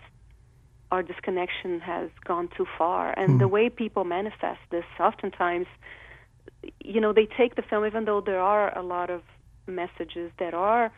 our 0.90 1.02
disconnection 1.02 1.80
has 1.80 2.08
gone 2.24 2.48
too 2.56 2.66
far. 2.78 3.12
And 3.18 3.32
hmm. 3.32 3.38
the 3.38 3.48
way 3.48 3.68
people 3.68 4.04
manifest 4.04 4.60
this, 4.70 4.84
oftentimes, 4.98 5.66
you 6.80 7.00
know, 7.00 7.12
they 7.12 7.26
take 7.26 7.56
the 7.56 7.62
film, 7.62 7.84
even 7.84 8.06
though 8.06 8.22
there 8.22 8.40
are 8.40 8.76
a 8.76 8.82
lot 8.82 9.10
of 9.10 9.22
messages 9.66 10.32
that 10.38 10.54
are 10.54 10.90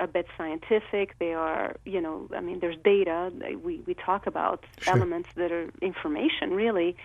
a 0.00 0.06
bit 0.06 0.26
scientific. 0.36 1.18
They 1.18 1.32
are, 1.32 1.76
you 1.84 2.00
know, 2.00 2.28
I 2.36 2.40
mean, 2.40 2.58
there's 2.60 2.76
data. 2.84 3.30
We 3.62 3.82
we 3.86 3.94
talk 3.94 4.26
about 4.26 4.64
Sure. 4.82 4.94
elements 4.94 5.28
that 5.36 5.52
are 5.52 5.70
information, 5.80 6.50
really. 6.50 6.96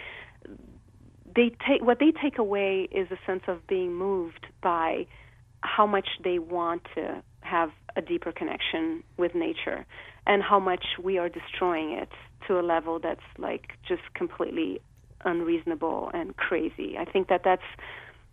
They 1.35 1.51
take 1.67 1.81
what 1.83 1.99
they 1.99 2.11
take 2.11 2.37
away 2.37 2.87
is 2.91 3.11
a 3.11 3.17
sense 3.25 3.43
of 3.47 3.65
being 3.67 3.93
moved 3.93 4.47
by 4.61 5.05
how 5.61 5.85
much 5.85 6.07
they 6.23 6.39
want 6.39 6.83
to 6.95 7.21
have 7.41 7.71
a 7.95 8.01
deeper 8.01 8.31
connection 8.31 9.03
with 9.17 9.33
nature 9.35 9.85
and 10.25 10.43
how 10.43 10.59
much 10.59 10.85
we 11.01 11.17
are 11.17 11.29
destroying 11.29 11.91
it 11.91 12.09
to 12.47 12.59
a 12.59 12.61
level 12.61 12.99
that's 12.99 13.21
like 13.37 13.71
just 13.87 14.01
completely 14.13 14.81
unreasonable 15.25 16.11
and 16.13 16.35
crazy. 16.37 16.97
I 16.97 17.05
think 17.05 17.27
that 17.29 17.41
that's 17.43 17.63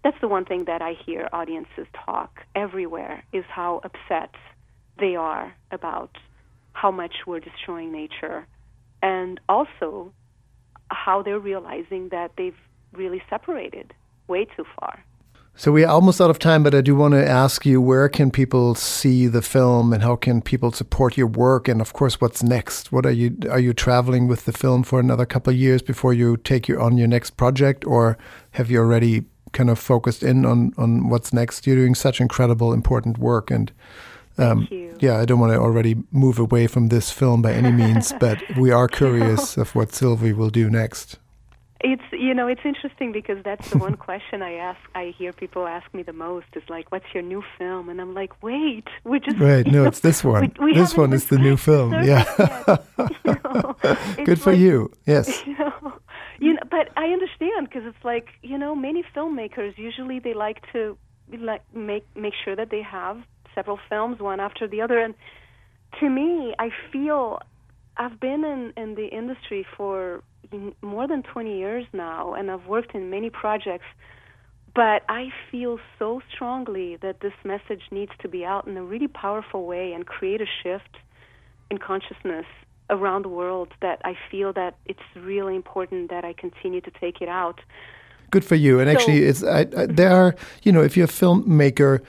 that's 0.04 0.20
the 0.20 0.28
one 0.28 0.44
thing 0.44 0.66
that 0.66 0.82
I 0.82 0.92
hear 1.04 1.28
audiences 1.32 1.86
talk 2.04 2.42
everywhere 2.54 3.24
is 3.32 3.44
how 3.48 3.80
upset 3.82 4.34
they 5.00 5.16
are 5.16 5.52
about 5.72 6.10
how 6.74 6.90
much 6.90 7.14
we're 7.26 7.40
destroying 7.40 7.90
nature 7.90 8.46
and 9.02 9.40
also 9.48 10.12
how 10.90 11.22
they're 11.22 11.38
realizing 11.38 12.10
that 12.10 12.32
they've 12.36 12.56
really 12.92 13.22
separated 13.30 13.94
way 14.28 14.44
too 14.56 14.64
far. 14.78 15.02
So 15.56 15.70
we 15.70 15.84
are 15.84 15.90
almost 15.90 16.20
out 16.20 16.30
of 16.30 16.38
time, 16.38 16.64
but 16.64 16.74
I 16.74 16.80
do 16.80 16.96
want 16.96 17.14
to 17.14 17.26
ask 17.26 17.64
you 17.64 17.80
where 17.80 18.08
can 18.08 18.30
people 18.30 18.74
see 18.74 19.28
the 19.28 19.40
film 19.40 19.92
and 19.92 20.02
how 20.02 20.16
can 20.16 20.42
people 20.42 20.72
support 20.72 21.16
your 21.16 21.28
work 21.28 21.68
and 21.68 21.80
of 21.80 21.92
course 21.92 22.20
what's 22.20 22.42
next? 22.42 22.92
What 22.92 23.06
are 23.06 23.12
you 23.12 23.36
are 23.48 23.60
you 23.60 23.72
traveling 23.72 24.26
with 24.26 24.46
the 24.46 24.52
film 24.52 24.82
for 24.82 24.98
another 24.98 25.24
couple 25.24 25.52
of 25.52 25.58
years 25.58 25.80
before 25.80 26.12
you 26.12 26.36
take 26.36 26.68
you 26.68 26.80
on 26.80 26.98
your 26.98 27.06
next 27.06 27.36
project 27.36 27.86
or 27.86 28.18
have 28.50 28.68
you 28.68 28.80
already 28.80 29.24
kind 29.54 29.70
of 29.70 29.78
focused 29.78 30.22
in 30.22 30.44
on 30.44 30.72
on 30.76 31.08
what's 31.08 31.32
next? 31.32 31.66
You're 31.66 31.76
doing 31.76 31.94
such 31.94 32.20
incredible 32.20 32.72
important 32.72 33.18
work 33.18 33.50
and 33.50 33.72
um, 34.36 34.66
yeah, 34.98 35.18
I 35.20 35.24
don't 35.24 35.38
want 35.38 35.52
to 35.52 35.58
already 35.58 35.94
move 36.10 36.38
away 36.40 36.66
from 36.66 36.88
this 36.88 37.10
film 37.10 37.40
by 37.40 37.52
any 37.52 37.70
means, 37.70 38.12
but 38.20 38.38
we 38.58 38.72
are 38.72 38.88
curious 38.88 39.56
of 39.56 39.74
what 39.76 39.92
Sylvie 39.92 40.32
will 40.32 40.50
do 40.50 40.68
next. 40.68 41.18
It's 41.80 42.02
you 42.12 42.32
know 42.34 42.48
it's 42.48 42.62
interesting 42.64 43.12
because 43.12 43.38
that's 43.44 43.68
the 43.70 43.78
one 43.78 43.96
question 44.08 44.42
I 44.42 44.54
ask. 44.54 44.80
I 44.94 45.14
hear 45.18 45.32
people 45.32 45.66
ask 45.66 45.86
me 45.92 46.02
the 46.02 46.14
most 46.14 46.46
is 46.54 46.62
like, 46.68 46.90
"What's 46.90 47.04
your 47.12 47.22
new 47.22 47.42
film?" 47.58 47.88
And 47.90 48.00
I'm 48.00 48.14
like, 48.14 48.42
"Wait, 48.42 48.88
we 49.04 49.20
just 49.20 49.38
Right, 49.38 49.66
no, 49.74 49.82
know, 49.82 49.84
it's 49.88 50.00
this 50.00 50.24
one. 50.24 50.52
we- 50.58 50.64
we 50.66 50.74
this 50.74 50.96
one 50.96 51.12
is 51.12 51.26
the 51.26 51.38
new 51.38 51.56
film. 51.56 51.92
Yeah. 51.92 52.24
you 53.24 53.36
know? 53.44 53.76
Good 54.24 54.40
for 54.40 54.52
like- 54.52 54.60
you. 54.60 54.90
Yes. 55.06 55.46
You 55.46 55.58
know, 55.58 55.92
you 56.40 56.54
know, 56.54 56.60
but 56.70 56.90
I 56.96 57.06
understand 57.06 57.68
because 57.68 57.82
it's 57.84 58.04
like 58.04 58.28
you 58.42 58.58
know 58.58 58.74
many 58.74 59.04
filmmakers 59.14 59.76
usually 59.76 60.18
they 60.18 60.34
like 60.34 60.60
to 60.72 60.96
like 61.38 61.62
make 61.74 62.04
make 62.16 62.34
sure 62.44 62.56
that 62.56 62.70
they 62.70 62.82
have 62.82 63.18
several 63.54 63.78
films 63.88 64.20
one 64.20 64.40
after 64.40 64.66
the 64.66 64.80
other, 64.80 64.98
and 64.98 65.14
to 66.00 66.08
me, 66.08 66.54
I 66.58 66.70
feel 66.92 67.38
I've 67.96 68.18
been 68.20 68.44
in 68.44 68.72
in 68.76 68.94
the 68.94 69.06
industry 69.06 69.66
for 69.76 70.22
more 70.82 71.08
than 71.08 71.22
20 71.22 71.58
years 71.58 71.84
now, 71.92 72.34
and 72.34 72.50
I've 72.50 72.66
worked 72.66 72.94
in 72.94 73.10
many 73.10 73.30
projects. 73.30 73.86
But 74.74 75.02
I 75.08 75.28
feel 75.52 75.78
so 76.00 76.20
strongly 76.34 76.96
that 76.96 77.20
this 77.20 77.32
message 77.44 77.82
needs 77.92 78.10
to 78.22 78.28
be 78.28 78.44
out 78.44 78.66
in 78.66 78.76
a 78.76 78.82
really 78.82 79.06
powerful 79.06 79.66
way 79.66 79.92
and 79.92 80.04
create 80.04 80.40
a 80.40 80.46
shift 80.62 80.96
in 81.70 81.78
consciousness 81.78 82.46
around 82.90 83.24
the 83.24 83.28
world 83.28 83.68
that 83.80 84.00
I 84.04 84.16
feel 84.30 84.52
that 84.52 84.76
it's 84.86 85.00
really 85.16 85.56
important 85.56 86.10
that 86.10 86.24
I 86.24 86.32
continue 86.32 86.80
to 86.82 86.90
take 87.00 87.20
it 87.20 87.28
out. 87.28 87.60
Good 88.30 88.44
for 88.44 88.56
you. 88.56 88.80
And 88.80 88.90
actually, 88.90 89.22
it's 89.24 89.42
I, 89.42 89.60
I, 89.76 89.86
there 89.86 90.12
are 90.12 90.34
you 90.62 90.72
know 90.72 90.82
if 90.82 90.96
you're 90.96 91.06
a 91.06 91.08
filmmaker, 91.08 92.00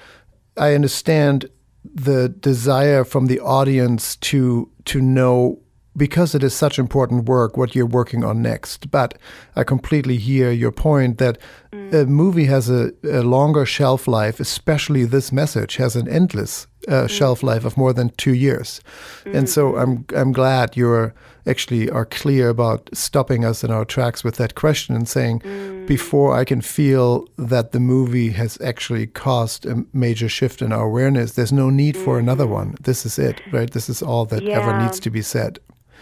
I 0.57 0.73
understand 0.73 1.49
the 1.83 2.29
desire 2.29 3.03
from 3.03 3.27
the 3.27 3.39
audience 3.39 4.15
to 4.17 4.69
to 4.85 5.01
know 5.01 5.59
because 5.97 6.35
it 6.35 6.43
is 6.43 6.53
such 6.53 6.77
important 6.77 7.25
work 7.25 7.57
what 7.57 7.75
you're 7.75 7.85
working 7.85 8.23
on 8.23 8.41
next. 8.41 8.91
But 8.91 9.17
I 9.55 9.63
completely 9.63 10.17
hear 10.17 10.51
your 10.51 10.71
point 10.71 11.17
that 11.17 11.37
mm. 11.71 11.93
a 11.93 12.05
movie 12.05 12.45
has 12.45 12.69
a, 12.69 12.91
a 13.03 13.21
longer 13.21 13.65
shelf 13.65 14.07
life, 14.07 14.39
especially 14.39 15.05
this 15.05 15.31
message 15.31 15.77
has 15.77 15.95
an 15.95 16.07
endless 16.07 16.67
uh, 16.87 17.03
mm. 17.03 17.09
shelf 17.09 17.43
life 17.43 17.65
of 17.65 17.77
more 17.77 17.93
than 17.93 18.09
two 18.09 18.33
years. 18.33 18.81
And 19.25 19.49
so 19.49 19.73
mm. 19.73 19.81
I'm 19.81 20.05
I'm 20.15 20.31
glad 20.31 20.75
you're 20.75 21.13
actually 21.47 21.89
are 21.89 22.05
clear 22.05 22.49
about 22.49 22.89
stopping 22.93 23.45
us 23.45 23.63
in 23.63 23.71
our 23.71 23.85
tracks 23.85 24.23
with 24.23 24.35
that 24.35 24.55
question 24.55 24.95
and 24.95 25.07
saying 25.07 25.39
before 25.85 26.35
I 26.35 26.43
can 26.43 26.61
feel 26.61 27.27
that 27.37 27.71
the 27.71 27.79
movie 27.79 28.31
has 28.31 28.59
actually 28.61 29.07
caused 29.07 29.65
a 29.65 29.85
major 29.93 30.27
shift 30.27 30.61
in 30.61 30.71
our 30.71 30.85
awareness, 30.85 31.33
there's 31.33 31.53
no 31.53 31.69
need 31.69 31.95
for 31.97 32.17
another 32.17 32.47
one. 32.47 32.75
This 32.81 33.05
is 33.05 33.19
it, 33.19 33.41
right? 33.51 33.69
This 33.69 33.89
is 33.89 34.01
all 34.01 34.25
that 34.25 34.43
ever 34.43 34.77
needs 34.79 34.99
to 35.01 35.11
be 35.11 35.21
said. 35.21 35.59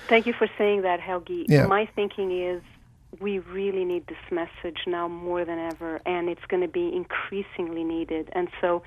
Thank 0.08 0.26
you 0.26 0.34
for 0.34 0.48
saying 0.58 0.82
that, 0.84 1.00
Helge. 1.00 1.46
Yeah. 1.48 1.66
My 1.66 1.88
thinking 1.96 2.32
is 2.38 2.62
we 3.20 3.40
really 3.40 3.86
need 3.86 4.08
this 4.08 4.18
message 4.32 4.80
now 4.88 5.08
more 5.08 5.46
than 5.46 5.60
ever, 5.60 6.02
and 6.06 6.30
it's 6.30 6.46
going 6.48 6.62
to 6.62 6.68
be 6.68 6.92
increasingly 6.94 7.84
needed. 7.84 8.30
And 8.34 8.50
so 8.60 8.84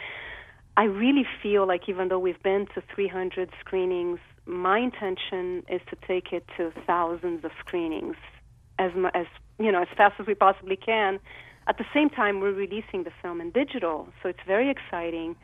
I 0.77 0.85
really 0.85 1.27
feel 1.43 1.67
like 1.67 1.89
even 1.89 2.09
though 2.09 2.19
we've 2.19 2.43
been 2.43 2.67
to 2.75 2.83
300 2.95 3.51
screenings, 3.61 4.19
my 4.45 4.79
intention 4.79 5.65
is 5.69 5.81
to 5.91 5.97
take 6.07 6.33
it 6.33 6.45
to 6.57 6.73
thousands 6.87 7.45
of 7.45 7.51
screenings 7.61 8.17
as 8.79 8.93
as 9.15 9.27
you 9.59 9.73
know 9.73 9.83
as 9.83 9.89
fast 9.97 10.15
as 10.21 10.27
we 10.27 10.35
possibly 10.35 10.77
can. 10.77 11.19
At 11.69 11.79
the 11.79 11.87
same 11.93 12.11
time, 12.11 12.41
we're 12.41 12.53
releasing 12.53 13.03
the 13.03 13.11
film 13.23 13.41
in 13.41 13.51
digital, 13.51 14.09
so 14.23 14.29
it's 14.29 14.45
very 14.47 14.71
exciting. 14.71 15.35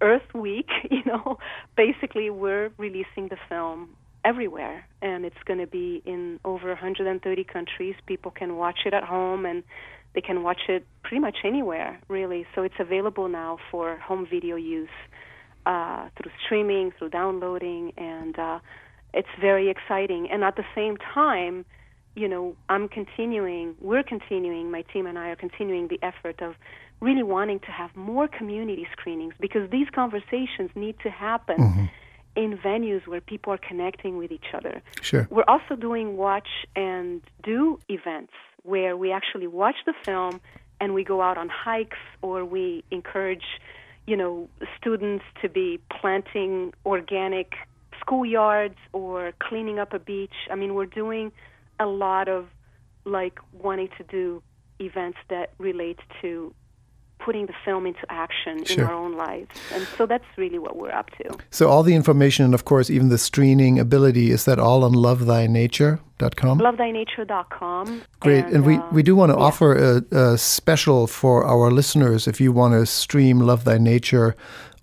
Earth 0.00 0.32
Week, 0.34 0.68
you 0.90 1.02
know, 1.04 1.38
basically 1.76 2.30
we're 2.30 2.70
releasing 2.78 3.28
the 3.28 3.38
film 3.48 3.96
everywhere, 4.28 4.86
and 5.00 5.24
it's 5.24 5.42
going 5.46 5.58
to 5.58 5.66
be 5.66 6.02
in 6.04 6.38
over 6.44 6.68
130 6.68 7.44
countries. 7.44 7.94
People 8.06 8.30
can 8.30 8.56
watch 8.56 8.80
it 8.84 8.92
at 8.92 9.02
home 9.02 9.46
and 9.46 9.62
they 10.14 10.20
can 10.20 10.42
watch 10.42 10.60
it 10.68 10.86
pretty 11.02 11.20
much 11.20 11.38
anywhere, 11.44 11.98
really. 12.08 12.46
So 12.54 12.62
it's 12.62 12.78
available 12.78 13.28
now 13.28 13.58
for 13.70 13.96
home 13.96 14.26
video 14.30 14.56
use 14.56 14.98
uh, 15.64 16.08
through 16.16 16.32
streaming, 16.44 16.92
through 16.98 17.10
downloading, 17.10 17.92
and 17.96 18.38
uh, 18.38 18.58
it's 19.14 19.28
very 19.40 19.70
exciting. 19.70 20.28
And 20.30 20.44
at 20.44 20.56
the 20.56 20.64
same 20.74 20.98
time, 21.14 21.64
you 22.14 22.28
know, 22.28 22.54
I'm 22.68 22.88
continuing, 22.88 23.76
we're 23.80 24.02
continuing, 24.02 24.70
my 24.70 24.82
team 24.92 25.06
and 25.06 25.18
I 25.18 25.28
are 25.30 25.36
continuing 25.36 25.88
the 25.88 26.00
effort 26.02 26.42
of 26.42 26.54
really 27.00 27.22
wanting 27.22 27.60
to 27.60 27.70
have 27.70 27.94
more 27.96 28.28
community 28.28 28.86
screenings 28.92 29.32
because 29.40 29.70
these 29.70 29.88
conversations 29.94 30.70
need 30.74 30.96
to 31.04 31.10
happen. 31.10 31.56
Mm-hmm 31.56 31.84
in 32.38 32.56
venues 32.56 33.04
where 33.08 33.20
people 33.20 33.52
are 33.52 33.58
connecting 33.58 34.16
with 34.16 34.30
each 34.30 34.54
other. 34.54 34.80
Sure. 35.02 35.26
We're 35.28 35.48
also 35.48 35.74
doing 35.74 36.16
watch 36.16 36.48
and 36.76 37.20
do 37.42 37.80
events 37.88 38.32
where 38.62 38.96
we 38.96 39.10
actually 39.10 39.48
watch 39.48 39.74
the 39.84 39.94
film 40.04 40.40
and 40.80 40.94
we 40.94 41.02
go 41.02 41.20
out 41.20 41.36
on 41.36 41.48
hikes 41.48 41.98
or 42.22 42.44
we 42.44 42.84
encourage, 42.92 43.42
you 44.06 44.16
know, 44.16 44.48
students 44.78 45.24
to 45.42 45.48
be 45.48 45.80
planting 46.00 46.72
organic 46.86 47.54
schoolyards 48.00 48.76
or 48.92 49.32
cleaning 49.40 49.80
up 49.80 49.92
a 49.92 49.98
beach. 49.98 50.38
I 50.48 50.54
mean, 50.54 50.74
we're 50.74 50.86
doing 50.86 51.32
a 51.80 51.86
lot 51.86 52.28
of 52.28 52.46
like 53.04 53.40
wanting 53.52 53.88
to 53.98 54.04
do 54.04 54.42
events 54.78 55.18
that 55.28 55.54
relate 55.58 55.98
to 56.22 56.54
putting 57.18 57.46
the 57.46 57.54
film 57.64 57.86
into 57.86 58.00
action 58.08 58.64
sure. 58.64 58.84
in 58.84 58.90
our 58.90 58.94
own 58.94 59.16
lives. 59.16 59.50
And 59.72 59.86
so 59.96 60.06
that's 60.06 60.24
really 60.36 60.58
what 60.58 60.76
we're 60.76 60.92
up 60.92 61.10
to. 61.18 61.36
So 61.50 61.68
all 61.68 61.82
the 61.82 61.94
information 61.94 62.44
and 62.44 62.54
of 62.54 62.64
course 62.64 62.90
even 62.90 63.08
the 63.08 63.18
streaming 63.18 63.78
ability 63.78 64.30
is 64.30 64.44
that 64.44 64.58
all 64.58 64.84
on 64.84 64.92
lovethynature.com? 64.92 66.58
lovethynature.com. 66.58 68.02
Great. 68.20 68.44
And, 68.46 68.54
and 68.56 68.66
we, 68.66 68.76
uh, 68.76 68.90
we 68.92 69.02
do 69.02 69.16
want 69.16 69.30
to 69.32 69.38
yeah. 69.38 69.44
offer 69.44 69.74
a, 69.74 70.16
a, 70.16 70.38
special 70.38 71.06
for 71.06 71.44
our 71.44 71.70
listeners 71.70 72.26
if 72.26 72.40
you 72.40 72.52
want 72.52 72.74
to 72.74 72.86
stream 72.86 73.40
Love 73.40 73.64
Thy 73.64 73.78
Nature 73.78 74.36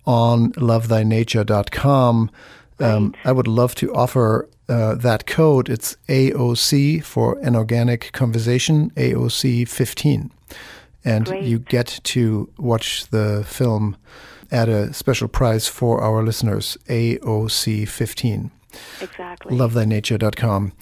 on 0.06 0.52
lovethynature.com. 0.52 2.30
Um, 2.78 3.14
I 3.24 3.32
would 3.32 3.48
love 3.48 3.74
to 3.76 3.94
offer 3.94 4.48
uh, 4.68 4.94
that 4.96 5.26
code. 5.26 5.68
It's 5.68 5.96
AOC 6.08 7.02
for 7.02 7.38
an 7.38 7.56
organic 7.56 8.12
conversation, 8.12 8.90
AOC 8.90 9.66
15 9.68 10.30
and 11.06 11.24
Great. 11.24 11.44
you 11.44 11.60
get 11.60 12.00
to 12.02 12.50
watch 12.58 13.06
the 13.08 13.44
film 13.46 13.96
at 14.50 14.68
a 14.68 14.92
special 14.92 15.28
price 15.28 15.68
for 15.68 16.02
our 16.02 16.22
listeners, 16.22 16.76
AOC 16.88 17.88
15. 17.88 18.50
Exactly. 19.00 19.56
LoveThyNature.com. 19.56 20.72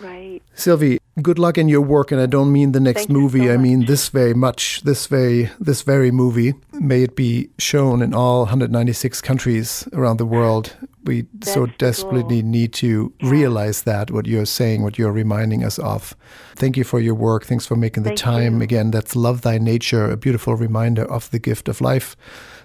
Right. 0.00 0.40
Sylvie, 0.54 0.98
good 1.20 1.38
luck 1.38 1.58
in 1.58 1.68
your 1.68 1.80
work, 1.80 2.10
and 2.12 2.20
I 2.20 2.26
don't 2.26 2.52
mean 2.52 2.72
the 2.72 2.80
next 2.80 3.02
Thank 3.06 3.10
movie. 3.10 3.46
So 3.46 3.54
I 3.54 3.56
mean 3.56 3.84
this 3.86 4.08
very 4.08 4.34
much. 4.34 4.82
This 4.82 5.06
very 5.06 5.50
this 5.60 5.82
very 5.82 6.10
movie. 6.10 6.54
May 6.72 7.02
it 7.02 7.14
be 7.14 7.50
shown 7.58 8.00
in 8.02 8.14
all 8.14 8.40
196 8.40 9.20
countries 9.20 9.86
around 9.92 10.16
the 10.16 10.26
world. 10.26 10.76
We 11.04 11.26
That's 11.34 11.52
so 11.52 11.66
desperately 11.78 12.40
cool. 12.42 12.50
need 12.50 12.72
to 12.74 13.12
yeah. 13.20 13.30
realize 13.30 13.82
that 13.82 14.10
what 14.10 14.26
you're 14.26 14.46
saying, 14.46 14.82
what 14.82 14.98
you're 14.98 15.12
reminding 15.12 15.64
us 15.64 15.78
of. 15.78 16.16
Thank 16.54 16.76
you 16.76 16.84
for 16.84 17.00
your 17.00 17.14
work. 17.14 17.44
Thanks 17.44 17.66
for 17.66 17.76
making 17.76 18.04
the 18.04 18.10
Thank 18.10 18.20
time. 18.20 18.56
you. 18.56 18.62
Again, 18.62 18.90
that's 18.90 19.16
Love 19.16 19.40
Thy 19.42 19.58
Nature, 19.58 20.10
a 20.10 20.16
beautiful 20.16 20.54
reminder 20.54 21.04
of 21.04 21.30
the 21.30 21.38
gift 21.38 21.68
of 21.68 21.80
life. 21.80 22.16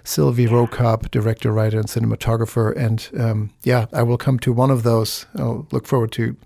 Sylvie 0.04 0.44
yeah. 0.44 0.50
Rokab, 0.50 1.10
director, 1.10 1.52
writer, 1.52 1.78
and 1.78 1.88
cinematographer. 1.88 2.74
And 2.76 3.08
um, 3.20 3.50
yeah, 3.64 3.86
I 3.92 4.02
will 4.02 4.18
come 4.18 4.38
to 4.40 4.52
one 4.52 4.70
of 4.70 4.82
those. 4.82 5.26
I'll 5.36 5.66
look 5.72 5.86
forward 5.86 6.12
to 6.12 6.36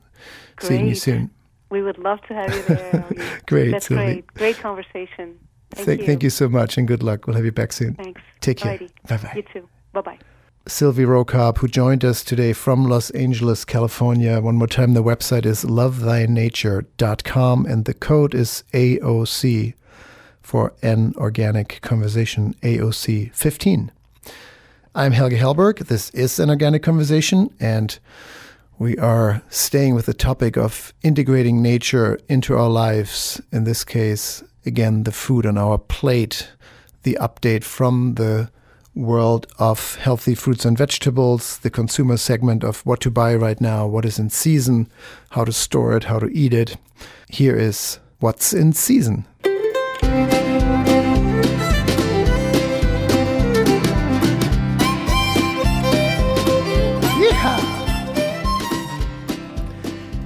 great. 0.57 0.69
seeing 0.69 0.89
you 0.89 0.95
soon. 0.95 1.31
We 1.71 1.83
would 1.83 1.99
love 1.99 2.21
to 2.29 2.35
have 2.35 2.55
you 2.55 2.63
there. 2.63 3.41
great, 3.47 3.71
That's 3.71 3.87
Sylvie. 3.87 4.05
great. 4.05 4.27
Great 4.35 4.59
conversation. 4.59 5.39
Thank 5.71 5.87
Th- 5.87 6.01
you. 6.01 6.07
Thank 6.07 6.23
you 6.23 6.31
so 6.31 6.49
much 6.49 6.77
and 6.77 6.87
good 6.87 7.03
luck. 7.03 7.27
We'll 7.27 7.37
have 7.37 7.45
you 7.45 7.53
back 7.53 7.73
soon. 7.73 7.95
Thanks. 7.95 8.21
Take 8.41 8.59
care. 8.59 8.79
Bye 9.09 9.17
bye. 9.17 9.33
You 9.37 9.43
too. 9.53 9.69
Bye 9.93 10.01
bye. 10.03 10.19
Sylvie 10.67 11.05
Rokab, 11.05 11.59
who 11.59 11.67
joined 11.67 12.05
us 12.05 12.23
today 12.23 12.53
from 12.53 12.89
Los 12.89 13.11
Angeles, 13.11 13.65
California. 13.65 14.41
One 14.41 14.57
more 14.57 14.69
time, 14.69 14.95
the 14.95 15.03
website 15.03 15.45
is 15.45 15.65
lovethynature.com 15.65 17.67
and 17.67 17.85
the 17.85 17.95
code 17.95 18.33
is 18.33 18.63
AOC 18.73 19.75
for 20.41 20.73
an 20.81 21.15
organic 21.17 21.81
conversation, 21.81 22.55
AOC 22.63 23.35
15. 23.35 23.91
I'm 24.95 25.13
Helge 25.13 25.33
Hellberg. 25.33 25.89
This 25.89 26.11
is 26.11 26.39
an 26.39 26.49
organic 26.49 26.85
conversation, 26.85 27.53
and 27.59 27.99
we 28.79 28.97
are 28.99 29.43
staying 29.49 29.97
with 29.97 30.07
the 30.07 30.15
topic 30.15 30.57
of 30.57 30.95
integrating 31.03 31.61
nature 31.61 32.21
into 32.29 32.57
our 32.57 32.69
lives. 32.69 33.41
In 33.51 33.65
this 33.65 33.83
case, 33.83 34.45
again, 34.65 35.03
the 35.03 35.13
food 35.13 35.45
on 35.45 35.59
our 35.59 35.77
plate, 35.77 36.53
the 37.03 37.19
update 37.21 37.65
from 37.65 38.15
the 38.15 38.49
world 38.95 39.47
of 39.59 39.97
healthy 39.97 40.35
fruits 40.35 40.65
and 40.65 40.77
vegetables, 40.77 41.59
the 41.59 41.71
consumer 41.71 42.17
segment 42.17 42.63
of 42.63 42.85
what 42.85 43.01
to 43.01 43.11
buy 43.11 43.35
right 43.35 43.61
now, 43.61 43.87
what 43.87 44.05
is 44.05 44.19
in 44.19 44.31
season, 44.31 44.91
how 45.31 45.45
to 45.45 45.53
store 45.53 45.97
it, 45.97 46.05
how 46.05 46.19
to 46.19 46.29
eat 46.29 46.53
it. 46.53 46.77
Here 47.29 47.57
is 47.57 47.99
what's 48.21 48.53
in 48.53 48.73
season. 48.73 49.27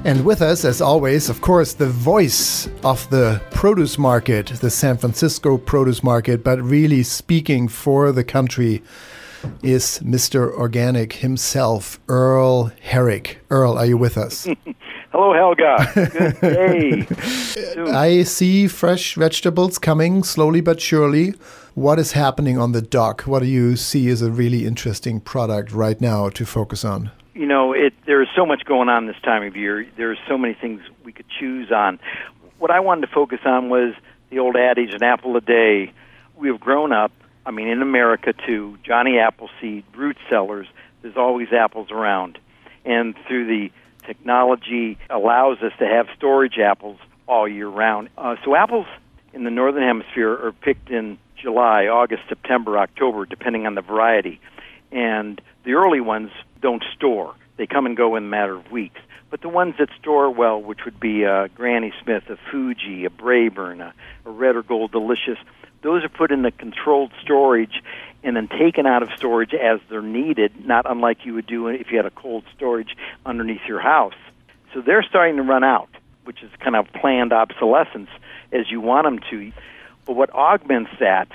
And 0.06 0.24
with 0.24 0.40
us, 0.40 0.64
as 0.64 0.80
always, 0.80 1.28
of 1.28 1.40
course, 1.40 1.72
the 1.72 1.88
voice 1.88 2.68
of 2.84 3.10
the 3.10 3.42
produce 3.50 3.98
market, 3.98 4.46
the 4.60 4.70
San 4.70 4.96
Francisco 4.96 5.58
produce 5.58 6.04
market, 6.04 6.44
but 6.44 6.62
really 6.62 7.02
speaking 7.02 7.66
for 7.66 8.12
the 8.12 8.22
country 8.22 8.84
is 9.64 9.98
Mr. 10.04 10.52
Organic 10.52 11.14
himself, 11.14 11.98
Earl 12.06 12.70
Herrick. 12.82 13.40
Earl, 13.50 13.76
are 13.76 13.86
you 13.86 13.96
with 13.96 14.16
us? 14.16 14.46
Hello, 15.10 15.34
Helge. 15.34 15.94
Good 16.12 16.40
day. 17.74 17.90
I 17.90 18.22
see 18.22 18.68
fresh 18.68 19.16
vegetables 19.16 19.76
coming 19.80 20.22
slowly 20.22 20.60
but 20.60 20.80
surely. 20.80 21.34
What 21.74 21.98
is 21.98 22.12
happening 22.12 22.58
on 22.58 22.70
the 22.70 22.80
dock? 22.80 23.22
What 23.22 23.40
do 23.40 23.46
you 23.46 23.74
see 23.74 24.08
as 24.10 24.22
a 24.22 24.30
really 24.30 24.66
interesting 24.66 25.18
product 25.18 25.72
right 25.72 26.00
now 26.00 26.28
to 26.28 26.46
focus 26.46 26.84
on? 26.84 27.10
You 27.36 27.46
know, 27.46 27.74
it 27.74 27.92
there 28.06 28.22
is 28.22 28.28
so 28.34 28.46
much 28.46 28.64
going 28.64 28.88
on 28.88 29.06
this 29.06 29.20
time 29.22 29.42
of 29.42 29.56
year. 29.56 29.86
There's 29.96 30.18
so 30.26 30.38
many 30.38 30.54
things 30.54 30.80
we 31.04 31.12
could 31.12 31.26
choose 31.38 31.70
on. 31.70 31.98
What 32.58 32.70
I 32.70 32.80
wanted 32.80 33.02
to 33.02 33.12
focus 33.12 33.40
on 33.44 33.68
was 33.68 33.94
the 34.30 34.38
old 34.38 34.56
adage, 34.56 34.94
an 34.94 35.02
apple 35.02 35.36
a 35.36 35.42
day. 35.42 35.92
We 36.36 36.48
have 36.48 36.58
grown 36.58 36.92
up, 36.92 37.12
I 37.44 37.50
mean, 37.50 37.68
in 37.68 37.82
America 37.82 38.32
too, 38.32 38.78
Johnny 38.82 39.18
Appleseed, 39.18 39.84
root 39.94 40.16
cellars, 40.30 40.66
there's 41.02 41.16
always 41.16 41.48
apples 41.52 41.90
around. 41.90 42.38
And 42.84 43.14
through 43.28 43.46
the 43.46 43.70
technology 44.06 44.98
allows 45.10 45.58
us 45.58 45.72
to 45.78 45.86
have 45.86 46.06
storage 46.16 46.58
apples 46.58 46.98
all 47.28 47.46
year 47.46 47.68
round. 47.68 48.08
Uh, 48.16 48.36
so 48.44 48.54
apples 48.56 48.86
in 49.34 49.44
the 49.44 49.50
northern 49.50 49.82
hemisphere 49.82 50.32
are 50.32 50.52
picked 50.52 50.90
in 50.90 51.18
July, 51.36 51.86
August, 51.86 52.22
September, 52.28 52.78
October, 52.78 53.26
depending 53.26 53.66
on 53.66 53.74
the 53.74 53.82
variety. 53.82 54.40
And 54.90 55.40
the 55.64 55.74
early 55.74 56.00
ones 56.00 56.30
don't 56.66 56.82
store. 56.96 57.32
They 57.58 57.68
come 57.68 57.86
and 57.86 57.96
go 57.96 58.16
in 58.16 58.24
a 58.24 58.26
matter 58.26 58.56
of 58.56 58.72
weeks. 58.72 59.00
But 59.30 59.40
the 59.40 59.48
ones 59.48 59.76
that 59.78 59.88
store 60.00 60.28
well, 60.28 60.60
which 60.60 60.80
would 60.84 60.98
be 60.98 61.22
a 61.22 61.46
Granny 61.54 61.92
Smith, 62.02 62.24
a 62.28 62.36
Fuji, 62.50 63.04
a 63.04 63.08
Braeburn, 63.08 63.80
a, 63.80 63.94
a 64.28 64.30
Red 64.32 64.56
or 64.56 64.64
Gold 64.64 64.90
Delicious, 64.90 65.38
those 65.82 66.02
are 66.02 66.08
put 66.08 66.32
in 66.32 66.42
the 66.42 66.50
controlled 66.50 67.12
storage 67.22 67.84
and 68.24 68.34
then 68.34 68.48
taken 68.48 68.84
out 68.84 69.04
of 69.04 69.10
storage 69.16 69.54
as 69.54 69.78
they're 69.88 70.02
needed, 70.02 70.66
not 70.66 70.90
unlike 70.90 71.24
you 71.24 71.34
would 71.34 71.46
do 71.46 71.68
if 71.68 71.92
you 71.92 71.98
had 71.98 72.06
a 72.06 72.10
cold 72.10 72.42
storage 72.56 72.96
underneath 73.24 73.62
your 73.68 73.78
house. 73.78 74.18
So 74.74 74.80
they're 74.80 75.04
starting 75.04 75.36
to 75.36 75.42
run 75.42 75.62
out, 75.62 75.90
which 76.24 76.42
is 76.42 76.50
kind 76.58 76.74
of 76.74 76.88
planned 77.00 77.32
obsolescence 77.32 78.10
as 78.50 78.68
you 78.72 78.80
want 78.80 79.04
them 79.04 79.20
to. 79.30 79.52
But 80.04 80.16
what 80.16 80.34
augments 80.34 80.90
that 80.98 81.28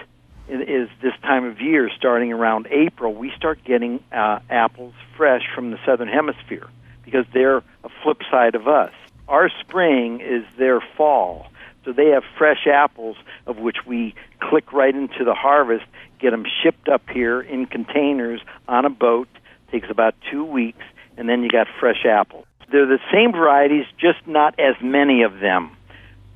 is 0.52 0.90
this 1.02 1.14
time 1.22 1.46
of 1.46 1.62
year, 1.62 1.90
starting 1.98 2.34
around 2.34 2.68
April, 2.70 3.14
we 3.14 3.32
start 3.38 3.64
getting 3.64 4.04
uh, 4.12 4.40
apples 4.50 4.94
fresh 5.16 5.44
from 5.56 5.72
the 5.72 5.78
southern 5.86 6.10
hemisphere 6.10 6.68
because 7.06 7.26
they're 7.34 7.58
a 7.58 7.90
flip 8.04 8.22
side 8.30 8.56
of 8.56 8.68
us. 8.68 8.92
Our 9.28 9.50
spring 9.62 10.20
is 10.20 10.44
their 10.58 10.82
fall. 10.98 11.48
So 11.86 11.94
they 11.94 12.10
have 12.10 12.24
fresh 12.38 12.68
apples 12.68 13.18
of 13.48 13.58
which 13.58 13.78
we 13.88 14.14
click 14.40 14.72
right 14.74 14.94
into 14.94 15.24
the 15.24 15.34
harvest, 15.34 15.86
get 16.20 16.32
them 16.32 16.46
shipped 16.62 16.90
up 16.90 17.10
here 17.10 17.42
in 17.42 17.66
containers 17.66 18.42
on 18.68 18.86
a 18.86 18.90
boat. 18.90 19.30
Takes 19.72 19.90
about 19.90 20.16
two 20.30 20.44
weeks, 20.44 20.84
and 21.16 21.30
then 21.30 21.44
you 21.44 21.50
got 21.50 21.68
fresh 21.80 22.06
apples. 22.06 22.46
They're 22.72 22.86
the 22.86 23.00
same 23.12 23.32
varieties, 23.32 23.86
just 23.98 24.28
not 24.28 24.60
as 24.60 24.76
many 24.82 25.24
of 25.24 25.40
them. 25.40 25.78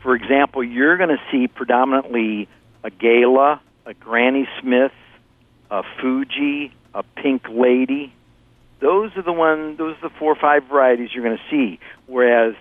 For 0.01 0.16
example, 0.16 0.63
you're 0.63 0.97
going 0.97 1.09
to 1.09 1.22
see 1.32 1.47
predominantly 1.47 2.47
a 2.84 2.89
Gala, 2.89 3.61
a 3.86 3.93
Granny 3.93 4.47
Smith, 4.61 4.91
a 5.69 5.83
Fuji, 5.99 6.71
a 6.93 7.03
Pink 7.03 7.47
Lady. 7.49 8.13
Those 8.79 9.15
are 9.15 9.21
the 9.21 9.33
one. 9.33 9.77
Those 9.77 9.97
are 9.97 10.09
the 10.09 10.15
four 10.15 10.31
or 10.31 10.36
five 10.36 10.65
varieties 10.65 11.09
you're 11.13 11.23
going 11.23 11.38
to 11.38 11.43
see. 11.49 11.79
Whereas, 12.07 12.55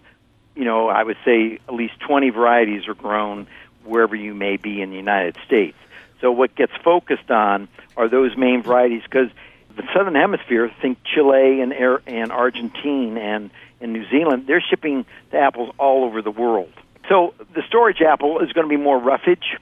you 0.55 0.65
know, 0.65 0.89
I 0.89 1.03
would 1.03 1.17
say 1.25 1.59
at 1.69 1.75
least 1.75 1.95
20 2.01 2.31
varieties 2.31 2.89
are 2.89 2.95
grown 2.95 3.47
wherever 3.85 4.15
you 4.17 4.35
may 4.35 4.57
be 4.57 4.81
in 4.81 4.91
the 4.91 4.97
United 4.97 5.37
States. 5.47 5.77
So 6.21 6.31
what 6.33 6.55
gets 6.55 6.73
focused 6.83 7.31
on 7.31 7.69
are 7.97 8.09
those 8.09 8.37
main 8.37 8.63
varieties 8.63 9.03
because 9.03 9.29
the 9.77 9.83
southern 9.93 10.15
hemisphere, 10.15 10.71
think 10.81 10.99
Chile 11.05 11.61
and 11.61 11.73
and 12.07 12.33
Argentina 12.33 13.21
and 13.21 13.51
in 13.81 13.93
New 13.93 14.09
Zealand, 14.09 14.45
they're 14.47 14.63
shipping 14.63 15.05
the 15.31 15.39
apples 15.39 15.75
all 15.79 16.05
over 16.05 16.23
the 16.23 16.31
world. 16.31 16.73
So 17.09 17.35
the 17.55 17.63
storage 17.69 18.01
apple 18.01 18.41
is 18.41 18.53
going 18.53 18.67
to 18.67 18.75
be 18.75 18.83
more 18.83 18.99
roughage, 18.99 19.59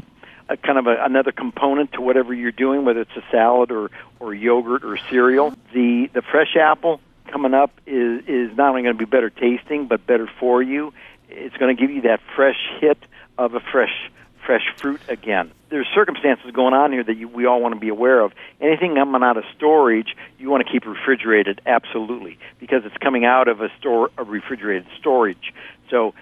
a 0.52 0.56
kind 0.56 0.78
of 0.78 0.86
a, 0.86 1.04
another 1.04 1.32
component 1.32 1.92
to 1.92 2.00
whatever 2.00 2.34
you're 2.34 2.52
doing, 2.52 2.84
whether 2.84 3.00
it's 3.00 3.16
a 3.16 3.24
salad 3.30 3.70
or 3.70 3.90
or 4.20 4.34
yogurt 4.34 4.84
or 4.84 4.96
cereal. 5.10 5.54
The 5.72 6.08
the 6.12 6.22
fresh 6.22 6.56
apple 6.56 7.00
coming 7.30 7.54
up 7.54 7.72
is 7.86 8.24
is 8.26 8.56
not 8.56 8.70
only 8.70 8.82
going 8.82 8.96
to 8.96 8.98
be 8.98 9.10
better 9.10 9.30
tasting 9.30 9.86
but 9.86 10.06
better 10.06 10.28
for 10.38 10.62
you. 10.62 10.92
It's 11.28 11.56
going 11.56 11.74
to 11.74 11.80
give 11.80 11.90
you 11.90 12.02
that 12.02 12.20
fresh 12.36 12.58
hit 12.80 12.98
of 13.38 13.54
a 13.54 13.60
fresh 13.60 14.10
fresh 14.44 14.64
fruit 14.76 15.00
again. 15.08 15.50
There's 15.70 15.86
circumstances 15.94 16.50
going 16.50 16.74
on 16.74 16.92
here 16.92 17.02
that 17.02 17.16
you, 17.16 17.28
we 17.28 17.46
all 17.46 17.62
want 17.62 17.74
to 17.74 17.80
be 17.80 17.88
aware 17.88 18.20
of. 18.20 18.32
Anything 18.60 18.96
coming 18.96 19.22
out 19.22 19.38
of 19.38 19.44
storage, 19.56 20.14
you 20.38 20.50
want 20.50 20.66
to 20.66 20.70
keep 20.70 20.84
refrigerated, 20.84 21.62
absolutely, 21.64 22.38
because 22.58 22.84
it's 22.84 22.96
coming 22.98 23.24
out 23.24 23.48
of 23.48 23.62
a 23.62 23.70
store, 23.78 24.10
a 24.18 24.24
refrigerated 24.24 24.86
storage. 24.98 25.54
So 25.88 26.12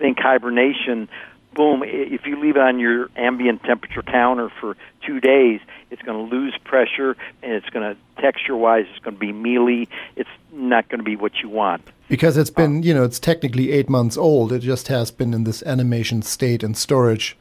think 0.00 0.18
hibernation. 0.18 1.08
Boom! 1.54 1.82
If 1.84 2.26
you 2.26 2.40
leave 2.40 2.56
it 2.56 2.62
on 2.62 2.78
your 2.78 3.08
ambient 3.16 3.62
temperature 3.64 4.02
counter 4.02 4.50
for 4.60 4.76
two 5.04 5.20
days, 5.20 5.60
it's 5.90 6.02
going 6.02 6.28
to 6.28 6.34
lose 6.34 6.56
pressure, 6.64 7.16
and 7.42 7.52
it's 7.52 7.68
going 7.70 7.94
to 7.94 8.22
texture-wise, 8.22 8.86
it's 8.88 9.04
going 9.04 9.14
to 9.14 9.20
be 9.20 9.32
mealy. 9.32 9.88
It's 10.16 10.30
not 10.52 10.88
going 10.88 11.00
to 11.00 11.04
be 11.04 11.16
what 11.16 11.32
you 11.42 11.48
want 11.48 11.82
because 12.08 12.36
it's 12.36 12.50
been, 12.50 12.82
you 12.82 12.92
know, 12.92 13.04
it's 13.04 13.18
technically 13.18 13.72
eight 13.72 13.88
months 13.88 14.16
old. 14.16 14.52
It 14.52 14.60
just 14.60 14.88
has 14.88 15.10
been 15.10 15.32
in 15.32 15.44
this 15.44 15.62
animation 15.62 16.22
state 16.22 16.62
and 16.62 16.76
storage 16.76 17.36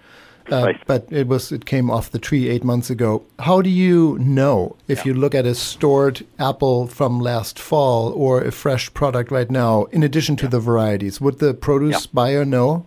uh, 0.52 0.74
but 0.86 1.06
it 1.10 1.28
was 1.28 1.52
it 1.52 1.66
came 1.66 1.90
off 1.90 2.12
the 2.12 2.20
tree 2.20 2.50
eight 2.50 2.64
months 2.64 2.90
ago. 2.90 3.24
How 3.40 3.62
do 3.62 3.70
you 3.70 4.18
know 4.20 4.76
if 4.88 5.00
yeah. 5.00 5.06
you 5.06 5.14
look 5.14 5.36
at 5.36 5.46
a 5.46 5.56
stored 5.56 6.26
apple 6.38 6.88
from 6.88 7.20
last 7.20 7.60
fall 7.60 8.12
or 8.14 8.42
a 8.42 8.52
fresh 8.52 8.94
product 8.94 9.32
right 9.32 9.50
now? 9.50 9.86
In 9.86 10.04
addition 10.04 10.36
to 10.38 10.46
yeah. 10.46 10.50
the 10.50 10.60
varieties, 10.60 11.22
would 11.22 11.40
the 11.40 11.54
produce 11.54 12.06
yeah. 12.06 12.12
buyer 12.14 12.46
know? 12.46 12.86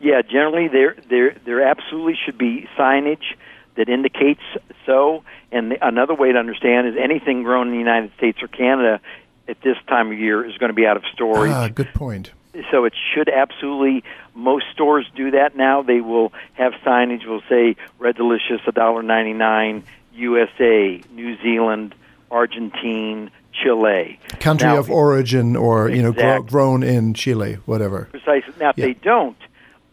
Yeah, 0.00 0.22
generally 0.22 0.68
there 0.68 0.96
there 1.08 1.36
there 1.44 1.62
absolutely 1.62 2.18
should 2.24 2.38
be 2.38 2.68
signage 2.78 3.34
that 3.76 3.88
indicates 3.88 4.42
so. 4.84 5.24
And 5.52 5.72
the, 5.72 5.86
another 5.86 6.14
way 6.14 6.32
to 6.32 6.38
understand 6.38 6.88
is 6.88 6.94
anything 7.02 7.42
grown 7.42 7.68
in 7.68 7.72
the 7.72 7.78
United 7.78 8.12
States 8.16 8.42
or 8.42 8.48
Canada 8.48 9.00
at 9.48 9.60
this 9.62 9.76
time 9.88 10.10
of 10.10 10.18
year 10.18 10.44
is 10.44 10.56
going 10.58 10.70
to 10.70 10.74
be 10.74 10.86
out 10.86 10.96
of 10.96 11.04
storage. 11.14 11.52
Ah, 11.52 11.68
good 11.68 11.94
point 11.94 12.32
so 12.70 12.84
it 12.84 12.94
should 13.14 13.28
absolutely. 13.28 14.04
Most 14.34 14.66
stores 14.72 15.06
do 15.14 15.32
that 15.32 15.56
now. 15.56 15.82
They 15.82 16.00
will 16.00 16.32
have 16.54 16.72
signage. 16.84 17.26
Will 17.26 17.42
say 17.48 17.76
"Red 17.98 18.16
Delicious," 18.16 18.60
a 18.66 18.72
dollar 18.72 19.02
ninety 19.02 19.32
nine, 19.32 19.84
USA, 20.14 21.00
New 21.12 21.36
Zealand, 21.42 21.94
Argentine, 22.30 23.30
Chile. 23.52 24.18
Country 24.40 24.68
now, 24.68 24.78
of 24.78 24.90
origin, 24.90 25.56
or 25.56 25.88
exactly. 25.88 25.96
you 25.96 26.02
know, 26.02 26.12
grow, 26.12 26.42
grown 26.42 26.82
in 26.82 27.14
Chile, 27.14 27.54
whatever. 27.66 28.08
Precisely. 28.10 28.54
Now, 28.60 28.70
if 28.70 28.78
yeah. 28.78 28.86
they 28.86 28.94
don't, 28.94 29.36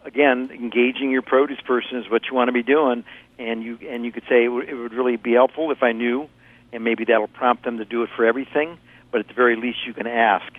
again, 0.05 0.49
engaging 0.51 1.11
your 1.11 1.21
produce 1.21 1.59
person 1.61 1.97
is 1.97 2.09
what 2.09 2.23
you 2.29 2.35
want 2.35 2.47
to 2.49 2.53
be 2.53 2.63
doing, 2.63 3.03
and 3.39 3.63
you 3.63 3.79
and 3.89 4.05
you 4.05 4.11
could 4.11 4.23
say 4.29 4.45
it 4.45 4.49
would, 4.49 4.93
really 4.93 5.15
be 5.15 5.33
helpful 5.33 5.71
if 5.71 5.83
I 5.83 5.91
knew, 5.91 6.29
and 6.71 6.83
maybe 6.83 7.05
that'll 7.05 7.27
prompt 7.27 7.63
them 7.63 7.77
to 7.77 7.85
do 7.85 8.03
it 8.03 8.09
for 8.15 8.25
everything. 8.25 8.77
But 9.11 9.21
at 9.21 9.27
the 9.27 9.33
very 9.33 9.55
least, 9.55 9.79
you 9.85 9.93
can 9.93 10.07
ask 10.07 10.51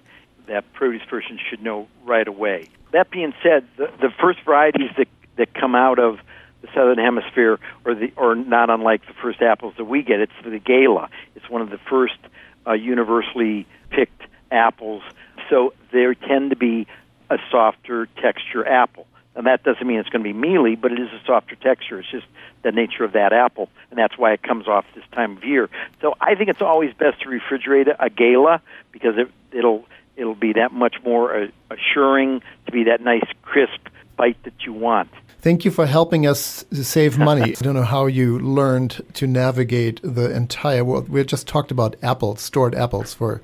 that 0.47 0.73
produce 0.73 1.03
person 1.09 1.39
should 1.51 1.63
know 1.63 1.89
right 2.05 2.27
away. 2.27 2.69
That 2.93 3.11
being 3.11 3.35
said, 3.43 3.67
the, 3.77 3.91
the 4.01 4.11
first 4.21 4.41
varieties 4.45 4.91
that 4.97 5.09
that 5.37 5.55
come 5.55 5.75
out 5.75 5.99
of 5.99 6.19
the 6.63 6.69
southern 6.75 6.99
hemisphere 6.99 7.59
or 7.85 7.95
the 7.95 8.13
or 8.17 8.35
not 8.35 8.71
unlike 8.71 9.07
the 9.07 9.15
first 9.15 9.43
apples 9.43 9.75
that 9.77 9.85
we 9.85 10.03
get, 10.03 10.21
it's 10.21 10.33
the 10.45 10.59
Gala. 10.59 11.09
It's 11.35 11.49
one 11.49 11.63
of 11.63 11.71
the 11.71 11.79
first 11.79 12.19
uh, 12.67 12.73
universally 12.73 13.67
picked 13.91 14.23
apples, 14.51 15.03
so 15.51 15.75
they 15.93 16.07
tend 16.27 16.51
to 16.51 16.57
be 16.57 16.87
a 17.31 17.39
softer 17.51 18.07
texture 18.21 18.67
apple. 18.67 19.07
And 19.37 19.47
that 19.47 19.65
doesn't 19.65 19.87
mean 19.87 19.99
it's 19.99 20.09
going 20.09 20.23
to 20.23 20.33
be 20.33 20.33
mealy, 20.33 20.77
but 20.77 20.93
it 20.93 21.01
is 21.01 21.09
a 21.09 21.21
softer 21.27 21.57
texture. 21.57 21.99
It's 21.99 22.11
just 22.11 22.27
the 22.63 22.73
nature 22.73 23.05
of 23.05 23.13
that 23.13 23.33
apple, 23.33 23.69
and 23.91 23.99
that's 23.99 24.17
why 24.17 24.33
it 24.33 24.43
comes 24.43 24.69
off 24.69 24.85
this 24.95 25.05
time 25.13 25.37
of 25.37 25.45
year. 25.45 25.69
So 26.01 26.15
I 26.21 26.35
think 26.35 26.51
it's 26.51 26.63
always 26.63 26.95
best 26.95 27.21
to 27.23 27.29
refrigerate 27.29 27.95
a 27.99 28.11
gala 28.11 28.63
because 28.93 29.19
it, 29.19 29.31
it'll 29.53 29.87
it'll 30.17 30.35
be 30.37 30.53
that 30.53 30.73
much 30.73 30.97
more 31.05 31.37
uh, 31.37 31.47
assuring 31.71 32.43
to 32.67 32.73
be 32.73 32.85
that 32.85 33.01
nice 33.01 33.27
crisp 33.43 33.89
bite 34.17 34.41
that 34.45 34.65
you 34.65 34.73
want. 34.73 35.11
Thank 35.41 35.65
you 35.65 35.71
for 35.71 35.87
helping 35.87 36.27
us 36.27 36.65
save 36.73 37.19
money. 37.19 37.43
I 37.61 37.61
don't 37.61 37.75
know 37.75 37.83
how 37.83 38.07
you 38.07 38.39
learned 38.39 39.03
to 39.15 39.27
navigate 39.27 40.01
the 40.03 40.35
entire 40.35 40.85
world. 40.85 41.09
We 41.11 41.23
just 41.25 41.47
talked 41.47 41.71
about 41.71 41.97
apples, 42.03 42.41
stored 42.41 42.75
apples 42.75 43.13
for 43.13 43.43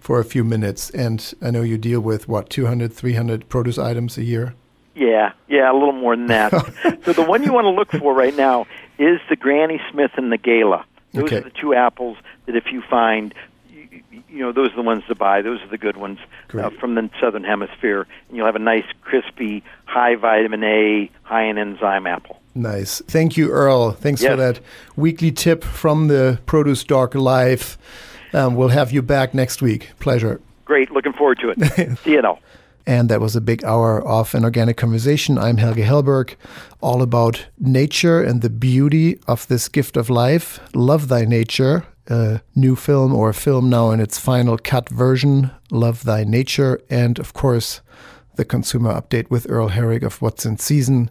for 0.00 0.18
a 0.18 0.24
few 0.24 0.42
minutes 0.42 0.90
and 0.90 1.32
I 1.42 1.50
know 1.50 1.62
you 1.62 1.78
deal 1.78 2.00
with 2.00 2.26
what 2.26 2.50
200 2.50 2.92
300 2.92 3.48
produce 3.48 3.78
items 3.78 4.16
a 4.18 4.24
year. 4.24 4.54
Yeah, 4.94 5.32
yeah, 5.48 5.70
a 5.70 5.74
little 5.74 5.92
more 5.92 6.14
than 6.16 6.26
that. 6.26 6.50
so 7.04 7.12
the 7.12 7.22
one 7.22 7.42
you 7.42 7.52
want 7.52 7.64
to 7.64 7.70
look 7.70 7.92
for 7.92 8.14
right 8.14 8.36
now 8.36 8.66
is 8.98 9.20
the 9.30 9.36
Granny 9.36 9.80
Smith 9.90 10.12
and 10.16 10.30
the 10.30 10.38
Gala. 10.38 10.84
Those 11.12 11.24
okay. 11.24 11.36
are 11.36 11.40
the 11.42 11.50
two 11.50 11.74
apples 11.74 12.18
that 12.46 12.56
if 12.56 12.72
you 12.72 12.82
find 12.82 13.34
you 14.32 14.38
know, 14.38 14.52
those 14.52 14.72
are 14.72 14.76
the 14.76 14.82
ones 14.82 15.04
to 15.08 15.14
buy. 15.14 15.42
Those 15.42 15.60
are 15.60 15.68
the 15.68 15.78
good 15.78 15.96
ones 15.96 16.18
uh, 16.54 16.70
from 16.70 16.94
the 16.94 17.10
southern 17.20 17.44
hemisphere, 17.44 18.06
and 18.28 18.36
you'll 18.36 18.46
have 18.46 18.56
a 18.56 18.60
nice, 18.60 18.86
crispy, 19.02 19.62
high 19.84 20.16
vitamin 20.16 20.64
A, 20.64 21.10
high 21.22 21.44
in 21.44 21.58
enzyme 21.58 22.06
apple. 22.06 22.40
Nice. 22.54 23.02
Thank 23.06 23.36
you, 23.36 23.50
Earl. 23.50 23.92
Thanks 23.92 24.22
yes. 24.22 24.30
for 24.30 24.36
that 24.36 24.60
weekly 24.96 25.32
tip 25.32 25.64
from 25.64 26.08
the 26.08 26.40
Produce 26.46 26.84
Dark 26.84 27.14
Life. 27.14 27.78
Um, 28.32 28.54
we'll 28.54 28.68
have 28.68 28.90
you 28.92 29.02
back 29.02 29.34
next 29.34 29.60
week. 29.60 29.90
Pleasure. 30.00 30.40
Great. 30.64 30.90
Looking 30.90 31.12
forward 31.12 31.38
to 31.40 31.50
it. 31.50 31.98
See 32.04 32.12
you 32.12 32.22
now. 32.22 32.38
And 32.86 33.08
that 33.08 33.20
was 33.20 33.36
a 33.36 33.40
big 33.40 33.64
hour 33.64 34.06
of 34.06 34.34
an 34.34 34.44
organic 34.44 34.76
conversation. 34.76 35.38
I'm 35.38 35.58
Helge 35.58 35.76
Hellberg, 35.76 36.34
all 36.80 37.02
about 37.02 37.46
nature 37.58 38.22
and 38.22 38.42
the 38.42 38.50
beauty 38.50 39.18
of 39.28 39.46
this 39.48 39.68
gift 39.68 39.96
of 39.96 40.10
life. 40.10 40.58
Love 40.74 41.08
Thy 41.08 41.24
Nature, 41.24 41.86
a 42.08 42.40
new 42.54 42.74
film 42.74 43.14
or 43.14 43.28
a 43.28 43.34
film 43.34 43.70
now 43.70 43.90
in 43.90 44.00
its 44.00 44.18
final 44.18 44.58
cut 44.58 44.88
version, 44.88 45.50
Love 45.70 46.04
Thy 46.04 46.24
Nature, 46.24 46.80
and 46.90 47.18
of 47.18 47.32
course, 47.32 47.80
the 48.36 48.44
consumer 48.44 48.92
update 48.92 49.30
with 49.30 49.46
Earl 49.48 49.68
Herrick 49.68 50.02
of 50.02 50.20
What's 50.20 50.44
in 50.44 50.58
Season. 50.58 51.10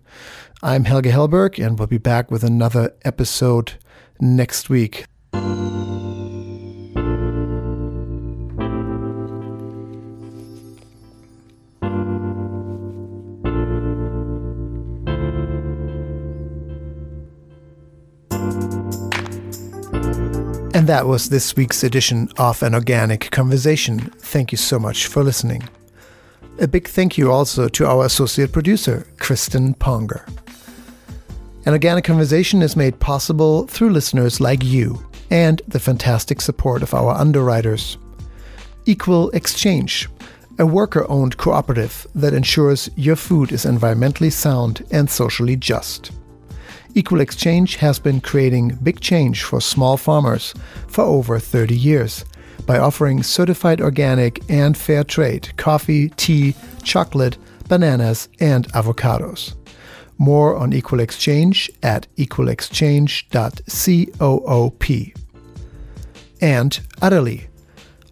I'm 0.62 0.86
Helge 0.86 1.06
Hellberg, 1.06 1.64
and 1.64 1.80
we'll 1.80 1.88
be 1.88 1.98
back 1.98 2.30
with 2.30 2.44
another 2.44 2.94
episode 3.06 3.74
next 4.20 4.70
week. 4.70 5.06
That 20.92 21.08
was 21.08 21.30
this 21.30 21.56
week's 21.56 21.86
edition 21.86 22.28
of 22.38 22.62
An 22.62 22.76
Organic 22.76 23.32
Conversation. 23.32 23.98
Thank 23.98 24.52
you 24.52 24.58
so 24.58 24.78
much 24.78 25.08
for 25.08 25.24
listening. 25.24 25.64
A 26.60 26.68
big 26.68 26.86
thank 26.86 27.18
you 27.18 27.32
also 27.32 27.70
to 27.70 27.88
our 27.88 28.04
associate 28.04 28.52
producer, 28.52 29.08
Kristen 29.18 29.74
Ponger. 29.76 30.28
An 31.66 31.72
Organic 31.72 32.04
Conversation 32.04 32.62
is 32.62 32.76
made 32.76 33.00
possible 33.00 33.68
through 33.68 33.92
listeners 33.92 34.42
like 34.42 34.66
you 34.66 35.02
and 35.30 35.62
the 35.66 35.80
fantastic 35.80 36.42
support 36.42 36.84
of 36.84 36.94
our 36.94 37.14
underwriters. 37.14 37.98
Equal 38.86 39.30
Exchange, 39.30 40.10
a 40.60 40.66
worker 40.66 41.10
owned 41.10 41.38
cooperative 41.38 42.06
that 42.16 42.34
ensures 42.34 42.90
your 42.98 43.16
food 43.16 43.54
is 43.54 43.64
environmentally 43.64 44.30
sound 44.30 44.86
and 44.92 45.10
socially 45.10 45.56
just. 45.56 46.12
Equal 46.94 47.22
Exchange 47.22 47.78
has 47.78 48.00
been 48.00 48.20
creating 48.20 48.78
big 48.84 49.00
change 49.00 49.44
for 49.44 49.62
small 49.62 49.96
farmers 49.96 50.54
for 50.88 51.06
over 51.06 51.40
30 51.40 51.74
years 51.76 52.26
by 52.66 52.80
offering 52.80 53.24
certified 53.24 53.80
organic 53.80 54.44
and 54.50 54.76
fair 54.78 55.06
trade 55.06 55.56
coffee, 55.58 56.10
tea, 56.10 56.54
chocolate, 56.84 57.38
bananas, 57.70 58.28
and 58.42 58.68
avocados. 58.74 59.54
More 60.18 60.58
on 60.58 60.74
Equal 60.74 61.00
Exchange 61.00 61.72
at 61.82 62.08
equalexchange.coop. 62.18 65.18
And 66.42 66.80
Utterly, 67.02 67.48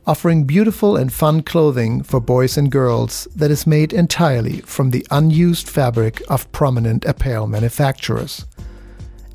offering 0.08 0.46
beautiful 0.46 0.96
and 0.96 1.12
fun 1.12 1.44
clothing 1.44 2.02
for 2.02 2.22
boys 2.22 2.58
and 2.58 2.72
girls 2.72 3.28
that 3.36 3.52
is 3.52 3.68
made 3.68 3.94
entirely 3.94 4.62
from 4.62 4.90
the 4.90 5.06
unused 5.12 5.70
fabric 5.70 6.24
of 6.30 6.52
prominent 6.52 7.06
apparel 7.06 7.46
manufacturers. 7.46 8.46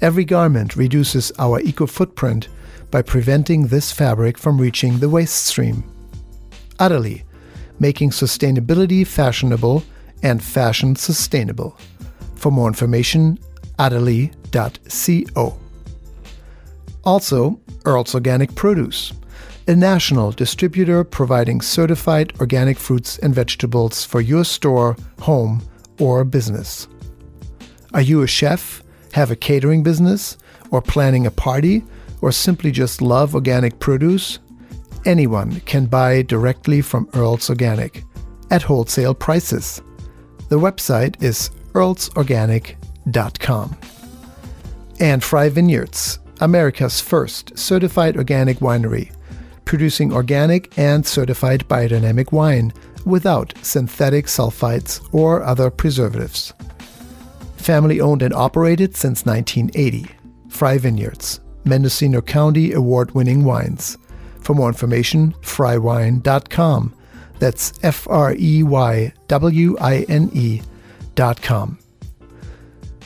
Every 0.01 0.24
garment 0.24 0.76
reduces 0.76 1.32
our 1.38 1.61
eco 1.61 1.86
footprint 1.86 2.49
by 2.90 3.03
preventing 3.03 3.66
this 3.66 3.90
fabric 3.92 4.38
from 4.38 4.61
reaching 4.61 4.99
the 4.99 5.09
waste 5.09 5.47
stream. 5.47 5.84
Utterly, 6.78 7.24
making 7.78 8.11
sustainability 8.11 9.07
fashionable 9.07 9.82
and 10.22 10.42
fashion 10.42 10.97
sustainable. 10.97 11.76
For 12.36 12.53
more 12.53 12.68
information, 12.68 13.38
utterly.co. 13.78 15.59
Also, 17.05 17.61
Earl's 17.84 18.14
Organic 18.14 18.55
Produce, 18.55 19.12
a 19.66 19.74
national 19.74 20.30
distributor 20.30 21.05
providing 21.05 21.61
certified 21.61 22.32
organic 22.40 22.78
fruits 22.78 23.18
and 23.18 23.34
vegetables 23.34 24.05
for 24.05 24.20
your 24.20 24.45
store, 24.45 24.97
home, 25.20 25.62
or 25.99 26.24
business. 26.24 26.86
Are 27.92 28.01
you 28.01 28.22
a 28.22 28.26
chef, 28.26 28.84
have 29.14 29.30
a 29.30 29.36
catering 29.36 29.82
business, 29.82 30.36
or 30.70 30.82
planning 30.82 31.26
a 31.26 31.30
party, 31.30 31.84
or 32.20 32.32
simply 32.32 32.70
just 32.70 33.00
love 33.00 33.34
organic 33.34 33.78
produce? 33.78 34.40
Anyone 35.04 35.60
can 35.60 35.86
buy 35.86 36.22
directly 36.22 36.80
from 36.80 37.08
Earl's 37.14 37.48
Organic 37.48 38.02
at 38.50 38.62
wholesale 38.62 39.14
prices. 39.14 39.80
The 40.48 40.58
website 40.58 41.22
is 41.22 41.50
earlsorganic.com. 41.74 43.76
And 45.00 45.22
Frey 45.22 45.48
Vineyards, 45.48 46.18
America's 46.40 47.00
first 47.00 47.56
certified 47.56 48.16
organic 48.16 48.58
winery, 48.58 49.12
producing 49.64 50.12
organic 50.12 50.76
and 50.76 51.06
certified 51.06 51.68
biodynamic 51.68 52.32
wine 52.32 52.72
without 53.04 53.54
synthetic 53.62 54.26
sulfites 54.26 55.06
or 55.12 55.44
other 55.44 55.70
preservatives. 55.70 56.52
Family 57.64 57.98
owned 57.98 58.20
and 58.20 58.34
operated 58.34 58.94
since 58.94 59.24
1980. 59.24 60.06
Frey 60.50 60.76
Vineyards, 60.76 61.40
Mendocino 61.64 62.20
County 62.20 62.74
award 62.74 63.14
winning 63.14 63.42
wines. 63.42 63.96
For 64.42 64.52
more 64.52 64.68
information, 64.68 65.32
freywine.com. 65.40 66.94
That's 67.38 67.72
F 67.82 68.06
R 68.06 68.34
E 68.38 68.62
Y 68.62 69.14
W 69.28 69.78
I 69.80 70.04
N 70.10 70.30
E.com. 70.34 71.78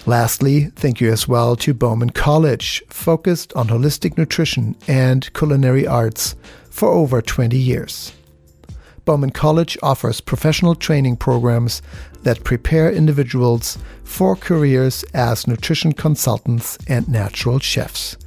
Lastly, 0.06 0.64
thank 0.74 1.00
you 1.00 1.12
as 1.12 1.28
well 1.28 1.54
to 1.54 1.72
Bauman 1.72 2.10
College, 2.10 2.82
focused 2.88 3.52
on 3.52 3.68
holistic 3.68 4.18
nutrition 4.18 4.74
and 4.88 5.32
culinary 5.34 5.86
arts 5.86 6.34
for 6.68 6.88
over 6.88 7.22
20 7.22 7.56
years. 7.56 8.12
Bauman 9.04 9.30
College 9.30 9.78
offers 9.82 10.20
professional 10.20 10.74
training 10.74 11.16
programs 11.16 11.80
that 12.22 12.44
prepare 12.44 12.92
individuals 12.92 13.78
for 14.04 14.36
careers 14.36 15.02
as 15.14 15.46
nutrition 15.46 15.92
consultants 15.92 16.76
and 16.88 17.08
natural 17.08 17.58
chefs. 17.58 18.18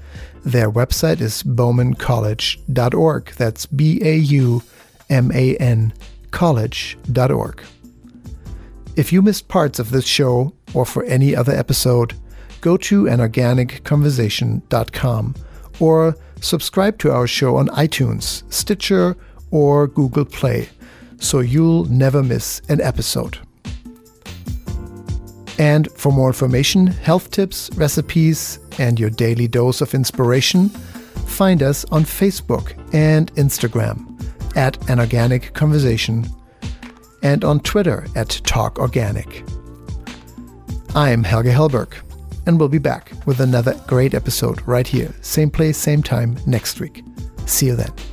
Their 0.44 0.72
website 0.72 1.22
is 1.22 1.44
baumancollege.org. 1.44 3.26
That's 3.38 3.68
B 3.68 4.00
A 4.04 4.16
U 4.16 4.64
M 5.10 5.32
A 5.34 5.56
N 5.58 5.94
college.org. 6.32 7.62
If 8.96 9.14
you 9.14 9.22
missed 9.22 9.48
parts 9.48 9.78
of 9.80 9.92
this 9.92 10.06
show 10.06 10.54
or 10.74 10.86
for 10.86 11.04
any 11.04 11.36
other 11.36 11.54
episode, 11.54 12.16
go 12.62 12.78
to 12.78 13.04
anorganicconversation.com 13.04 15.36
or 15.80 16.16
subscribe 16.42 16.98
to 17.00 17.12
our 17.12 17.28
show 17.28 17.58
on 17.58 17.68
iTunes, 17.70 18.44
Stitcher, 18.52 19.16
or 19.52 19.88
Google 19.88 20.26
Play 20.26 20.70
so 21.22 21.40
you'll 21.40 21.86
never 21.86 22.24
miss 22.24 22.62
an 22.68 22.82
episode. 22.82 23.38
And 25.62 25.92
for 25.92 26.12
more 26.12 26.30
information, 26.30 26.88
health 26.88 27.30
tips, 27.30 27.70
recipes, 27.76 28.58
and 28.80 29.00
your 29.00 29.12
daily 29.12 29.48
dose 29.48 29.80
of 29.80 29.94
inspiration, 29.94 30.70
find 30.70 31.62
us 31.62 31.86
on 31.92 32.04
Facebook 32.04 32.74
and 32.96 33.32
Instagram 33.36 34.08
at 34.58 34.90
An 34.90 35.00
Organic 35.00 35.54
Conversation 35.54 36.26
and 37.22 37.44
on 37.44 37.60
Twitter 37.60 38.08
at 38.16 38.42
Talk 38.44 38.80
Organic. 38.80 39.44
I'm 40.96 41.24
Helge 41.24 41.46
Hellberg, 41.46 41.94
and 42.48 42.60
we'll 42.60 42.68
be 42.68 42.80
back 42.80 43.12
with 43.28 43.40
another 43.40 43.80
great 43.86 44.16
episode 44.16 44.68
right 44.68 44.88
here, 44.88 45.14
same 45.22 45.52
place, 45.52 45.78
same 45.78 46.02
time 46.02 46.40
next 46.48 46.80
week. 46.80 47.04
See 47.46 47.68
you 47.68 47.76
then. 47.76 48.11